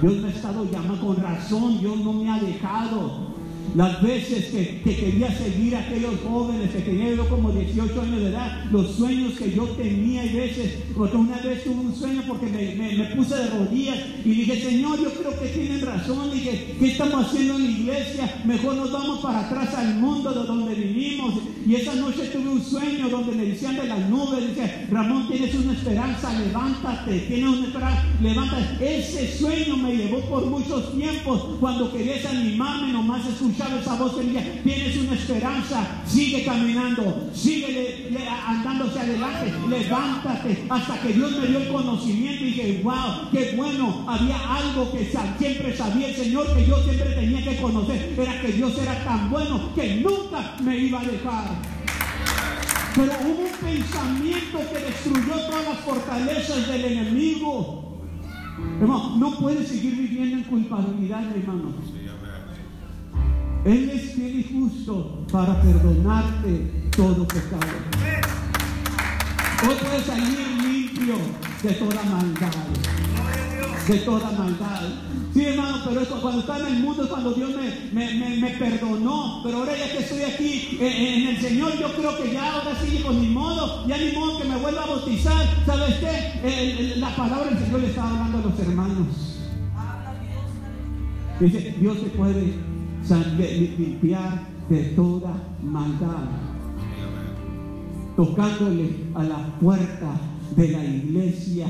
Dios 0.00 0.16
me 0.16 0.28
ha 0.28 0.30
estado 0.32 0.68
llamando 0.70 1.06
con 1.06 1.16
razón, 1.16 1.78
Dios 1.78 1.96
no 2.00 2.12
me 2.12 2.28
ha 2.28 2.40
dejado. 2.40 3.41
Las 3.74 4.02
veces 4.02 4.46
que, 4.46 4.82
quería 4.82 5.34
seguir 5.34 5.74
a 5.74 5.80
aquellos 5.80 6.20
jóvenes 6.22 6.70
que 6.72 6.80
tenía 6.80 7.14
yo 7.14 7.26
como 7.26 7.50
18 7.50 8.02
años 8.02 8.20
de 8.20 8.28
edad, 8.28 8.64
los 8.70 8.96
sueños 8.96 9.32
que 9.32 9.50
yo 9.50 9.64
tenía 9.64 10.26
y 10.26 10.34
veces, 10.34 10.74
porque 10.94 11.16
una 11.16 11.38
vez 11.38 11.64
tuve 11.64 11.76
un 11.76 11.94
sueño 11.94 12.22
porque 12.28 12.46
me, 12.46 13.16
puse 13.16 13.34
de 13.34 13.48
rodillas 13.48 13.96
y 14.26 14.28
dije, 14.28 14.60
Señor, 14.60 15.02
yo 15.02 15.10
creo 15.14 15.40
que 15.40 15.48
tienen 15.48 15.80
razón, 15.80 16.30
dije, 16.30 16.76
¿qué 16.78 16.88
estamos 16.88 17.26
haciendo 17.26 17.56
en 17.56 17.64
la 17.64 17.70
iglesia? 17.70 18.42
Mejor 18.44 18.76
nos 18.76 18.92
vamos 18.92 19.20
para 19.20 19.46
atrás 19.46 19.74
al 19.74 19.94
mundo 19.94 20.32
de 20.32 20.46
donde 20.46 20.74
vivimos. 20.74 21.34
Y 21.66 21.76
esa 21.76 21.94
noche 21.94 22.26
tuve 22.26 22.48
un 22.50 22.62
sueño 22.62 23.08
donde 23.08 23.32
me 23.32 23.44
decían 23.46 23.76
de 23.76 23.86
las 23.86 24.10
nubes, 24.10 24.48
dice, 24.48 24.86
Ramón, 24.90 25.28
tienes 25.28 25.54
una 25.54 25.72
esperanza, 25.72 26.38
levántate, 26.38 27.20
tienes 27.20 27.48
una 27.48 27.66
esperanza, 27.68 28.04
levántate. 28.20 28.98
Ese 28.98 29.38
sueño 29.38 29.78
me 29.78 29.96
llevó 29.96 30.20
por 30.28 30.44
muchos 30.44 30.92
tiempos 30.94 31.56
cuando 31.58 31.90
quería 31.90 32.14
desanimarme, 32.14 32.92
nomás 32.92 33.26
escuchar 33.26 33.51
esa 33.52 33.94
voz 33.96 34.16
que 34.16 34.22
decía, 34.22 34.60
tienes 34.62 34.96
una 34.96 35.14
esperanza, 35.14 36.02
sigue 36.06 36.44
caminando, 36.44 37.30
sigue 37.34 38.10
andando 38.46 38.84
hacia 38.84 39.02
adelante, 39.02 39.52
levántate, 39.68 40.64
hasta 40.68 41.00
que 41.00 41.12
Dios 41.12 41.32
me 41.38 41.46
dio 41.46 41.58
el 41.58 41.68
conocimiento 41.68 42.44
y 42.44 42.46
dije, 42.46 42.80
wow, 42.82 43.30
qué 43.30 43.54
bueno, 43.56 44.04
había 44.08 44.38
algo 44.56 44.90
que 44.92 45.10
siempre 45.38 45.76
sabía 45.76 46.08
el 46.08 46.16
Señor, 46.16 46.54
que 46.54 46.66
yo 46.66 46.82
siempre 46.82 47.10
tenía 47.14 47.44
que 47.44 47.56
conocer, 47.60 48.14
era 48.18 48.40
que 48.40 48.52
Dios 48.52 48.78
era 48.78 49.04
tan 49.04 49.30
bueno 49.30 49.74
que 49.74 49.96
nunca 49.96 50.56
me 50.62 50.78
iba 50.78 51.00
a 51.00 51.04
dejar. 51.04 51.44
Pero 52.94 53.12
hubo 53.24 53.42
un 53.42 53.52
pensamiento 53.58 54.58
que 54.70 54.78
destruyó 54.78 55.34
todas 55.46 55.64
las 55.64 55.78
fortalezas 55.78 56.68
del 56.68 56.84
enemigo. 56.84 57.98
No 58.80 59.38
puedes 59.40 59.68
seguir 59.68 59.96
viviendo 59.96 60.36
en 60.36 60.44
culpabilidad, 60.44 61.24
hermano. 61.34 61.72
Él 63.64 63.90
es 63.90 64.14
fiel 64.14 64.40
y 64.40 64.58
justo 64.58 65.24
para 65.30 65.62
perdonarte 65.62 66.90
todo 66.96 67.28
pecado. 67.28 67.60
Hoy 69.68 69.74
puedes 69.80 70.04
salir 70.04 70.38
limpio 70.64 71.14
de 71.62 71.72
toda 71.74 72.02
maldad. 72.02 72.50
De 73.86 73.98
toda 73.98 74.32
maldad. 74.32 74.80
Sí, 75.32 75.44
hermano, 75.44 75.78
pero 75.88 76.00
eso, 76.00 76.20
cuando 76.20 76.40
estaba 76.40 76.58
en 76.68 76.74
el 76.74 76.82
mundo 76.82 77.04
es 77.04 77.08
cuando 77.08 77.32
Dios 77.34 77.50
me, 77.92 78.36
me, 78.40 78.50
perdonó. 78.50 79.42
Pero 79.44 79.58
ahora 79.58 79.76
ya 79.76 79.92
que 79.92 79.98
estoy 79.98 80.22
aquí 80.22 80.78
eh, 80.80 80.86
eh, 80.86 81.22
en 81.22 81.28
el 81.28 81.40
Señor, 81.40 81.78
yo 81.78 81.94
creo 81.94 82.20
que 82.20 82.32
ya 82.32 82.54
ahora 82.54 82.76
sí, 82.84 82.98
con 82.98 83.20
mi 83.20 83.28
modo, 83.28 83.86
ya 83.86 83.96
ni 83.96 84.10
modo 84.10 84.40
que 84.40 84.48
me 84.48 84.56
vuelva 84.56 84.82
a 84.82 84.86
bautizar. 84.86 85.46
¿Sabes 85.64 85.94
qué? 85.98 86.94
la 86.96 87.14
palabra 87.14 87.50
del 87.50 87.58
Señor 87.60 87.80
le 87.80 87.86
está 87.86 88.08
hablando 88.08 88.38
a 88.38 88.40
los 88.40 88.58
hermanos. 88.58 89.06
Dice, 91.38 91.76
Dios 91.80 91.98
se 91.98 92.06
puede 92.06 92.71
limpiar 93.08 94.46
de 94.68 94.82
toda 94.94 95.34
maldad. 95.62 96.28
Tocándole 98.16 98.90
a 99.14 99.24
la 99.24 99.58
puerta 99.58 100.16
de 100.56 100.68
la 100.68 100.84
iglesia. 100.84 101.66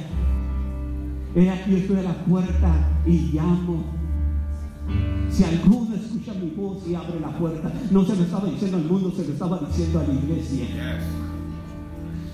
He 1.35 1.49
aquí 1.49 1.77
estoy 1.77 1.99
a 1.99 2.03
la 2.03 2.25
puerta 2.25 2.75
y 3.07 3.33
llamo. 3.33 3.85
Si 5.31 5.45
alguno 5.45 5.95
escucha 5.95 6.35
mi 6.35 6.51
voz 6.51 6.87
y 6.87 6.95
abre 6.95 7.21
la 7.21 7.37
puerta, 7.39 7.73
no 7.91 8.05
se 8.05 8.17
lo 8.17 8.23
estaba 8.25 8.49
diciendo 8.49 8.77
al 8.77 8.85
mundo, 8.85 9.13
se 9.17 9.27
lo 9.27 9.33
estaba 9.33 9.61
diciendo 9.61 10.01
a 10.01 10.03
la 10.03 10.13
iglesia. 10.13 10.67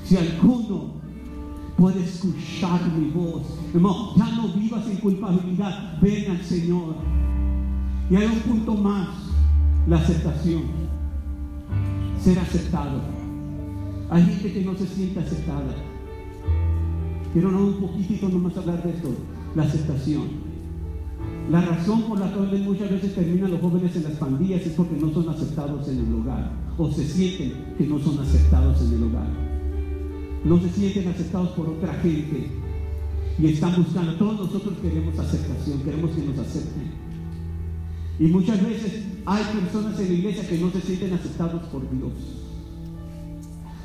Si 0.04 0.16
alguno 0.16 0.94
puede 1.76 2.02
escuchar 2.02 2.80
mi 2.98 3.10
voz, 3.10 3.42
hermano, 3.72 4.16
ya 4.16 4.30
no 4.32 4.48
vivas 4.48 4.86
en 4.88 4.96
culpabilidad, 4.96 6.00
ven 6.00 6.30
al 6.30 6.42
Señor. 6.42 6.96
Y 8.10 8.16
hay 8.16 8.26
un 8.26 8.40
punto 8.40 8.74
más, 8.74 9.08
la 9.86 9.96
aceptación. 9.96 10.62
Ser 12.22 12.38
aceptado. 12.38 13.00
Hay 14.10 14.22
gente 14.24 14.52
que 14.52 14.64
no 14.64 14.74
se 14.74 14.86
siente 14.86 15.20
aceptada. 15.20 15.74
Quiero 17.32 17.50
no 17.50 17.66
un 17.66 17.74
poquitito 17.74 18.28
nomás 18.28 18.56
hablar 18.56 18.82
de 18.82 18.90
esto, 18.90 19.10
la 19.54 19.64
aceptación. 19.64 20.48
La 21.50 21.60
razón 21.60 22.02
por 22.02 22.18
la 22.18 22.32
cual 22.32 22.58
muchas 22.62 22.90
veces 22.90 23.14
terminan 23.14 23.50
los 23.50 23.60
jóvenes 23.60 23.94
en 23.96 24.04
las 24.04 24.12
pandillas 24.12 24.66
es 24.66 24.72
porque 24.72 24.96
no 24.96 25.12
son 25.12 25.28
aceptados 25.28 25.88
en 25.88 25.98
el 25.98 26.14
hogar 26.14 26.50
o 26.78 26.90
se 26.90 27.04
sienten 27.04 27.74
que 27.76 27.86
no 27.86 27.98
son 27.98 28.18
aceptados 28.20 28.80
en 28.82 28.94
el 28.94 29.02
hogar. 29.02 29.28
no 30.44 30.60
se 30.60 30.68
sienten 30.70 31.08
aceptados 31.08 31.48
por 31.50 31.68
otra 31.68 31.92
gente 31.94 32.48
y 33.38 33.46
están 33.46 33.82
buscando. 33.82 34.14
Todos 34.14 34.40
nosotros 34.40 34.74
queremos 34.80 35.18
aceptación, 35.18 35.80
queremos 35.82 36.10
que 36.12 36.22
nos 36.22 36.38
acepten. 36.38 37.07
Y 38.20 38.26
muchas 38.26 38.62
veces 38.62 39.04
hay 39.24 39.44
personas 39.44 39.98
en 40.00 40.08
la 40.08 40.14
iglesia 40.14 40.48
que 40.48 40.58
no 40.58 40.70
se 40.70 40.80
sienten 40.80 41.12
aceptados 41.14 41.62
por 41.68 41.82
Dios. 41.90 42.12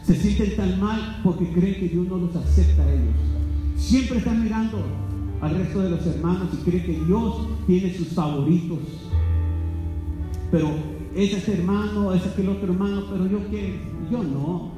Se 0.03 0.15
sienten 0.15 0.55
tan 0.55 0.79
mal 0.79 1.21
porque 1.23 1.47
creen 1.51 1.75
que 1.75 1.89
Dios 1.89 2.07
no 2.07 2.17
los 2.17 2.35
acepta 2.35 2.83
a 2.83 2.91
ellos. 2.91 3.15
Siempre 3.77 4.17
están 4.17 4.43
mirando 4.43 4.79
al 5.39 5.55
resto 5.55 5.81
de 5.81 5.89
los 5.91 6.05
hermanos 6.05 6.49
y 6.53 6.69
creen 6.69 6.85
que 6.85 7.05
Dios 7.05 7.47
tiene 7.67 7.93
sus 7.95 8.07
favoritos. 8.09 8.79
Pero 10.51 10.69
es 11.15 11.33
ese 11.33 11.53
hermano, 11.53 12.13
es 12.13 12.25
aquel 12.25 12.49
otro 12.49 12.73
hermano, 12.73 13.03
pero 13.11 13.27
yo 13.27 13.49
qué, 13.49 13.79
yo 14.11 14.23
no. 14.23 14.72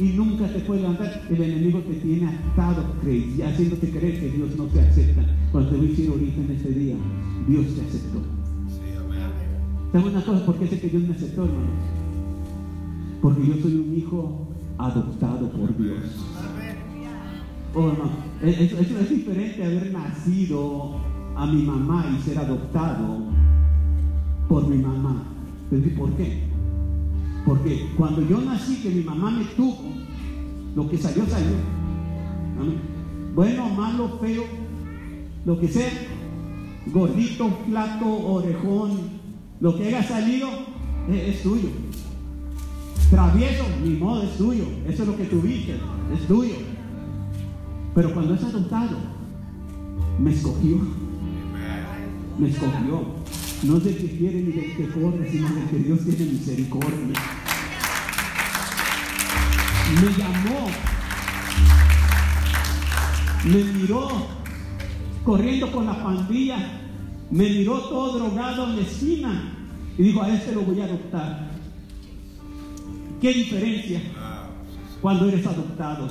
Y 0.00 0.14
nunca 0.16 0.46
te 0.48 0.60
puede 0.60 0.80
levantar. 0.80 1.26
El 1.28 1.42
enemigo 1.42 1.80
te 1.80 1.94
tiene 1.94 2.26
atado, 2.26 2.86
haciéndote 3.44 3.90
creer 3.90 4.18
que 4.18 4.30
Dios 4.30 4.56
no 4.56 4.64
te 4.64 4.80
acepta. 4.80 5.22
Cuando 5.52 5.70
te 5.70 5.76
voy 5.76 5.86
a 5.86 5.88
decir 5.90 6.08
ahorita 6.08 6.40
en 6.40 6.50
este 6.52 6.70
día, 6.70 6.94
Dios 7.46 7.66
te 7.74 7.82
aceptó. 7.82 8.22
¿Sabes 9.92 10.06
una 10.06 10.24
cosa? 10.24 10.46
¿Por 10.46 10.56
qué 10.56 10.68
sé 10.68 10.80
que 10.80 10.88
Dios 10.88 11.02
me 11.02 11.14
aceptó, 11.14 11.44
hermano? 11.44 11.68
Porque 13.20 13.46
yo 13.46 13.54
soy 13.60 13.74
un 13.74 13.94
hijo 13.94 14.48
adoptado 14.78 15.50
por 15.50 15.76
Dios. 15.76 15.98
Oh, 17.74 17.92
no. 17.92 18.48
Eso, 18.48 18.78
es 18.78 19.10
diferente 19.10 19.64
haber 19.64 19.92
nacido 19.92 20.96
a 21.36 21.46
mi 21.46 21.62
mamá 21.62 22.06
y 22.16 22.22
ser 22.22 22.38
adoptado 22.38 23.18
por 24.48 24.66
mi 24.66 24.78
mamá. 24.78 25.24
¿Por 25.96 26.16
qué? 26.16 26.49
Porque 27.44 27.90
cuando 27.96 28.26
yo 28.28 28.40
nací, 28.40 28.76
que 28.82 28.90
mi 28.90 29.02
mamá 29.02 29.30
me 29.30 29.44
tuvo, 29.44 29.92
lo 30.74 30.88
que 30.88 30.98
salió, 30.98 31.26
salió. 31.26 31.56
Bueno, 33.34 33.68
malo, 33.70 34.18
feo, 34.20 34.44
lo 35.44 35.58
que 35.58 35.68
sea, 35.68 35.90
gordito, 36.86 37.48
flaco, 37.66 38.32
orejón, 38.34 39.20
lo 39.60 39.76
que 39.76 39.86
haya 39.86 40.02
salido, 40.02 40.48
es, 41.08 41.42
tuyo. 41.42 41.68
Travieso, 43.10 43.64
mi 43.84 43.94
modo, 43.96 44.22
es 44.22 44.36
tuyo. 44.36 44.64
Eso 44.86 45.02
es 45.02 45.08
lo 45.08 45.16
que 45.16 45.24
tuviste, 45.24 45.76
es 46.14 46.26
tuyo. 46.28 46.54
Pero 47.94 48.14
cuando 48.14 48.34
es 48.34 48.44
adoptado, 48.44 48.96
me 50.18 50.30
escogió. 50.30 50.76
Me 52.38 52.48
escogió. 52.48 53.04
No 53.62 53.76
es 53.76 53.84
del 53.84 53.96
que 53.96 54.16
quiere 54.16 54.40
ni 54.42 54.52
del 54.52 54.76
que 54.76 54.88
corre, 54.88 55.30
sino 55.30 55.48
del 55.50 55.64
que 55.68 55.78
Dios 55.78 56.00
tiene 56.04 56.32
misericordia. 56.32 57.20
Me 60.00 60.08
llamó. 60.16 60.66
Me 63.44 63.64
miró 63.64 64.26
corriendo 65.24 65.70
con 65.70 65.86
la 65.86 66.02
pandilla. 66.02 66.80
Me 67.30 67.50
miró 67.50 67.80
todo 67.80 68.18
drogado 68.18 68.64
en 68.64 68.76
la 68.76 68.82
esquina. 68.82 69.56
Y 69.98 70.04
dijo, 70.04 70.22
a 70.22 70.34
este 70.34 70.54
lo 70.54 70.62
voy 70.62 70.80
a 70.80 70.84
adoptar. 70.84 71.50
¿Qué 73.20 73.34
diferencia 73.34 74.00
cuando 75.02 75.28
eres 75.28 75.46
adoptado? 75.46 76.08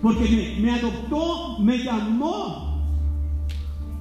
Porque 0.00 0.56
me, 0.60 0.70
adoptó, 0.70 1.58
me 1.58 1.78
llamó 1.78 2.75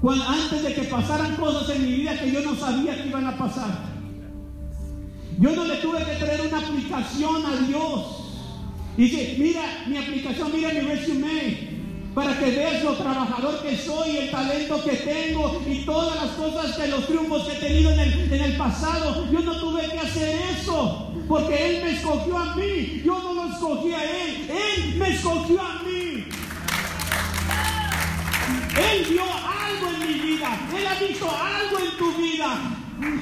antes 0.04 0.64
de 0.64 0.74
que 0.74 0.84
pasaran 0.84 1.36
cosas 1.36 1.70
en 1.76 1.84
mi 1.84 1.94
vida 1.94 2.20
que 2.20 2.32
yo 2.32 2.42
no 2.42 2.56
sabía 2.56 3.02
que 3.02 3.10
iban 3.10 3.28
a 3.28 3.38
pasar. 3.38 3.96
Yo 5.40 5.56
no 5.56 5.66
le 5.66 5.76
tuve 5.78 6.00
que 6.00 6.16
traer 6.16 6.42
una 6.42 6.60
aplicación 6.60 7.46
a 7.46 7.56
Dios. 7.68 8.22
Y 8.98 9.04
dice, 9.04 9.36
mira 9.38 9.62
mi 9.88 9.98
aplicación, 9.98 10.52
mira 10.54 10.70
mi 10.70 10.80
resumen, 10.80 12.12
para 12.14 12.40
que 12.40 12.52
veas 12.52 12.84
lo 12.84 12.94
trabajador 12.94 13.62
que 13.62 13.78
soy, 13.78 14.16
el 14.18 14.32
talento 14.32 14.82
que 14.84 14.92
tengo 14.92 15.62
y 15.68 15.86
todas 15.86 16.16
las 16.16 16.32
cosas 16.32 16.78
que 16.78 16.88
los 16.88 17.06
triunfos 17.08 17.44
que 17.44 17.58
he 17.58 17.60
tenido 17.60 17.92
en 17.92 18.00
el, 18.00 18.34
en 18.34 18.42
el 18.42 18.58
pasado. 18.58 19.30
Yo 19.32 19.42
no 19.42 19.60
tuve 19.60 19.90
que 19.90 20.00
hacer 20.00 20.40
eso, 20.58 21.12
porque 21.28 21.78
Él 21.78 21.84
me 21.84 21.92
escogió 21.98 22.38
a 22.38 22.56
mí. 22.56 23.02
Yo 23.04 23.22
no 23.22 23.34
lo 23.34 23.52
escogí 23.52 23.94
a 23.94 24.04
Él, 24.04 24.50
Él 24.50 24.96
me 24.98 25.10
escogió 25.10 25.62
a 25.62 25.84
mí. 25.84 26.26
Él 28.78 29.06
algo 29.20 29.52
en 29.52 29.55
mi 30.08 30.14
vida. 30.14 30.60
Él 30.76 30.88
ha 30.88 31.00
visto 31.00 31.30
algo 31.30 31.80
en 31.80 31.98
tu 31.98 32.12
vida. 32.14 32.58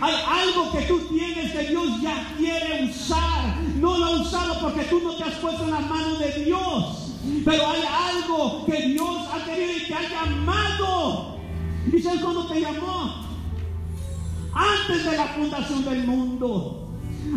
Hay 0.01 0.15
algo 0.27 0.71
que 0.71 0.81
tú 0.83 0.99
tienes 1.09 1.51
que 1.51 1.63
Dios 1.69 2.01
ya 2.01 2.33
quiere 2.37 2.89
usar. 2.89 3.57
No 3.79 3.97
lo 3.97 4.05
ha 4.05 4.21
usado 4.21 4.59
porque 4.59 4.83
tú 4.83 5.01
no 5.01 5.15
te 5.15 5.23
has 5.23 5.35
puesto 5.35 5.63
en 5.63 5.71
la 5.71 5.79
mano 5.79 6.15
de 6.19 6.43
Dios. 6.45 7.13
Pero 7.45 7.67
hay 7.67 7.81
algo 7.81 8.65
que 8.65 8.87
Dios 8.87 9.27
ha 9.31 9.45
querido 9.45 9.77
y 9.77 9.87
te 9.87 9.93
ha 9.93 10.09
llamado. 10.09 11.37
¿Y 11.91 12.01
sabes 12.01 12.21
cuándo 12.21 12.45
te 12.47 12.61
llamó? 12.61 13.25
Antes 14.53 15.05
de 15.05 15.17
la 15.17 15.25
fundación 15.27 15.85
del 15.85 16.05
mundo. 16.05 16.89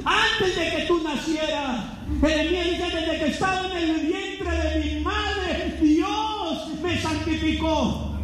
Antes 0.04 0.56
de 0.56 0.70
que 0.70 0.82
tú 0.86 1.02
nacieras. 1.02 1.84
Jeremías 2.20 2.66
dice, 2.66 2.84
desde 2.84 3.18
que 3.18 3.26
estaba 3.30 3.66
en 3.66 3.88
el 3.88 4.06
vientre 4.06 4.50
de 4.50 4.84
mi 4.84 5.00
madre, 5.00 5.78
Dios 5.80 6.68
me 6.82 7.00
santificó. 7.00 8.15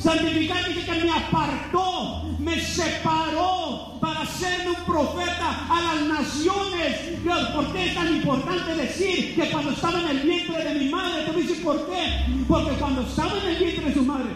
Santificar 0.00 0.66
dice 0.66 0.86
que 0.86 1.04
me 1.04 1.10
apartó, 1.10 2.22
me 2.38 2.58
separó 2.58 3.98
para 4.00 4.24
ser 4.24 4.66
un 4.66 4.84
profeta 4.86 5.66
a 5.68 5.94
las 5.94 6.08
naciones. 6.08 7.22
Dios, 7.22 7.48
¿por 7.50 7.70
qué 7.70 7.88
es 7.88 7.94
tan 7.94 8.16
importante 8.16 8.76
decir 8.76 9.34
que 9.34 9.50
cuando 9.50 9.72
estaba 9.72 10.00
en 10.00 10.16
el 10.16 10.20
vientre 10.20 10.64
de 10.64 10.74
mi 10.80 10.88
madre? 10.88 11.24
Te 11.24 11.38
dice 11.38 11.60
por 11.62 11.86
qué. 11.86 12.24
Porque 12.48 12.70
cuando 12.76 13.02
estaba 13.02 13.32
en 13.40 13.48
el 13.50 13.62
vientre 13.62 13.84
de 13.90 13.94
su 13.94 14.02
madre, 14.02 14.30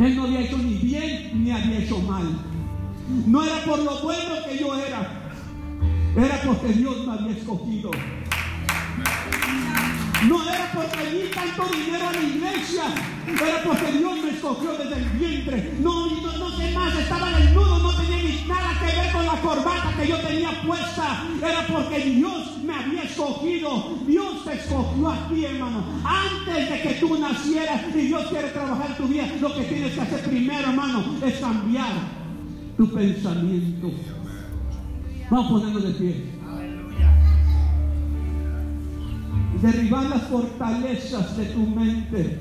él 0.00 0.16
no 0.16 0.24
había 0.24 0.40
hecho 0.40 0.58
ni 0.58 0.74
bien 0.74 1.44
ni 1.44 1.52
había 1.52 1.78
hecho 1.78 2.00
mal. 2.00 2.24
No 3.26 3.44
era 3.44 3.64
por 3.64 3.78
lo 3.78 4.02
bueno 4.02 4.34
que 4.48 4.58
yo 4.58 4.74
era, 4.74 5.32
era 6.16 6.42
porque 6.42 6.72
Dios 6.72 7.06
me 7.06 7.12
había 7.12 7.36
escogido. 7.36 7.92
No 10.28 10.42
era 10.42 10.70
porque 10.74 11.10
di 11.10 11.30
tanto 11.30 11.64
dinero 11.74 12.08
a 12.08 12.12
la 12.12 12.20
iglesia, 12.20 12.84
era 13.26 13.62
porque 13.64 13.92
Dios 13.92 14.18
me 14.22 14.30
escogió 14.30 14.72
desde 14.72 14.96
el 14.96 15.08
vientre. 15.18 15.74
No, 15.80 16.06
no, 16.20 16.36
no 16.36 16.56
sé 16.58 16.70
más, 16.72 16.94
estaba 16.98 17.30
en 17.30 17.48
el 17.48 17.54
nudo, 17.54 17.78
no 17.78 17.92
tenía 17.96 18.22
ni 18.22 18.44
nada 18.46 18.78
que 18.80 18.96
ver 19.00 19.12
con 19.12 19.24
la 19.24 19.40
corbata 19.40 19.94
que 19.98 20.08
yo 20.08 20.18
tenía 20.18 20.50
puesta. 20.62 21.24
Era 21.42 21.66
porque 21.66 21.98
Dios 22.00 22.58
me 22.62 22.74
había 22.74 23.02
escogido. 23.04 23.98
Dios 24.06 24.44
te 24.44 24.52
escogió 24.54 25.08
a 25.08 25.28
ti, 25.28 25.44
hermano. 25.46 25.84
Antes 26.04 26.70
de 26.70 26.82
que 26.82 26.94
tú 27.00 27.18
nacieras 27.18 27.82
y 27.94 27.98
Dios 27.98 28.26
quiere 28.26 28.48
trabajar 28.48 28.96
tu 28.98 29.04
vida, 29.04 29.26
lo 29.40 29.54
que 29.54 29.62
tienes 29.62 29.92
que 29.92 30.00
hacer 30.02 30.20
primero, 30.24 30.68
hermano, 30.68 31.16
es 31.24 31.38
cambiar 31.38 31.92
tu 32.76 32.92
pensamiento. 32.92 33.90
Vamos 35.30 35.50
ponernos 35.50 35.82
de 35.82 35.90
pie. 35.92 36.39
Derribar 39.60 40.04
las 40.04 40.22
fortalezas 40.22 41.36
de 41.36 41.46
tu 41.46 41.66
mente 41.66 42.38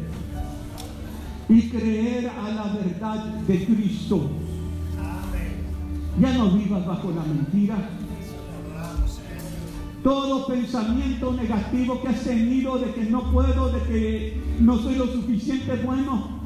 y 1.49 1.61
creer 1.70 2.30
a 2.30 2.49
la 2.49 2.74
verdad 2.74 3.26
de 3.47 3.65
Cristo. 3.65 4.30
Ya 6.20 6.34
no 6.34 6.51
vivas 6.51 6.86
bajo 6.86 7.11
la 7.11 7.24
mentira. 7.24 7.78
Todo 10.03 10.47
pensamiento 10.47 11.34
negativo 11.34 12.01
que 12.01 12.07
has 12.07 12.22
tenido 12.22 12.78
de 12.78 12.93
que 12.93 13.03
no 13.05 13.32
puedo, 13.32 13.70
de 13.70 13.82
que 13.84 14.41
no 14.59 14.78
soy 14.78 14.95
lo 14.95 15.07
suficiente 15.07 15.76
bueno, 15.84 16.39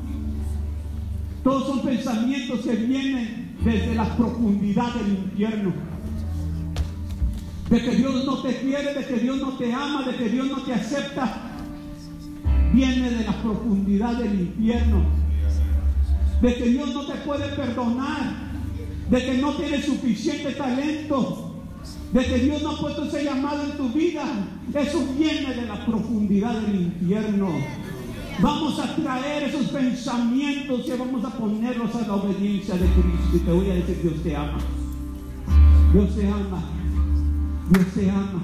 todos 1.44 1.68
son 1.68 1.82
pensamientos 1.82 2.62
que 2.62 2.76
vienen 2.76 3.56
desde 3.64 3.94
la 3.94 4.16
profundidad 4.16 4.94
del 4.96 5.10
infierno 5.10 5.93
de 7.74 7.82
que 7.82 7.96
Dios 7.96 8.24
no 8.24 8.38
te 8.44 8.56
quiere, 8.58 8.94
de 8.94 9.04
que 9.04 9.16
Dios 9.16 9.38
no 9.38 9.54
te 9.54 9.74
ama, 9.74 10.04
de 10.04 10.16
que 10.16 10.30
Dios 10.30 10.48
no 10.48 10.58
te 10.58 10.74
acepta, 10.76 11.42
viene 12.72 13.10
de 13.10 13.24
la 13.24 13.42
profundidad 13.42 14.14
del 14.18 14.42
infierno. 14.42 15.04
De 16.40 16.54
que 16.54 16.66
Dios 16.66 16.94
no 16.94 17.08
te 17.08 17.16
puede 17.22 17.48
perdonar, 17.56 18.36
de 19.10 19.26
que 19.26 19.38
no 19.40 19.54
tienes 19.54 19.86
suficiente 19.86 20.52
talento, 20.52 21.64
de 22.12 22.24
que 22.24 22.38
Dios 22.38 22.62
no 22.62 22.72
ha 22.72 22.80
puesto 22.80 23.06
ese 23.06 23.24
llamado 23.24 23.64
en 23.64 23.72
tu 23.72 23.90
vida. 23.90 24.24
Eso 24.72 25.08
viene 25.18 25.56
de 25.56 25.66
la 25.66 25.84
profundidad 25.84 26.54
del 26.54 26.76
infierno. 26.76 27.50
Vamos 28.40 28.80
a 28.80 28.96
traer 28.98 29.50
esos 29.50 29.70
pensamientos 29.70 30.86
y 30.86 30.92
vamos 30.92 31.26
a 31.26 31.30
ponerlos 31.32 31.96
a 31.96 32.08
la 32.08 32.14
obediencia 32.18 32.76
de 32.76 32.86
Cristo. 32.86 33.36
Y 33.36 33.40
te 33.40 33.52
voy 33.52 33.72
a 33.72 33.74
decir, 33.74 34.00
Dios 34.04 34.22
te 34.22 34.36
ama. 34.36 34.60
Dios 35.92 36.16
te 36.16 36.28
ama. 36.28 36.83
Dios 37.70 37.86
te 37.96 38.10
ama, 38.10 38.44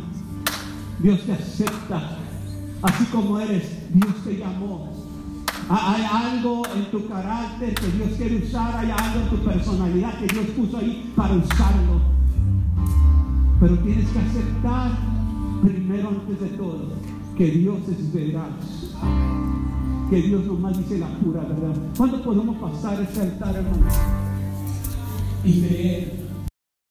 Dios 0.99 1.21
te 1.25 1.33
acepta, 1.33 2.17
así 2.81 3.03
como 3.05 3.39
eres, 3.39 3.63
Dios 3.93 4.15
te 4.23 4.37
llamó. 4.37 4.93
Hay 5.69 6.03
algo 6.03 6.63
en 6.75 6.89
tu 6.89 7.07
carácter 7.07 7.75
que 7.75 7.87
Dios 7.87 8.09
quiere 8.17 8.37
usar, 8.37 8.77
hay 8.77 8.91
algo 8.91 9.19
en 9.19 9.29
tu 9.29 9.45
personalidad 9.45 10.17
que 10.19 10.27
Dios 10.27 10.45
puso 10.57 10.77
ahí 10.77 11.11
para 11.15 11.35
usarlo. 11.35 12.01
Pero 13.59 13.77
tienes 13.79 14.07
que 14.09 14.19
aceptar 14.19 14.91
primero 15.63 16.09
antes 16.09 16.39
de 16.39 16.57
todo, 16.57 16.93
que 17.37 17.45
Dios 17.51 17.77
es 17.89 18.13
veraz. 18.13 18.49
Que 20.09 20.21
Dios 20.23 20.43
nomás 20.45 20.75
dice 20.75 20.97
la 20.97 21.07
pura 21.19 21.41
verdad. 21.41 21.75
¿Cuándo 21.95 22.23
podemos 22.23 22.57
pasar 22.57 22.99
ese 22.99 23.21
altar, 23.21 23.55
hermano? 23.57 23.85
Y 25.43 25.61
creer 25.61 26.28